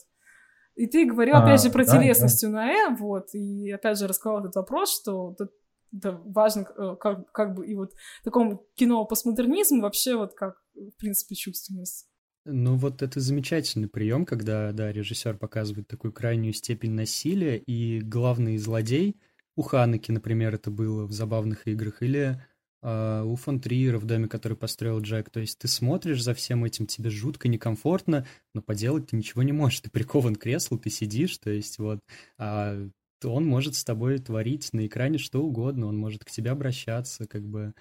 И 0.75 0.87
ты 0.87 1.05
говорил, 1.05 1.37
а, 1.37 1.43
опять 1.43 1.63
же, 1.63 1.71
про 1.71 1.85
да, 1.85 1.93
телесность 1.93 2.43
да. 2.43 2.49
Унаэ, 2.49 2.97
вот, 2.99 3.35
и 3.35 3.71
опять 3.71 3.99
же 3.99 4.09
рассказал 4.09 4.41
этот 4.41 4.57
вопрос, 4.57 5.01
что 5.01 5.33
это, 5.33 5.51
это 5.97 6.21
важно, 6.25 6.67
э, 6.77 6.97
как, 6.99 7.31
как 7.31 7.55
бы, 7.55 7.67
и 7.67 7.77
вот 7.77 7.93
в 7.93 8.25
таком 8.25 8.61
кино 8.75 9.05
постмодернизм 9.05 9.81
вообще 9.81 10.17
вот 10.17 10.35
как, 10.35 10.57
в 10.75 10.99
принципе, 10.99 11.37
чувственность. 11.37 12.09
Ну 12.47 12.77
вот 12.77 13.01
это 13.01 13.21
замечательный 13.21 13.89
прием, 13.89 14.27
когда, 14.27 14.73
да, 14.73 14.93
режиссер 14.93 15.39
показывает 15.39 15.89
такую 15.89 16.13
крайнюю 16.13 16.53
степень 16.53 16.93
насилия, 16.93 17.57
и 17.57 18.01
главный 18.01 18.59
злодей, 18.59 19.17
у 19.57 19.63
Ханаки, 19.63 20.11
например, 20.11 20.55
это 20.55 20.71
было 20.71 21.07
в 21.07 21.13
«Забавных 21.13 21.67
играх», 21.67 22.03
или 22.03 22.43
э, 22.83 23.23
у 23.25 23.37
фон 23.37 23.61
Триера 23.61 23.99
в 23.99 24.05
доме, 24.05 24.29
который 24.29 24.59
построил 24.59 25.01
Джек. 25.01 25.31
То 25.31 25.41
есть 25.41 25.59
ты 25.59 25.69
смотришь 25.69 26.23
за 26.23 26.35
всем 26.35 26.65
этим, 26.65 26.87
тебе 26.87 27.09
жутко 27.09 27.49
некомфортно, 27.49 28.27
но 28.53 28.61
поделать 28.61 29.07
ты 29.07 29.17
ничего 29.17 29.43
не 29.43 29.53
можешь. 29.53 29.81
Ты 29.81 29.91
прикован 29.91 30.35
к 30.35 30.41
креслу, 30.41 30.79
ты 30.79 30.91
сидишь, 30.91 31.39
то 31.39 31.51
есть 31.51 31.79
вот... 31.79 32.01
А 32.37 32.77
он 33.23 33.47
может 33.47 33.75
с 33.75 33.85
тобой 33.85 34.19
творить 34.19 34.71
на 34.75 34.87
экране 34.87 35.17
что 35.17 35.43
угодно, 35.43 35.87
он 35.87 35.97
может 35.97 36.25
к 36.25 36.31
тебе 36.31 36.51
обращаться, 36.51 37.27
как 37.27 37.43
бы 37.47 37.73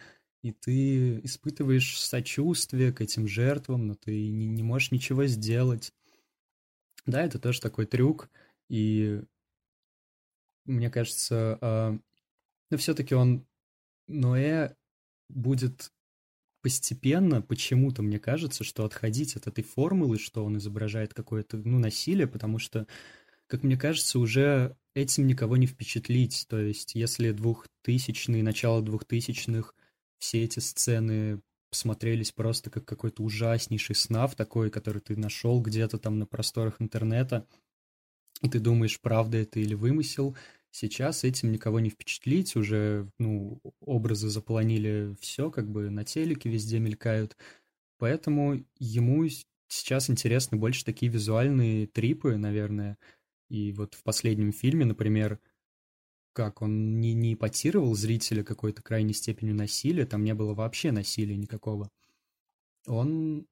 и 0.44 0.52
ты 0.52 1.22
испытываешь 1.22 2.00
сочувствие 2.00 2.92
к 2.92 3.02
этим 3.02 3.28
жертвам, 3.28 3.88
но 3.88 3.96
ты 3.96 4.30
не, 4.30 4.46
не 4.46 4.62
можешь 4.62 4.92
ничего 4.92 5.26
сделать. 5.26 5.94
Да, 7.06 7.24
это 7.24 7.40
тоже 7.40 7.62
такой 7.62 7.86
трюк, 7.86 8.30
и 8.70 9.24
мне 10.66 10.90
кажется, 10.90 11.58
э, 11.62 11.98
но 12.70 12.78
все-таки 12.78 13.16
он, 13.16 13.46
Ноэ, 14.08 14.76
будет 15.30 15.92
постепенно, 16.62 17.42
почему-то 17.42 18.02
мне 18.02 18.20
кажется, 18.20 18.64
что 18.64 18.86
отходить 18.86 19.36
от 19.36 19.48
этой 19.48 19.64
формулы, 19.64 20.18
что 20.20 20.46
он 20.46 20.58
изображает 20.58 21.14
какое-то, 21.14 21.58
ну, 21.58 21.80
насилие, 21.80 22.28
потому 22.28 22.60
что, 22.60 22.88
как 23.48 23.64
мне 23.64 23.78
кажется, 23.78 24.20
уже 24.20 24.78
этим 24.94 25.28
никого 25.28 25.58
не 25.58 25.68
впечатлить. 25.68 26.46
То 26.50 26.60
есть, 26.60 26.96
если 26.96 27.32
двухтысячные, 27.32 28.44
начало 28.44 28.82
двухтысячных 28.82 29.76
все 30.20 30.44
эти 30.44 30.60
сцены 30.60 31.42
смотрелись 31.72 32.32
просто 32.32 32.70
как 32.70 32.86
какой-то 32.86 33.24
ужаснейший 33.24 33.96
снаф 33.96 34.36
такой, 34.36 34.70
который 34.70 35.02
ты 35.02 35.18
нашел 35.18 35.62
где-то 35.62 35.98
там 35.98 36.20
на 36.20 36.26
просторах 36.26 36.76
интернета, 36.80 37.48
и 38.42 38.50
ты 38.50 38.60
думаешь, 38.60 39.00
правда 39.00 39.38
это 39.38 39.60
или 39.60 39.74
вымысел. 39.74 40.36
Сейчас 40.72 41.24
этим 41.24 41.52
никого 41.52 41.80
не 41.80 41.90
впечатлить, 41.90 42.56
уже, 42.56 43.10
ну, 43.20 43.62
образы 43.80 44.30
заполонили 44.30 45.16
все, 45.20 45.52
как 45.52 45.70
бы 45.70 45.90
на 45.90 46.04
телеке 46.04 46.50
везде 46.50 46.80
мелькают. 46.80 47.38
Поэтому 48.00 48.66
ему 48.80 49.28
сейчас 49.68 50.10
интересны 50.10 50.58
больше 50.58 50.84
такие 50.84 51.12
визуальные 51.12 51.88
трипы, 51.88 52.38
наверное. 52.38 52.98
И 53.50 53.72
вот 53.72 53.94
в 53.94 54.04
последнем 54.04 54.52
фильме, 54.52 54.86
например, 54.86 55.40
как 56.34 56.62
он 56.62 57.00
не, 57.00 57.14
не 57.14 57.36
ипотировал 57.36 57.96
зрителя 57.96 58.44
какой-то 58.44 58.82
крайней 58.82 59.14
степенью 59.14 59.56
насилия, 59.56 60.06
там 60.06 60.24
не 60.24 60.34
было 60.34 60.54
вообще 60.54 60.92
насилия 60.92 61.38
никакого. 61.38 61.90
Он 62.88 63.46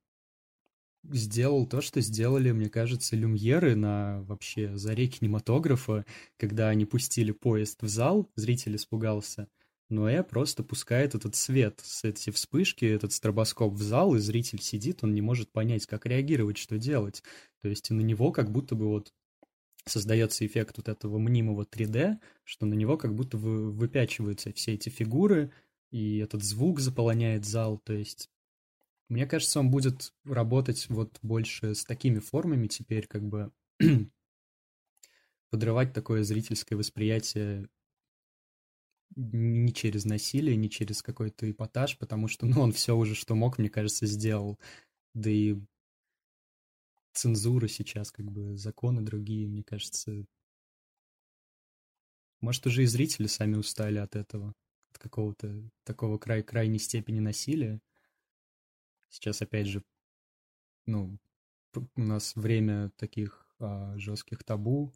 сделал 1.03 1.65
то, 1.65 1.81
что 1.81 2.01
сделали, 2.01 2.51
мне 2.51 2.69
кажется, 2.69 3.15
люмьеры 3.15 3.75
на 3.75 4.21
вообще 4.23 4.75
заре 4.77 5.07
кинематографа, 5.07 6.05
когда 6.37 6.69
они 6.69 6.85
пустили 6.85 7.31
поезд 7.31 7.81
в 7.81 7.87
зал, 7.87 8.29
зритель 8.35 8.75
испугался. 8.75 9.47
Но 9.89 10.09
я 10.09 10.23
просто 10.23 10.63
пускает 10.63 11.15
этот 11.15 11.35
свет, 11.35 11.83
эти 12.03 12.29
вспышки, 12.29 12.85
этот 12.85 13.11
стробоскоп 13.11 13.73
в 13.73 13.81
зал, 13.81 14.15
и 14.15 14.19
зритель 14.19 14.61
сидит, 14.61 15.03
он 15.03 15.13
не 15.13 15.21
может 15.21 15.51
понять, 15.51 15.85
как 15.85 16.05
реагировать, 16.05 16.57
что 16.57 16.77
делать. 16.77 17.23
То 17.61 17.67
есть 17.67 17.89
на 17.89 17.99
него 17.99 18.31
как 18.31 18.51
будто 18.51 18.75
бы 18.75 18.87
вот 18.87 19.11
создается 19.85 20.45
эффект 20.45 20.77
вот 20.77 20.89
этого 20.89 21.17
мнимого 21.17 21.63
3D, 21.63 22.17
что 22.43 22.65
на 22.65 22.73
него 22.73 22.97
как 22.97 23.15
будто 23.15 23.37
вы, 23.37 23.71
выпячиваются 23.71 24.53
все 24.53 24.73
эти 24.73 24.89
фигуры, 24.89 25.51
и 25.91 26.17
этот 26.17 26.43
звук 26.43 26.79
заполоняет 26.79 27.45
зал. 27.45 27.77
То 27.79 27.93
есть 27.93 28.29
мне 29.09 29.25
кажется, 29.25 29.59
он 29.59 29.69
будет 29.69 30.13
работать 30.23 30.87
вот 30.89 31.19
больше 31.21 31.75
с 31.75 31.83
такими 31.83 32.19
формами 32.19 32.67
теперь, 32.67 33.07
как 33.07 33.23
бы 33.23 33.51
подрывать 35.49 35.93
такое 35.93 36.23
зрительское 36.23 36.77
восприятие 36.77 37.67
не 39.15 39.73
через 39.73 40.05
насилие, 40.05 40.55
не 40.55 40.69
через 40.69 41.01
какой-то 41.01 41.51
эпатаж, 41.51 41.97
потому 41.97 42.29
что, 42.29 42.45
ну, 42.45 42.61
он 42.61 42.71
все 42.71 42.95
уже, 42.95 43.15
что 43.15 43.35
мог, 43.35 43.57
мне 43.57 43.69
кажется, 43.69 44.05
сделал. 44.05 44.57
Да 45.13 45.29
и 45.29 45.57
цензура 47.13 47.67
сейчас, 47.67 48.11
как 48.11 48.25
бы, 48.31 48.57
законы 48.57 49.01
другие, 49.01 49.47
мне 49.47 49.63
кажется... 49.63 50.25
Может, 52.39 52.65
уже 52.67 52.83
и 52.83 52.87
зрители 52.87 53.27
сами 53.27 53.55
устали 53.55 53.97
от 53.99 54.15
этого, 54.15 54.53
от 54.89 54.97
какого-то 54.97 55.69
такого 55.83 56.17
край 56.17 56.41
крайней 56.41 56.79
степени 56.79 57.19
насилия. 57.19 57.79
Сейчас, 59.09 59.41
опять 59.41 59.67
же, 59.67 59.83
ну, 60.87 61.19
у 61.95 62.01
нас 62.01 62.35
время 62.35 62.89
таких 62.97 63.45
а, 63.59 63.97
жестких 63.97 64.43
табу, 64.43 64.91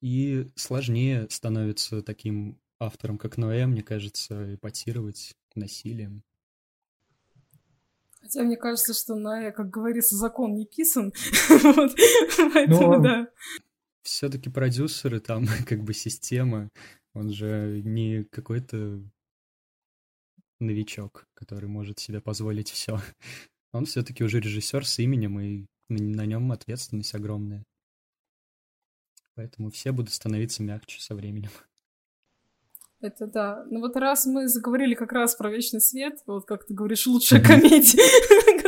и 0.00 0.46
сложнее 0.56 1.28
становится 1.30 2.02
таким 2.02 2.60
автором, 2.78 3.18
как 3.18 3.38
Ноэ, 3.38 3.66
мне 3.66 3.82
кажется, 3.82 4.54
эпатировать 4.54 5.34
насилием. 5.54 6.22
Хотя 8.26 8.42
мне 8.42 8.56
кажется, 8.56 8.92
что 8.92 9.14
на, 9.14 9.52
как 9.52 9.70
говорится, 9.70 10.16
закон 10.16 10.56
не 10.56 10.66
писан. 10.66 11.12
вот. 11.48 11.94
Поэтому, 12.52 13.00
да. 13.00 13.28
Все-таки 14.02 14.50
продюсеры 14.50 15.20
там, 15.20 15.46
как 15.66 15.84
бы 15.84 15.94
система, 15.94 16.70
он 17.14 17.30
же 17.30 17.82
не 17.84 18.24
какой-то 18.24 19.00
новичок, 20.58 21.28
который 21.34 21.68
может 21.68 22.00
себе 22.00 22.20
позволить 22.20 22.68
все. 22.68 22.98
Он 23.72 23.84
все-таки 23.84 24.24
уже 24.24 24.40
режиссер 24.40 24.84
с 24.84 24.98
именем, 24.98 25.38
и 25.38 25.66
на 25.88 26.26
нем 26.26 26.50
ответственность 26.50 27.14
огромная. 27.14 27.64
Поэтому 29.36 29.70
все 29.70 29.92
будут 29.92 30.12
становиться 30.12 30.64
мягче 30.64 31.00
со 31.00 31.14
временем. 31.14 31.50
Это 33.00 33.26
да. 33.26 33.64
Ну 33.70 33.80
вот 33.80 33.96
раз 33.96 34.24
мы 34.26 34.48
заговорили 34.48 34.94
как 34.94 35.12
раз 35.12 35.34
про 35.34 35.50
Вечный 35.50 35.80
Свет, 35.80 36.18
вот 36.26 36.46
как 36.46 36.66
ты 36.66 36.72
говоришь, 36.72 37.06
лучшая 37.06 37.42
комедия, 37.42 38.02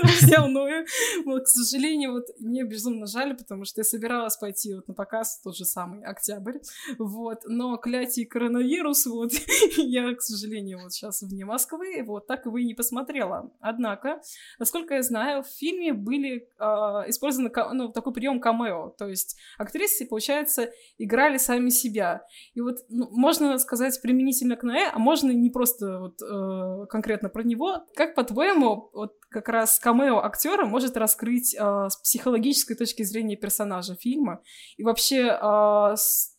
взял 0.09 0.49
Ноя, 0.49 0.85
вот, 1.25 1.45
к 1.45 1.49
сожалению, 1.49 2.13
вот 2.13 2.27
мне 2.39 2.65
безумно 2.65 3.07
жаль, 3.07 3.37
потому 3.37 3.65
что 3.65 3.81
я 3.81 3.85
собиралась 3.85 4.37
пойти 4.37 4.75
вот 4.75 4.89
на 4.89 4.95
показ 4.95 5.41
тот 5.43 5.57
же 5.57 5.65
самый 5.65 6.03
Октябрь, 6.05 6.59
вот, 6.99 7.41
но 7.47 7.77
клятий 7.77 8.25
коронавирус, 8.25 9.07
вот, 9.07 9.33
я, 9.77 10.15
к 10.15 10.23
сожалению, 10.23 10.81
вот 10.83 10.93
сейчас 10.93 11.23
вне 11.23 11.45
Москвы, 11.45 12.03
вот, 12.07 12.27
так 12.27 12.47
его 12.47 12.59
и 12.59 12.65
не 12.65 12.75
посмотрела. 12.75 13.51
Однако, 13.61 14.21
насколько 14.59 14.95
я 14.95 15.03
знаю, 15.03 15.43
в 15.43 15.49
фильме 15.49 15.93
были 15.93 16.49
э, 16.59 16.65
использованы, 17.09 17.51
ну, 17.73 17.89
такой 17.93 18.13
прием 18.13 18.41
камео, 18.41 18.91
то 18.91 19.09
есть 19.09 19.37
актрисы, 19.59 20.07
получается, 20.07 20.71
играли 20.99 21.39
сами 21.39 21.71
себя. 21.71 22.23
И 22.55 22.61
вот 22.61 22.79
ну, 22.89 23.09
можно 23.11 23.59
сказать 23.59 24.01
применительно 24.01 24.57
к 24.57 24.63
Ноэ, 24.63 24.91
а 24.93 24.99
можно 24.99 25.31
не 25.31 25.51
просто 25.51 25.99
вот 26.01 26.23
э, 26.23 26.87
конкретно 26.87 27.29
про 27.29 27.43
него. 27.43 27.85
Как 27.95 28.15
по-твоему, 28.15 28.91
вот 28.93 29.15
как 29.31 29.49
раз 29.49 29.79
камео 29.79 29.98
актера 30.05 30.65
может 30.65 30.97
раскрыть 30.97 31.55
э, 31.55 31.59
с 31.59 31.97
психологической 31.97 32.77
точки 32.77 33.03
зрения 33.03 33.37
персонажа 33.37 33.95
фильма 33.95 34.43
и 34.77 34.85
вообще, 34.85 35.29
э, 35.29 35.95
с, 35.97 36.37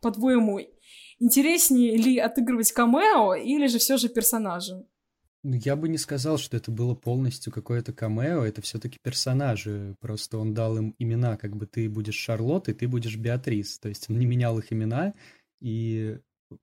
по-твоему, 0.00 0.60
интереснее 1.18 1.96
ли 1.96 2.18
отыгрывать 2.18 2.72
камео 2.72 3.34
или 3.34 3.66
же 3.66 3.78
все 3.78 3.96
же 3.96 4.08
персонажа? 4.08 4.84
Ну, 5.42 5.54
я 5.54 5.76
бы 5.76 5.88
не 5.88 5.98
сказал, 5.98 6.38
что 6.38 6.56
это 6.56 6.70
было 6.72 6.94
полностью 6.94 7.52
какое-то 7.52 7.92
камео, 7.92 8.44
это 8.44 8.62
все-таки 8.62 8.98
персонажи. 9.00 9.94
Просто 10.00 10.38
он 10.38 10.54
дал 10.54 10.76
им 10.76 10.94
имена, 10.98 11.36
как 11.36 11.56
бы 11.56 11.66
ты 11.66 11.88
будешь 11.88 12.16
Шарлотт, 12.16 12.68
и 12.68 12.74
ты 12.74 12.88
будешь 12.88 13.16
Беатрис. 13.16 13.78
То 13.78 13.88
есть 13.88 14.10
он 14.10 14.18
не 14.18 14.26
менял 14.26 14.58
их 14.58 14.72
имена, 14.72 15.14
и 15.60 16.18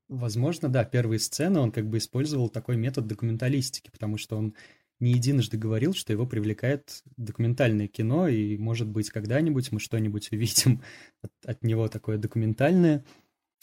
Возможно, 0.07 0.69
да, 0.69 0.85
первые 0.85 1.19
сцены 1.19 1.59
он 1.59 1.71
как 1.71 1.89
бы 1.89 1.97
использовал 1.97 2.49
такой 2.49 2.77
метод 2.77 3.05
документалистики, 3.07 3.89
потому 3.91 4.17
что 4.17 4.37
он 4.37 4.55
не 5.03 5.11
единожды 5.11 5.57
говорил, 5.57 5.93
что 5.93 6.13
его 6.13 6.25
привлекает 6.25 7.03
документальное 7.17 7.87
кино, 7.87 8.27
и, 8.27 8.57
может 8.57 8.87
быть, 8.87 9.09
когда-нибудь 9.09 9.71
мы 9.71 9.79
что-нибудь 9.79 10.31
увидим 10.31 10.81
от, 11.21 11.31
от 11.45 11.63
него 11.63 11.87
такое 11.89 12.17
документальное. 12.17 13.03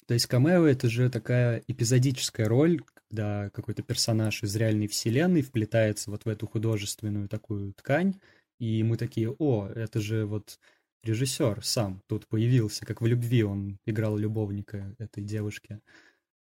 То 0.07 0.14
есть 0.14 0.26
камео— 0.26 0.66
это 0.66 0.88
же 0.88 1.09
такая 1.09 1.62
эпизодическая 1.66 2.47
роль, 2.47 2.82
когда 3.09 3.49
какой-то 3.51 3.82
персонаж 3.82 4.43
из 4.43 4.55
реальной 4.55 4.86
вселенной 4.86 5.43
вплетается 5.43 6.11
вот 6.11 6.24
в 6.24 6.28
эту 6.28 6.47
художественную 6.47 7.28
такую 7.28 7.72
ткань, 7.72 8.20
и 8.59 8.82
мы 8.82 8.97
такие, 8.97 9.30
о, 9.30 9.66
это 9.68 10.01
же 10.01 10.26
вот 10.26 10.59
режиссер 11.05 11.64
сам 11.64 12.03
тут 12.07 12.26
появился, 12.26 12.84
как 12.84 13.01
в 13.01 13.07
«Любви» 13.07 13.43
он 13.43 13.78
играл 13.86 14.18
любовника 14.18 14.95
этой 14.99 15.24
девушки. 15.24 15.80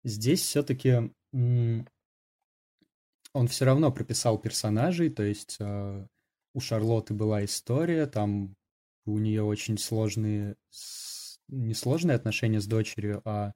Здесь 0.04 0.40
все-таки 0.42 1.10
он 3.32 3.48
все 3.48 3.64
равно 3.64 3.92
прописал 3.92 4.38
персонажей, 4.38 5.10
то 5.10 5.22
есть 5.22 5.56
э, 5.60 6.06
у 6.54 6.60
Шарлотты 6.60 7.14
была 7.14 7.44
история, 7.44 8.06
там 8.06 8.56
у 9.06 9.18
нее 9.18 9.42
очень 9.42 9.78
сложные, 9.78 10.56
не 11.48 11.74
сложные 11.74 12.16
отношения 12.16 12.60
с 12.60 12.66
дочерью, 12.66 13.22
а 13.24 13.52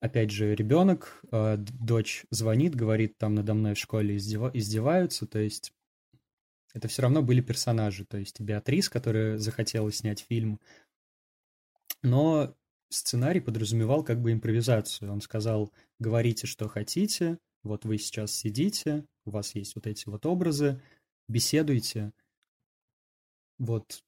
опять 0.00 0.30
же 0.30 0.54
ребенок, 0.54 1.20
э, 1.32 1.56
дочь 1.58 2.24
звонит, 2.30 2.74
говорит, 2.74 3.18
там 3.18 3.34
надо 3.34 3.54
мной 3.54 3.74
в 3.74 3.78
школе 3.78 4.16
издев... 4.16 4.54
издеваются, 4.54 5.26
то 5.26 5.38
есть 5.38 5.72
это 6.72 6.88
все 6.88 7.02
равно 7.02 7.22
были 7.22 7.40
персонажи, 7.40 8.04
то 8.04 8.18
есть 8.18 8.40
Беатрис, 8.40 8.88
которая 8.88 9.38
захотела 9.38 9.90
снять 9.90 10.20
фильм, 10.20 10.60
но 12.02 12.54
сценарий 12.88 13.40
подразумевал 13.40 14.04
как 14.04 14.20
бы 14.20 14.32
импровизацию. 14.32 15.12
Он 15.12 15.20
сказал, 15.20 15.72
говорите, 15.98 16.46
что 16.46 16.68
хотите, 16.68 17.38
вот 17.62 17.84
вы 17.84 17.98
сейчас 17.98 18.32
сидите, 18.32 19.04
у 19.24 19.30
вас 19.30 19.54
есть 19.54 19.74
вот 19.74 19.86
эти 19.86 20.08
вот 20.08 20.26
образы, 20.26 20.80
беседуйте. 21.28 22.12
Вот 23.58 24.02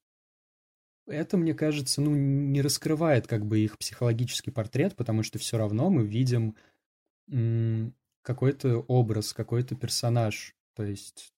это, 1.07 1.37
мне 1.37 1.53
кажется, 1.53 2.01
ну, 2.01 2.15
не 2.15 2.61
раскрывает 2.61 3.27
как 3.27 3.45
бы 3.45 3.59
их 3.59 3.77
психологический 3.77 4.51
портрет, 4.51 4.95
потому 4.95 5.23
что 5.23 5.37
все 5.39 5.57
равно 5.57 5.89
мы 5.89 6.05
видим 6.05 6.55
какой-то 8.21 8.79
образ, 8.79 9.33
какой-то 9.33 9.75
персонаж. 9.75 10.55
То 10.75 10.83
есть, 10.83 11.33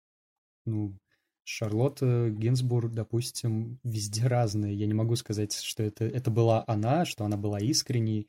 ну, 0.66 0.98
Шарлотта 1.44 2.30
Гинзбург, 2.30 2.92
допустим, 2.94 3.80
везде 3.84 4.28
разные. 4.28 4.76
Я 4.76 4.88
не 4.88 4.94
могу 4.94 5.16
сказать, 5.16 5.54
что 5.54 5.84
это, 5.84 6.06
это 6.06 6.32
была 6.32 6.64
она, 6.68 7.06
что 7.06 7.26
она 7.26 7.38
была 7.38 7.60
искренней. 7.60 8.28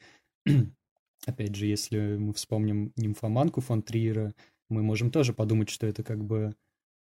Опять 1.25 1.55
же, 1.55 1.67
если 1.67 2.17
мы 2.17 2.33
вспомним 2.35 2.93
нимфоманку 2.97 3.61
фон 3.61 3.83
Триера, 3.83 4.35
мы 4.69 4.83
можем 4.83 5.11
тоже 5.11 5.33
подумать, 5.33 5.71
что 5.71 5.87
это 5.87 6.03
как 6.03 6.25
бы 6.25 6.55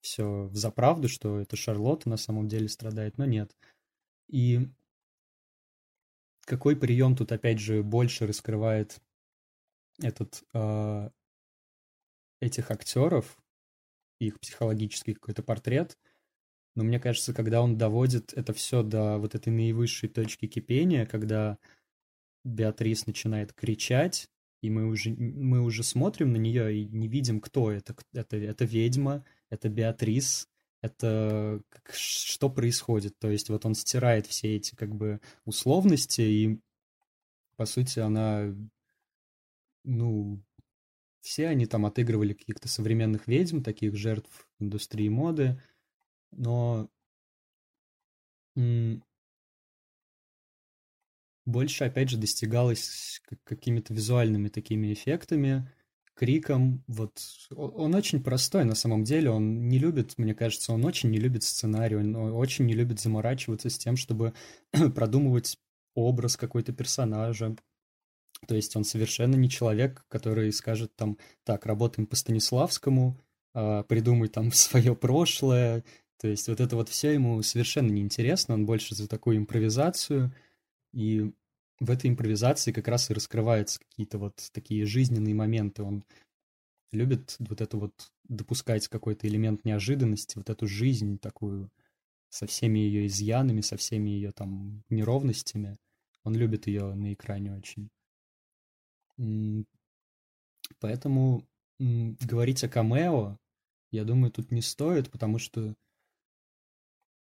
все 0.00 0.44
в 0.44 0.56
заправду, 0.56 1.08
что 1.08 1.38
это 1.38 1.56
Шарлотта 1.56 2.08
на 2.08 2.16
самом 2.16 2.48
деле 2.48 2.68
страдает, 2.68 3.18
но 3.18 3.26
нет. 3.26 3.54
И 4.28 4.68
какой 6.40 6.76
прием 6.76 7.16
тут, 7.16 7.32
опять 7.32 7.60
же, 7.60 7.82
больше 7.82 8.26
раскрывает 8.26 9.00
этот, 10.02 10.42
э, 10.54 11.10
этих 12.40 12.70
актеров, 12.70 13.38
их 14.18 14.40
психологический 14.40 15.14
какой-то 15.14 15.42
портрет. 15.42 15.98
Но 16.74 16.84
мне 16.84 16.98
кажется, 17.00 17.34
когда 17.34 17.62
он 17.62 17.76
доводит 17.76 18.32
это 18.32 18.52
все 18.52 18.82
до 18.82 19.18
вот 19.18 19.34
этой 19.34 19.52
наивысшей 19.52 20.08
точки 20.08 20.46
кипения, 20.46 21.06
когда 21.06 21.58
Беатрис 22.44 23.06
начинает 23.06 23.52
кричать, 23.52 24.28
и 24.62 24.70
мы 24.70 24.86
уже, 24.86 25.10
мы 25.10 25.60
уже 25.62 25.82
смотрим 25.82 26.32
на 26.32 26.36
нее 26.36 26.76
и 26.76 26.84
не 26.88 27.08
видим, 27.08 27.40
кто 27.40 27.70
это. 27.70 27.96
Это, 28.12 28.36
это 28.36 28.64
ведьма, 28.64 29.24
это 29.48 29.68
Беатрис, 29.68 30.48
это 30.82 31.62
что 31.92 32.50
происходит. 32.50 33.18
То 33.18 33.30
есть 33.30 33.48
вот 33.48 33.64
он 33.64 33.74
стирает 33.74 34.26
все 34.26 34.56
эти 34.56 34.74
как 34.74 34.94
бы 34.94 35.20
условности, 35.44 36.20
и 36.20 36.60
по 37.56 37.66
сути 37.66 37.98
она, 38.00 38.54
ну, 39.84 40.42
все 41.20 41.48
они 41.48 41.66
там 41.66 41.86
отыгрывали 41.86 42.32
каких-то 42.32 42.68
современных 42.68 43.26
ведьм, 43.26 43.62
таких 43.62 43.96
жертв 43.96 44.48
индустрии 44.58 45.08
моды. 45.08 45.62
но 46.32 46.88
больше, 51.50 51.84
опять 51.84 52.10
же, 52.10 52.16
достигалось 52.16 53.20
какими-то 53.44 53.92
визуальными 53.94 54.48
такими 54.48 54.92
эффектами, 54.92 55.70
криком. 56.14 56.84
Вот 56.86 57.18
он 57.50 57.94
очень 57.94 58.22
простой 58.22 58.64
на 58.64 58.74
самом 58.74 59.04
деле. 59.04 59.30
Он 59.30 59.68
не 59.68 59.78
любит, 59.78 60.18
мне 60.18 60.34
кажется, 60.34 60.72
он 60.72 60.84
очень 60.84 61.10
не 61.10 61.18
любит 61.18 61.42
сценарий, 61.44 61.96
он 61.96 62.14
очень 62.14 62.66
не 62.66 62.74
любит 62.74 63.00
заморачиваться 63.00 63.70
с 63.70 63.78
тем, 63.78 63.96
чтобы 63.96 64.34
продумывать 64.94 65.58
образ 65.94 66.36
какой-то 66.36 66.72
персонажа. 66.72 67.56
То 68.46 68.54
есть 68.54 68.76
он 68.76 68.84
совершенно 68.84 69.36
не 69.36 69.48
человек, 69.48 70.04
который 70.08 70.52
скажет 70.52 70.94
там, 70.96 71.18
так, 71.44 71.66
работаем 71.66 72.06
по 72.06 72.16
Станиславскому, 72.16 73.18
а, 73.54 73.82
придумай 73.84 74.28
там 74.28 74.52
свое 74.52 74.94
прошлое. 74.94 75.84
То 76.18 76.28
есть 76.28 76.48
вот 76.48 76.60
это 76.60 76.76
вот 76.76 76.90
все 76.90 77.12
ему 77.12 77.42
совершенно 77.42 77.90
неинтересно, 77.90 78.54
он 78.54 78.66
больше 78.66 78.94
за 78.94 79.08
такую 79.08 79.38
импровизацию. 79.38 80.34
И 80.92 81.32
в 81.80 81.90
этой 81.90 82.10
импровизации 82.10 82.72
как 82.72 82.88
раз 82.88 83.10
и 83.10 83.14
раскрываются 83.14 83.80
какие-то 83.80 84.18
вот 84.18 84.36
такие 84.52 84.84
жизненные 84.84 85.34
моменты. 85.34 85.82
Он 85.82 86.04
любит 86.92 87.36
вот 87.38 87.60
это 87.60 87.76
вот 87.76 88.12
допускать 88.24 88.86
какой-то 88.88 89.26
элемент 89.26 89.64
неожиданности, 89.64 90.36
вот 90.36 90.50
эту 90.50 90.66
жизнь 90.66 91.18
такую 91.18 91.70
со 92.28 92.46
всеми 92.46 92.78
ее 92.78 93.06
изъянами, 93.06 93.62
со 93.62 93.76
всеми 93.76 94.10
ее 94.10 94.32
там 94.32 94.84
неровностями. 94.90 95.78
Он 96.22 96.34
любит 96.34 96.66
ее 96.66 96.94
на 96.94 97.14
экране 97.14 97.54
очень. 97.54 97.88
Поэтому 100.78 101.46
говорить 101.78 102.62
о 102.62 102.68
камео, 102.68 103.38
я 103.90 104.04
думаю, 104.04 104.30
тут 104.30 104.50
не 104.52 104.60
стоит, 104.60 105.10
потому 105.10 105.38
что 105.38 105.74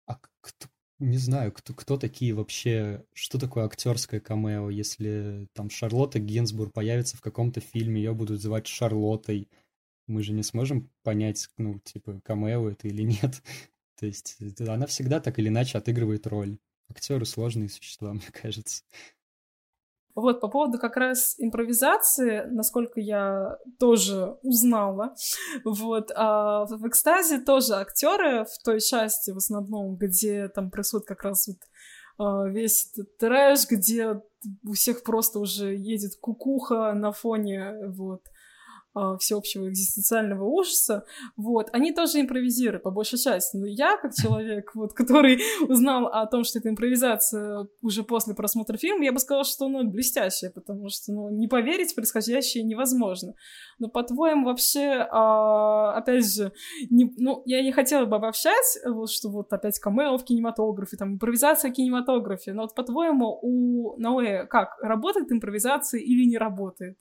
а 0.07 0.21
кто, 0.41 0.69
не 1.03 1.19
знаю, 1.19 1.53
кто, 1.53 1.75
кто 1.75 1.97
такие 1.97 2.33
вообще, 2.33 3.05
что 3.13 3.39
такое 3.39 3.65
актерское 3.65 4.21
камео, 4.21 4.71
если 4.71 5.49
там 5.53 5.69
Шарлотта 5.69 6.21
Гинзбург 6.21 6.73
появится 6.73 7.17
в 7.17 7.21
каком-то 7.21 7.61
фильме, 7.61 8.01
ее 8.01 8.15
будут 8.15 8.41
звать 8.41 8.67
Шарлоттой, 8.67 9.49
мы 10.07 10.23
же 10.23 10.33
не 10.33 10.43
сможем 10.43 10.91
понять, 11.03 11.49
ну, 11.59 11.79
типа, 11.81 12.21
камео 12.25 12.71
это 12.71 12.89
или 12.89 13.03
нет. 13.03 13.43
То 13.99 14.07
есть 14.07 14.37
она 14.61 14.87
всегда 14.87 15.21
так 15.21 15.39
или 15.39 15.49
иначе 15.49 15.79
отыгрывает 15.79 16.27
роль. 16.27 16.59
Актеры 16.89 17.27
сложные 17.27 17.69
существа, 17.69 18.13
мне 18.15 18.31
кажется. 18.33 18.85
Вот, 20.15 20.41
по 20.41 20.49
поводу 20.49 20.79
как 20.79 20.97
раз 20.97 21.35
импровизации, 21.39 22.45
насколько 22.51 23.01
я 23.01 23.57
тоже 23.79 24.37
узнала, 24.43 25.15
вот, 25.65 26.11
а 26.15 26.67
в 26.67 26.87
«Экстазе» 26.87 27.41
тоже 27.41 27.75
актеры 27.75 28.45
в 28.45 28.63
той 28.63 28.81
части 28.81 29.31
в 29.31 29.39
основном, 29.39 29.97
где 29.97 30.49
там 30.49 30.71
происходит 30.71 31.07
как 31.07 31.23
раз 31.23 31.49
вот 31.49 31.59
а, 32.19 32.47
весь 32.47 32.91
этот 32.93 33.17
трэш, 33.17 33.67
где 33.71 34.21
у 34.67 34.73
всех 34.75 35.03
просто 35.03 35.39
уже 35.39 35.75
едет 35.75 36.13
кукуха 36.21 36.93
на 36.93 37.13
фоне 37.13 37.75
вот 37.89 38.23
всеобщего 39.19 39.69
экзистенциального 39.69 40.45
ужаса, 40.45 41.05
вот, 41.37 41.69
они 41.73 41.93
тоже 41.93 42.21
импровизируют, 42.21 42.83
по 42.83 42.91
большей 42.91 43.19
части. 43.19 43.57
Но 43.57 43.67
я, 43.67 43.97
как 43.97 44.13
человек, 44.15 44.75
вот, 44.75 44.93
который 44.93 45.41
узнал 45.69 46.07
о 46.07 46.27
том, 46.27 46.45
что 46.45 46.59
это 46.59 46.69
импровизация 46.69 47.69
уже 47.81 48.03
после 48.03 48.35
просмотра 48.35 48.77
фильма, 48.77 49.05
я 49.05 49.13
бы 49.13 49.19
сказала, 49.19 49.45
что 49.45 49.67
она 49.67 49.83
блестящая, 49.85 50.51
потому 50.51 50.89
что, 50.89 51.13
ну, 51.13 51.31
не 51.31 51.49
поверить 51.49 51.93
в 51.93 51.95
происходящее 51.95 52.65
невозможно. 52.65 53.35
Но, 53.79 53.89
по-твоему, 53.89 54.47
вообще, 54.47 55.07
а, 55.11 55.95
опять 55.95 56.33
же, 56.33 56.53
не, 56.91 57.13
ну, 57.17 57.43
я 57.47 57.63
не 57.63 57.73
хотела 57.73 58.05
бы 58.05 58.17
обобщать, 58.17 58.79
вот, 58.85 59.11
что 59.11 59.29
вот 59.31 59.53
опять 59.53 59.79
камео 59.79 60.19
в 60.19 60.25
кинематографе, 60.25 60.97
там, 60.97 61.15
импровизация 61.15 61.71
в 61.71 61.75
кинематографе, 61.75 62.53
но 62.53 62.63
вот, 62.63 62.75
по-твоему, 62.75 63.39
у 63.43 63.97
Ноэ 63.99 64.47
как, 64.47 64.79
работает 64.81 65.33
импровизация 65.33 66.01
или 66.01 66.25
не 66.25 66.39
работает? 66.39 66.99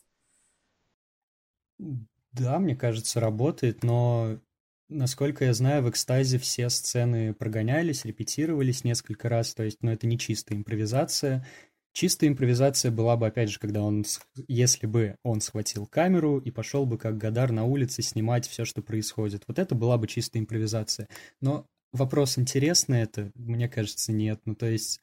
Да, 2.33 2.59
мне 2.59 2.75
кажется, 2.75 3.19
работает, 3.19 3.83
но 3.83 4.39
насколько 4.87 5.45
я 5.45 5.53
знаю, 5.53 5.83
в 5.83 5.89
экстазе 5.89 6.37
все 6.37 6.69
сцены 6.69 7.33
прогонялись, 7.33 8.05
репетировались 8.05 8.83
несколько 8.83 9.29
раз, 9.29 9.53
то 9.53 9.63
есть, 9.63 9.79
ну, 9.81 9.91
это 9.91 10.07
не 10.07 10.17
чистая 10.17 10.57
импровизация. 10.57 11.45
Чистая 11.93 12.29
импровизация 12.29 12.89
была 12.89 13.17
бы, 13.17 13.27
опять 13.27 13.49
же, 13.49 13.59
когда 13.59 13.81
он, 13.81 14.05
если 14.47 14.87
бы 14.87 15.17
он 15.23 15.41
схватил 15.41 15.87
камеру 15.87 16.37
и 16.37 16.49
пошел 16.49 16.85
бы 16.85 16.97
как 16.97 17.17
Гадар 17.17 17.51
на 17.51 17.65
улице 17.65 18.01
снимать 18.01 18.47
все, 18.47 18.63
что 18.63 18.81
происходит. 18.81 19.43
Вот 19.47 19.59
это 19.59 19.75
была 19.75 19.97
бы 19.97 20.07
чистая 20.07 20.41
импровизация. 20.41 21.09
Но 21.41 21.65
вопрос, 21.91 22.37
интересно 22.37 22.95
это? 22.95 23.31
Мне 23.35 23.67
кажется, 23.67 24.13
нет. 24.13 24.39
Ну, 24.45 24.55
то 24.55 24.67
есть, 24.69 25.01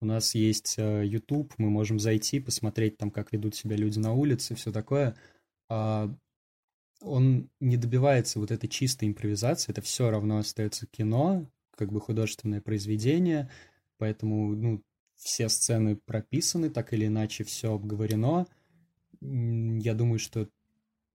у 0.00 0.06
нас 0.06 0.36
есть 0.36 0.76
э, 0.78 1.04
YouTube, 1.04 1.54
мы 1.58 1.70
можем 1.70 1.98
зайти, 1.98 2.38
посмотреть 2.38 2.98
там, 2.98 3.10
как 3.10 3.32
ведут 3.32 3.56
себя 3.56 3.74
люди 3.74 3.98
на 3.98 4.12
улице, 4.12 4.54
все 4.54 4.70
такое– 4.70 5.16
он 5.68 7.50
не 7.60 7.76
добивается 7.76 8.40
вот 8.40 8.50
этой 8.50 8.68
чистой 8.68 9.08
импровизации, 9.08 9.70
это 9.70 9.82
все 9.82 10.10
равно 10.10 10.38
остается 10.38 10.86
кино, 10.86 11.46
как 11.76 11.92
бы 11.92 12.00
художественное 12.00 12.60
произведение, 12.60 13.50
поэтому, 13.98 14.54
ну, 14.56 14.82
все 15.14 15.48
сцены 15.48 15.96
прописаны, 15.96 16.70
так 16.70 16.92
или 16.92 17.06
иначе 17.06 17.44
все 17.44 17.74
обговорено. 17.74 18.46
Я 19.20 19.94
думаю, 19.94 20.18
что 20.18 20.48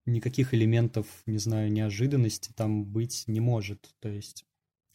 никаких 0.06 0.52
элементов, 0.52 1.06
не 1.26 1.38
знаю, 1.38 1.72
неожиданности 1.72 2.52
там 2.54 2.84
быть 2.84 3.24
не 3.26 3.40
может. 3.40 3.94
То 4.00 4.08
есть 4.08 4.44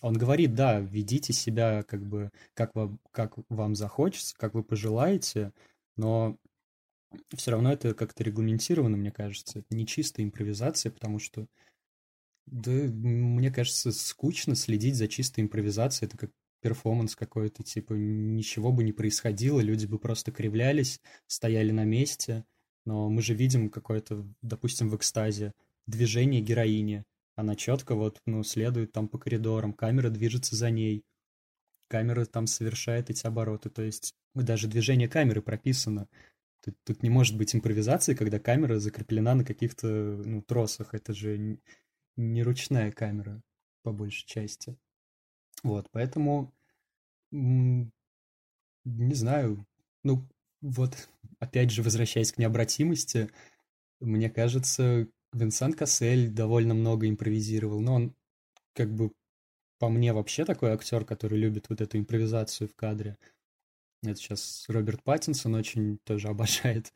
он 0.02 0.14
говорит, 0.14 0.54
да, 0.54 0.80
ведите 0.80 1.34
себя 1.34 1.84
как 1.84 2.06
бы 2.06 2.32
как 2.54 2.76
вам, 2.76 3.00
как 3.12 3.36
вам 3.50 3.76
захочется, 3.76 4.36
как 4.38 4.54
вы 4.54 4.64
пожелаете, 4.64 5.52
но 5.98 6.38
все 7.36 7.52
равно 7.52 7.72
это 7.72 7.94
как-то 7.94 8.24
регламентировано, 8.24 8.98
мне 8.98 9.12
кажется. 9.12 9.60
Это 9.60 9.76
не 9.76 9.86
чистая 9.86 10.26
импровизация, 10.26 10.92
потому 10.92 11.20
что, 11.20 11.48
да, 12.46 12.72
мне 12.72 13.52
кажется, 13.52 13.92
скучно 13.92 14.56
следить 14.56 14.96
за 14.96 15.08
чистой 15.08 15.42
импровизацией. 15.42 16.08
Это 16.08 16.18
как 16.18 16.32
перформанс 16.62 17.16
какой-то, 17.16 17.64
типа, 17.64 17.94
ничего 17.94 18.72
бы 18.72 18.84
не 18.84 18.92
происходило, 18.92 19.60
люди 19.60 19.86
бы 19.86 19.98
просто 19.98 20.32
кривлялись, 20.32 21.00
стояли 21.28 21.72
на 21.72 21.86
месте. 21.86 22.46
Но 22.86 23.10
мы 23.10 23.22
же 23.22 23.34
видим 23.34 23.70
какое-то, 23.70 24.26
допустим, 24.42 24.90
в 24.90 24.96
экстазе 24.96 25.54
движение 25.86 26.42
героини. 26.42 27.04
Она 27.36 27.56
четко 27.56 27.96
вот, 27.96 28.20
ну, 28.26 28.44
следует 28.44 28.92
там 28.92 29.08
по 29.08 29.18
коридорам, 29.18 29.74
камера 29.74 30.10
движется 30.10 30.56
за 30.56 30.70
ней, 30.70 31.04
камера 31.88 32.26
там 32.26 32.48
совершает 32.48 33.10
эти 33.10 33.26
обороты. 33.26 33.70
То 33.70 33.82
есть 33.82 34.14
даже 34.36 34.68
движение 34.68 35.08
камеры 35.08 35.42
прописано. 35.42 36.08
Тут, 36.62 36.76
тут 36.84 37.04
не 37.04 37.10
может 37.10 37.38
быть 37.38 37.56
импровизации, 37.56 38.14
когда 38.14 38.40
камера 38.40 38.80
закреплена 38.80 39.36
на 39.36 39.46
каких-то 39.46 39.88
ну, 39.88 40.42
тросах. 40.42 40.94
Это 40.94 41.14
же 41.14 41.60
не 42.16 42.44
ручная 42.44 42.92
камера, 42.92 43.42
по 43.84 43.92
большей 43.94 44.26
части. 44.26 44.78
Вот, 45.64 45.90
поэтому, 45.92 46.54
не 47.32 47.92
знаю, 48.86 49.66
ну, 50.04 50.28
вот, 50.62 51.10
опять 51.40 51.72
же, 51.72 51.84
возвращаясь 51.84 52.34
к 52.34 52.38
необратимости, 52.38 53.30
мне 54.00 54.30
кажется, 54.30 55.08
Винсан 55.34 55.74
Кассель 55.74 56.30
довольно 56.30 56.74
много 56.74 57.08
импровизировал, 57.08 57.80
но 57.82 57.96
он, 57.96 58.16
как 58.74 58.94
бы, 58.94 59.12
по 59.78 59.90
мне, 59.90 60.14
вообще 60.14 60.46
такой 60.46 60.72
актер, 60.72 61.06
который 61.06 61.40
любит 61.40 61.70
вот 61.70 61.82
эту 61.82 61.98
импровизацию 61.98 62.68
в 62.68 62.76
кадре. 62.76 63.18
Это 64.02 64.16
сейчас 64.16 64.66
Роберт 64.68 65.04
Паттинсон 65.04 65.56
очень 65.56 65.98
тоже 66.00 66.28
обожает. 66.30 66.94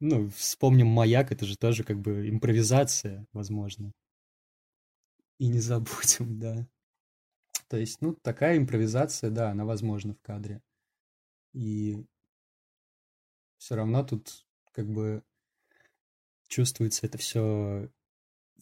Ну, 0.00 0.28
вспомним 0.30 0.88
«Маяк», 0.88 1.32
это 1.32 1.44
же 1.46 1.56
тоже 1.56 1.84
как 1.84 2.00
бы 2.00 2.28
импровизация, 2.28 3.26
возможно. 3.32 3.92
И 5.38 5.48
не 5.48 5.60
забудем, 5.60 6.38
да. 6.38 6.68
То 7.68 7.76
есть, 7.78 8.00
ну, 8.00 8.14
такая 8.14 8.58
импровизация, 8.58 9.30
да, 9.30 9.50
она 9.50 9.64
возможна 9.64 10.14
в 10.14 10.20
кадре. 10.20 10.62
И 11.52 12.04
все 13.58 13.76
равно 13.76 14.04
тут 14.04 14.44
как 14.72 14.88
бы 14.90 15.22
чувствуется 16.48 17.06
это 17.06 17.16
все, 17.18 17.88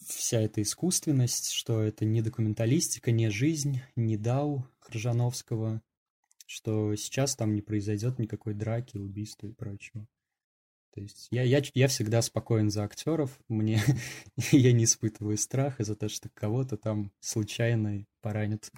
вся 0.06 0.40
эта 0.40 0.62
искусственность, 0.62 1.50
что 1.50 1.80
это 1.80 2.04
не 2.04 2.22
документалистика, 2.22 3.10
не 3.10 3.30
жизнь, 3.30 3.80
не 3.96 4.16
Дау 4.16 4.68
Хржановского, 4.80 5.82
что 6.52 6.94
сейчас 6.96 7.34
там 7.34 7.54
не 7.54 7.62
произойдет 7.62 8.18
никакой 8.18 8.52
драки, 8.52 8.98
убийства 8.98 9.46
и 9.46 9.52
прочего. 9.52 10.06
То 10.94 11.00
есть 11.00 11.28
я, 11.30 11.42
я, 11.42 11.62
я 11.72 11.88
всегда 11.88 12.20
спокоен 12.20 12.70
за 12.70 12.84
актеров, 12.84 13.38
мне 13.48 13.80
я 14.52 14.72
не 14.72 14.84
испытываю 14.84 15.38
страха 15.38 15.82
за 15.82 15.96
то, 15.96 16.10
что 16.10 16.28
кого-то 16.34 16.76
там 16.76 17.10
случайно 17.20 18.04
поранят. 18.20 18.70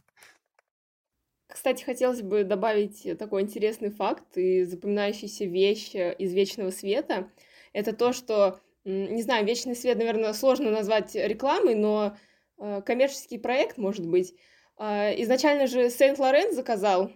Кстати, 1.48 1.82
хотелось 1.82 2.22
бы 2.22 2.44
добавить 2.44 3.18
такой 3.18 3.42
интересный 3.42 3.90
факт 3.90 4.36
и 4.36 4.64
запоминающийся 4.64 5.44
вещь 5.44 5.94
э, 5.94 6.14
из 6.14 6.32
«Вечного 6.32 6.70
света». 6.70 7.30
Это 7.72 7.92
то, 7.92 8.12
что, 8.12 8.60
не 8.84 9.22
знаю, 9.22 9.44
«Вечный 9.44 9.74
свет», 9.74 9.98
наверное, 9.98 10.32
сложно 10.32 10.70
назвать 10.70 11.14
рекламой, 11.14 11.74
но 11.74 12.16
э, 12.58 12.82
коммерческий 12.82 13.38
проект, 13.38 13.78
может 13.78 14.06
быть, 14.06 14.34
А, 14.76 15.10
изначально 15.22 15.66
же 15.66 15.88
Сент-Лорен 15.90 16.52
заказал 16.52 17.12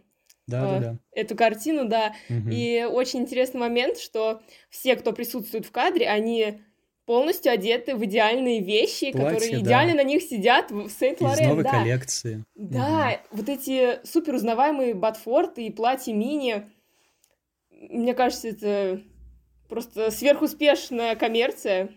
да, 0.49 0.62
да, 0.62 0.78
да. 0.80 0.99
эту 1.12 1.36
картину, 1.36 1.88
да. 1.88 2.14
Мгм. 2.28 2.51
И 2.51 2.84
очень 2.84 3.20
интересный 3.20 3.61
момент, 3.61 3.99
что 3.99 4.42
все, 4.70 4.96
кто 4.96 5.12
присутствует 5.12 5.66
в 5.66 5.70
кадре, 5.70 6.09
они 6.09 6.62
полностью 7.07 7.53
одеты 7.53 7.96
в 7.96 8.05
идеальные 8.05 8.61
вещи, 8.61 9.12
Платья, 9.12 9.34
которые 9.34 9.53
да. 9.53 9.61
идеально 9.61 9.94
на 9.94 10.05
них 10.05 10.22
сидят 10.22 10.70
в 10.70 10.86
Из 10.86 10.99
Сент-Лорен, 10.99 11.49
новой 11.49 11.64
да. 11.64 11.70
коллекции. 11.70 12.44
Да, 12.55 13.20
вот 13.30 13.49
эти 13.49 14.05
супер 14.05 14.34
узнаваемые 14.34 14.94
ботфорты 14.94 15.66
и 15.66 15.70
платья 15.70 16.12
мини, 16.12 16.70
мне 17.70 18.12
кажется, 18.12 18.49
это 18.49 19.03
просто 19.68 20.11
сверхуспешная 20.11 21.16
коммерция. 21.16 21.90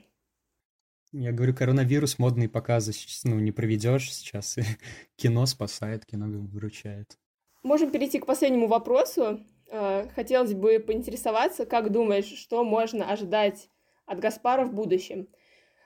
Я 1.14 1.34
говорю, 1.34 1.54
коронавирус, 1.54 2.18
модные 2.20 2.47
показы 2.47 2.93
ну, 3.26 3.38
не 3.39 3.52
проведешь 3.52 4.14
сейчас. 4.14 4.58
и 4.58 4.64
кино 5.18 5.45
спасает, 5.45 6.06
кино 6.06 6.28
выручает. 6.28 7.18
Можем 7.64 7.91
перейти 7.91 8.20
к 8.20 8.26
последнему 8.26 8.68
вопросу. 8.68 9.39
Э, 9.70 10.07
Хотелось 10.16 10.53
бы 10.53 10.80
поинтересоваться, 10.80 11.66
как 11.66 11.91
думаешь, 11.91 12.26
что 12.26 12.64
можно 12.64 13.12
ожидать 13.12 13.70
от 14.05 14.20
Гаспара 14.20 14.66
в 14.66 14.74
будущем? 14.74 15.28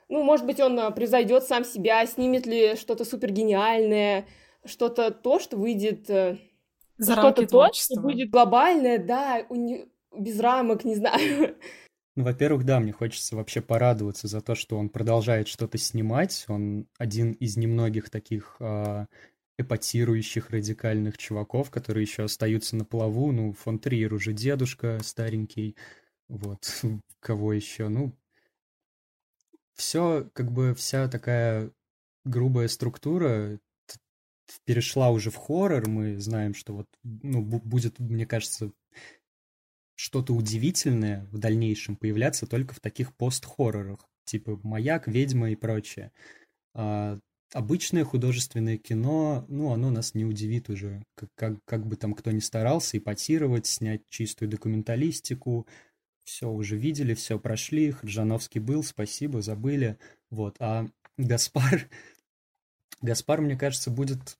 Ну, 0.08 0.24
может 0.24 0.46
быть, 0.46 0.60
он 0.60 0.80
э, 0.80 0.92
превзойдет 0.92 1.44
сам 1.44 1.64
себя, 1.66 2.06
снимет 2.06 2.46
ли 2.46 2.76
что-то 2.76 3.06
супер 3.06 3.32
гениальное, 3.32 4.26
что-то 4.64 5.12
то, 5.12 5.40
что 5.40 5.58
выйдет, 5.58 6.10
э, 6.10 6.38
За 6.98 7.16
рамки 7.16 7.42
что-то 7.42 7.52
то, 7.52 7.74
что 7.74 8.02
будет 8.02 8.30
глобальное, 8.30 8.98
да, 8.98 9.42
уни- 9.50 9.90
без 10.18 10.40
рамок, 10.40 10.86
не 10.86 10.96
знаю. 10.96 11.56
Ну, 12.16 12.24
во-первых, 12.24 12.64
да, 12.64 12.80
мне 12.80 12.94
хочется 12.94 13.36
вообще 13.36 13.62
порадоваться 13.62 14.28
за 14.30 14.40
то, 14.40 14.56
что 14.56 14.78
он 14.78 14.88
продолжает 14.88 15.50
что-то 15.50 15.78
снимать. 15.78 16.46
Он 16.48 16.88
один 16.98 17.34
из 17.34 17.58
немногих 17.58 18.10
таких 18.10 18.56
а, 18.62 19.08
эпатирующих 19.58 20.50
радикальных 20.50 21.18
чуваков, 21.18 21.72
которые 21.72 22.04
еще 22.04 22.24
остаются 22.24 22.76
на 22.76 22.86
плаву. 22.86 23.32
Ну, 23.32 23.54
фон 23.54 23.80
Триер 23.80 24.14
уже 24.14 24.34
дедушка 24.34 25.00
старенький. 25.04 25.76
Вот, 26.28 26.84
кого 27.20 27.54
еще? 27.54 27.88
Ну, 27.90 28.14
все, 29.74 30.30
как 30.34 30.52
бы 30.52 30.74
вся 30.74 31.08
такая 31.08 31.72
грубая 32.24 32.68
структура 32.68 33.60
перешла 34.66 35.10
уже 35.10 35.32
в 35.32 35.36
хоррор. 35.36 35.88
Мы 35.88 36.20
знаем, 36.20 36.54
что 36.54 36.74
вот, 36.74 36.88
ну, 37.04 37.44
бу- 37.44 37.62
будет, 37.64 38.00
мне 38.00 38.26
кажется, 38.26 38.72
что-то 39.96 40.34
удивительное 40.34 41.26
в 41.32 41.38
дальнейшем 41.38 41.96
появляться 41.96 42.48
только 42.48 42.74
в 42.74 42.80
таких 42.80 43.16
пост-хоррорах, 43.16 44.08
типа 44.26 44.60
«Маяк», 44.64 45.08
«Ведьма» 45.08 45.52
и 45.52 45.56
прочее. 45.56 46.12
А, 46.74 47.20
обычное 47.54 48.04
художественное 48.04 48.78
кино, 48.78 49.46
ну, 49.48 49.72
оно 49.72 49.90
нас 49.90 50.14
не 50.14 50.26
удивит 50.26 50.70
уже, 50.70 51.04
как, 51.16 51.30
как, 51.36 51.58
как 51.66 51.86
бы 51.86 51.96
там 51.96 52.14
кто 52.14 52.32
ни 52.32 52.40
старался, 52.40 52.98
эпатировать, 52.98 53.66
снять 53.66 54.02
чистую 54.10 54.50
документалистику, 54.50 55.68
все 56.24 56.50
уже 56.50 56.76
видели, 56.76 57.14
все 57.14 57.40
прошли, 57.40 57.92
Хаджановский 57.92 58.60
был, 58.60 58.84
спасибо, 58.84 59.42
забыли, 59.42 59.98
вот, 60.30 60.56
а 60.60 60.88
Гаспар, 61.18 61.90
Гаспар, 63.02 63.42
мне 63.42 63.56
кажется, 63.56 63.92
будет, 63.92 64.38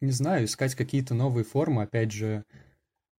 не 0.00 0.10
знаю, 0.10 0.44
искать 0.44 0.74
какие-то 0.74 1.14
новые 1.14 1.44
формы, 1.44 1.82
опять 1.82 2.12
же, 2.12 2.44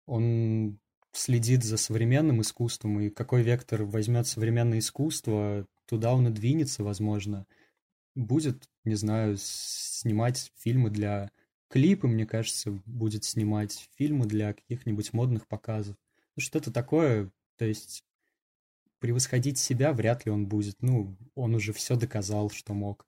он 0.06 0.80
следит 1.14 1.64
за 1.64 1.78
современным 1.78 2.42
искусством, 2.42 3.00
и 3.00 3.10
какой 3.10 3.42
вектор 3.42 3.84
возьмет 3.84 4.28
современное 4.28 4.80
искусство, 4.80 5.66
туда 5.86 6.14
он 6.14 6.28
и 6.28 6.32
двинется, 6.32 6.84
возможно. 6.84 7.46
Будет, 8.18 8.70
не 8.84 8.96
знаю, 8.96 9.38
снимать 9.38 10.52
фильмы 10.58 10.90
для 10.90 11.32
клипы, 11.70 12.08
мне 12.08 12.26
кажется, 12.26 12.72
будет 12.86 13.24
снимать 13.24 13.90
фильмы 13.96 14.26
для 14.26 14.54
каких-нибудь 14.54 15.14
модных 15.14 15.48
показов. 15.48 15.96
Ну, 16.36 16.42
что-то 16.42 16.72
такое, 16.72 17.32
то 17.58 17.66
есть 17.66 18.04
превосходить 19.00 19.60
себя 19.60 19.94
вряд 19.94 20.26
ли 20.26 20.32
он 20.32 20.48
будет. 20.48 20.82
Ну, 20.82 21.16
он 21.36 21.56
уже 21.56 21.74
все 21.74 21.96
доказал, 21.96 22.50
что 22.50 22.74
мог. 22.74 23.06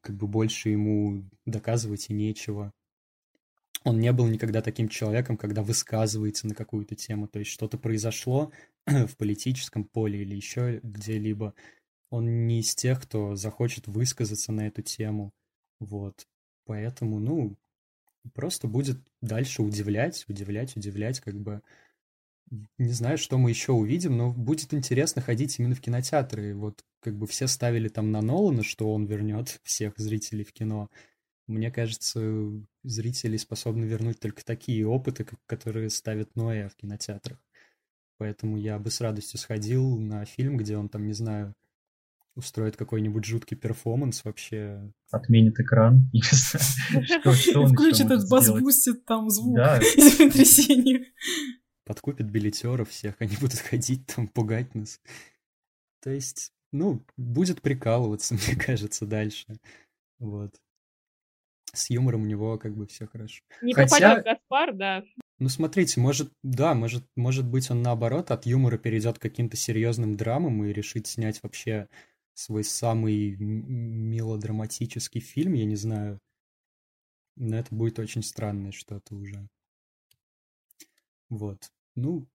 Как 0.00 0.16
бы 0.16 0.26
больше 0.26 0.68
ему 0.68 1.24
доказывать 1.46 2.10
и 2.10 2.12
нечего 2.12 2.72
он 3.84 4.00
не 4.00 4.12
был 4.12 4.26
никогда 4.26 4.62
таким 4.62 4.88
человеком, 4.88 5.36
когда 5.36 5.62
высказывается 5.62 6.48
на 6.48 6.54
какую-то 6.54 6.96
тему, 6.96 7.28
то 7.28 7.38
есть 7.38 7.50
что-то 7.50 7.78
произошло 7.78 8.50
в 8.86 9.16
политическом 9.16 9.84
поле 9.84 10.22
или 10.22 10.34
еще 10.34 10.80
где-либо. 10.82 11.54
Он 12.10 12.46
не 12.46 12.60
из 12.60 12.74
тех, 12.74 13.02
кто 13.02 13.34
захочет 13.34 13.86
высказаться 13.86 14.52
на 14.52 14.66
эту 14.66 14.82
тему. 14.82 15.32
Вот. 15.80 16.26
Поэтому, 16.64 17.18
ну, 17.18 17.56
просто 18.32 18.68
будет 18.68 18.98
дальше 19.20 19.62
удивлять, 19.62 20.24
удивлять, 20.28 20.76
удивлять, 20.76 21.20
как 21.20 21.34
бы 21.34 21.62
не 22.78 22.92
знаю, 22.92 23.18
что 23.18 23.38
мы 23.38 23.50
еще 23.50 23.72
увидим, 23.72 24.16
но 24.16 24.32
будет 24.32 24.74
интересно 24.74 25.22
ходить 25.22 25.58
именно 25.58 25.74
в 25.74 25.80
кинотеатры. 25.80 26.54
Вот 26.54 26.84
как 27.00 27.16
бы 27.16 27.26
все 27.26 27.46
ставили 27.46 27.88
там 27.88 28.12
на 28.12 28.20
Нолана, 28.20 28.62
что 28.62 28.92
он 28.92 29.06
вернет 29.06 29.60
всех 29.62 29.94
зрителей 29.96 30.44
в 30.44 30.52
кино. 30.52 30.90
Мне 31.46 31.70
кажется, 31.70 32.20
зрители 32.82 33.36
способны 33.36 33.84
вернуть 33.84 34.20
только 34.20 34.44
такие 34.44 34.86
опыты, 34.86 35.26
которые 35.46 35.90
ставят 35.90 36.34
Ноэ 36.36 36.68
в 36.68 36.76
кинотеатрах. 36.76 37.38
Поэтому 38.18 38.56
я 38.56 38.78
бы 38.78 38.90
с 38.90 39.00
радостью 39.00 39.38
сходил 39.38 39.98
на 39.98 40.24
фильм, 40.24 40.56
где 40.56 40.76
он 40.76 40.88
там, 40.88 41.06
не 41.06 41.12
знаю, 41.12 41.54
устроит 42.36 42.76
какой-нибудь 42.76 43.24
жуткий 43.24 43.56
перформанс 43.56 44.24
вообще. 44.24 44.92
Отменит 45.10 45.58
экран. 45.60 46.08
не 46.12 46.20
знаю, 46.22 47.68
Включит 47.68 48.06
этот 48.06 48.28
бас, 48.28 48.44
сделать? 48.44 48.62
бустит 48.62 49.04
там 49.04 49.30
звук 49.30 49.58
из 49.80 50.16
землетрясения. 50.18 51.04
подкупит 51.84 52.26
билетеров 52.30 52.90
всех, 52.90 53.14
они 53.20 53.36
будут 53.40 53.58
ходить 53.60 54.06
там, 54.06 54.28
пугать 54.28 54.74
нас. 54.74 55.00
То 56.02 56.10
есть, 56.10 56.52
ну, 56.72 57.04
будет 57.16 57.62
прикалываться, 57.62 58.34
мне 58.34 58.56
кажется, 58.56 59.06
дальше. 59.06 59.46
Вот. 60.18 60.54
С 61.72 61.90
юмором 61.90 62.22
у 62.22 62.26
него 62.26 62.56
как 62.58 62.76
бы 62.76 62.86
все 62.86 63.06
хорошо. 63.06 63.42
Не 63.62 63.74
Хотя- 63.74 63.96
попадет 63.96 64.24
Гаспар, 64.24 64.74
да. 64.74 65.04
Ну, 65.40 65.48
смотрите, 65.48 66.00
может, 66.00 66.32
да, 66.44 66.74
может, 66.74 67.04
может 67.16 67.44
быть, 67.44 67.68
он 67.70 67.82
наоборот 67.82 68.30
от 68.30 68.46
юмора 68.46 68.78
перейдет 68.78 69.18
к 69.18 69.22
каким-то 69.22 69.56
серьезным 69.56 70.16
драмам 70.16 70.64
и 70.64 70.72
решит 70.72 71.08
снять 71.08 71.42
вообще 71.42 71.88
свой 72.34 72.64
самый 72.64 73.36
мелодраматический 73.36 75.20
фильм, 75.20 75.54
я 75.54 75.64
не 75.64 75.76
знаю. 75.76 76.20
Но 77.36 77.56
это 77.56 77.74
будет 77.74 77.98
очень 77.98 78.22
странное 78.22 78.72
что-то 78.72 79.14
уже. 79.16 79.48
Вот. 81.28 81.72
Ну, 81.94 82.28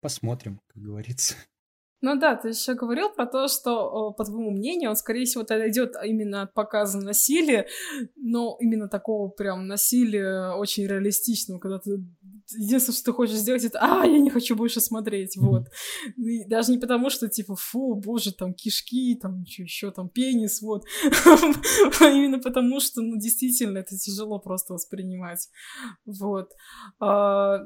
посмотрим, 0.00 0.60
как 0.66 0.82
говорится. 0.82 1.34
Ну 2.00 2.16
да, 2.16 2.36
ты 2.36 2.50
еще 2.50 2.74
говорил 2.74 3.10
про 3.10 3.26
то, 3.26 3.48
что, 3.48 4.12
по 4.12 4.24
твоему 4.24 4.50
мнению, 4.50 4.90
он, 4.90 4.96
скорее 4.96 5.24
всего, 5.24 5.42
идет 5.42 5.94
именно 6.04 6.42
от 6.42 6.54
показа 6.54 6.98
насилия, 6.98 7.66
но 8.14 8.56
именно 8.60 8.88
такого 8.88 9.28
прям 9.28 9.66
насилия 9.66 10.52
очень 10.52 10.86
реалистичного, 10.86 11.58
когда 11.58 11.78
ты 11.80 11.98
единственное, 12.56 12.96
что 12.96 13.04
ты 13.06 13.12
хочешь 13.12 13.36
сделать, 13.36 13.64
это 13.64 13.78
«А, 13.80 14.06
я 14.06 14.18
не 14.18 14.30
хочу 14.30 14.56
больше 14.56 14.80
смотреть», 14.80 15.36
вот. 15.36 15.66
И 16.16 16.44
даже 16.44 16.70
не 16.70 16.78
потому, 16.78 17.10
что, 17.10 17.28
типа, 17.28 17.56
фу, 17.56 17.94
боже, 17.94 18.32
там 18.32 18.54
кишки, 18.54 19.18
там 19.20 19.42
еще 19.42 19.90
там 19.90 20.08
пенис, 20.08 20.62
вот, 20.62 20.84
а 22.00 22.08
именно 22.08 22.38
потому, 22.38 22.80
что, 22.80 23.02
ну, 23.02 23.16
действительно, 23.18 23.78
это 23.78 23.96
тяжело 23.98 24.38
просто 24.38 24.74
воспринимать, 24.74 25.48
вот. 26.06 26.52
А, 27.00 27.58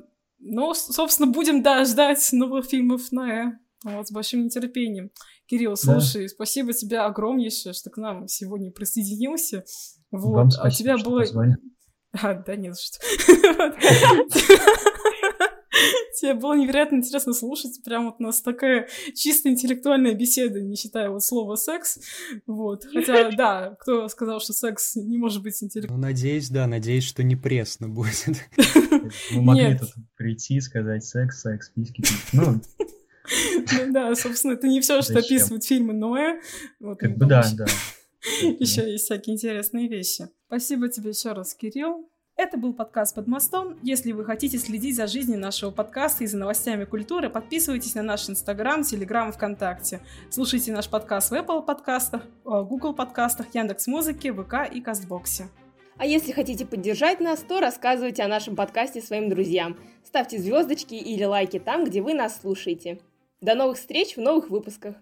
Ну, 0.44 0.74
собственно, 0.74 1.30
будем, 1.30 1.62
да, 1.62 1.84
ждать 1.84 2.28
новых 2.32 2.66
фильмов 2.66 3.12
на 3.12 3.60
вот, 3.84 4.08
с 4.08 4.12
большим 4.12 4.44
нетерпением. 4.44 5.10
Кирилл, 5.46 5.76
слушай, 5.76 6.28
спасибо 6.28 6.72
тебе 6.72 7.00
огромнейшее, 7.00 7.72
что 7.72 7.90
к 7.90 7.96
нам 7.96 8.28
сегодня 8.28 8.70
присоединился. 8.70 9.64
Вот, 10.10 10.34
Вам 10.34 10.48
а 10.48 10.50
спасибо, 10.50 10.76
тебя 10.76 10.98
что 10.98 11.10
было... 11.10 11.24
А, 12.14 12.34
да 12.34 12.56
не 12.56 12.70
за 12.74 12.78
что. 12.78 12.98
Тебе 16.20 16.34
было 16.34 16.54
невероятно 16.54 16.96
интересно 16.96 17.32
слушать. 17.32 17.82
Прям 17.84 18.06
вот 18.06 18.16
у 18.18 18.22
нас 18.22 18.42
такая 18.42 18.88
чисто 19.14 19.48
интеллектуальная 19.48 20.14
беседа, 20.14 20.60
не 20.60 20.76
считая 20.76 21.10
вот 21.10 21.24
слова 21.24 21.56
секс. 21.56 21.98
Вот. 22.46 22.84
Хотя, 22.92 23.30
да, 23.32 23.76
кто 23.80 24.08
сказал, 24.08 24.40
что 24.40 24.52
секс 24.52 24.94
не 24.96 25.18
может 25.18 25.42
быть 25.42 25.62
интеллектуальным? 25.62 26.00
Ну, 26.00 26.06
надеюсь, 26.06 26.50
да, 26.50 26.66
надеюсь, 26.66 27.04
что 27.04 27.22
не 27.22 27.36
пресно 27.36 27.88
будет. 27.88 28.28
Мы 29.32 29.42
могли 29.42 29.68
Нет. 29.68 29.80
тут 29.80 29.90
прийти, 30.16 30.60
сказать 30.60 31.04
секс, 31.04 31.40
секс, 31.40 31.70
письки. 31.70 32.02
письки. 32.02 32.16
Ну, 32.32 32.60
Ну 33.72 33.92
да, 33.92 34.14
собственно, 34.14 34.52
это 34.52 34.66
не 34.66 34.80
все, 34.80 35.02
что 35.02 35.18
описывают 35.18 35.64
фильмы 35.64 35.92
Ноэ. 35.92 36.40
Вот, 36.80 36.98
как 36.98 37.10
ну, 37.10 37.16
бы 37.16 37.26
да, 37.26 37.40
еще- 37.40 37.56
да. 37.56 37.66
Еще 38.60 38.90
есть 38.92 39.06
всякие 39.06 39.34
интересные 39.34 39.88
вещи. 39.88 40.28
Спасибо 40.46 40.88
тебе 40.88 41.10
еще 41.10 41.32
раз, 41.32 41.54
Кирилл. 41.54 42.08
Это 42.36 42.56
был 42.56 42.72
подкаст 42.72 43.14
«Под 43.14 43.26
мостом». 43.26 43.78
Если 43.82 44.12
вы 44.12 44.24
хотите 44.24 44.58
следить 44.58 44.96
за 44.96 45.06
жизнью 45.06 45.38
нашего 45.38 45.70
подкаста 45.70 46.24
и 46.24 46.26
за 46.26 46.38
новостями 46.38 46.84
культуры, 46.84 47.28
подписывайтесь 47.28 47.94
на 47.94 48.02
наш 48.02 48.28
Инстаграм, 48.30 48.84
Телеграм, 48.84 49.32
ВКонтакте. 49.32 50.00
Слушайте 50.30 50.72
наш 50.72 50.88
подкаст 50.88 51.30
в 51.30 51.34
Apple 51.34 51.64
подкастах, 51.64 52.22
э, 52.24 52.28
Google 52.44 52.94
подкастах, 52.94 53.54
Яндекс.Музыке, 53.54 54.32
ВК 54.32 54.72
и 54.72 54.80
Кастбоксе. 54.80 55.48
А 55.98 56.06
если 56.06 56.32
хотите 56.32 56.64
поддержать 56.64 57.20
нас, 57.20 57.40
то 57.40 57.60
рассказывайте 57.60 58.22
о 58.22 58.28
нашем 58.28 58.56
подкасте 58.56 59.02
своим 59.02 59.28
друзьям. 59.28 59.76
Ставьте 60.04 60.38
звездочки 60.38 60.94
или 60.94 61.24
лайки 61.24 61.58
там, 61.58 61.84
где 61.84 62.00
вы 62.00 62.14
нас 62.14 62.40
слушаете. 62.40 62.98
До 63.43 63.57
новых 63.57 63.76
встреч 63.76 64.16
в 64.16 64.20
новых 64.20 64.51
выпусках. 64.51 64.95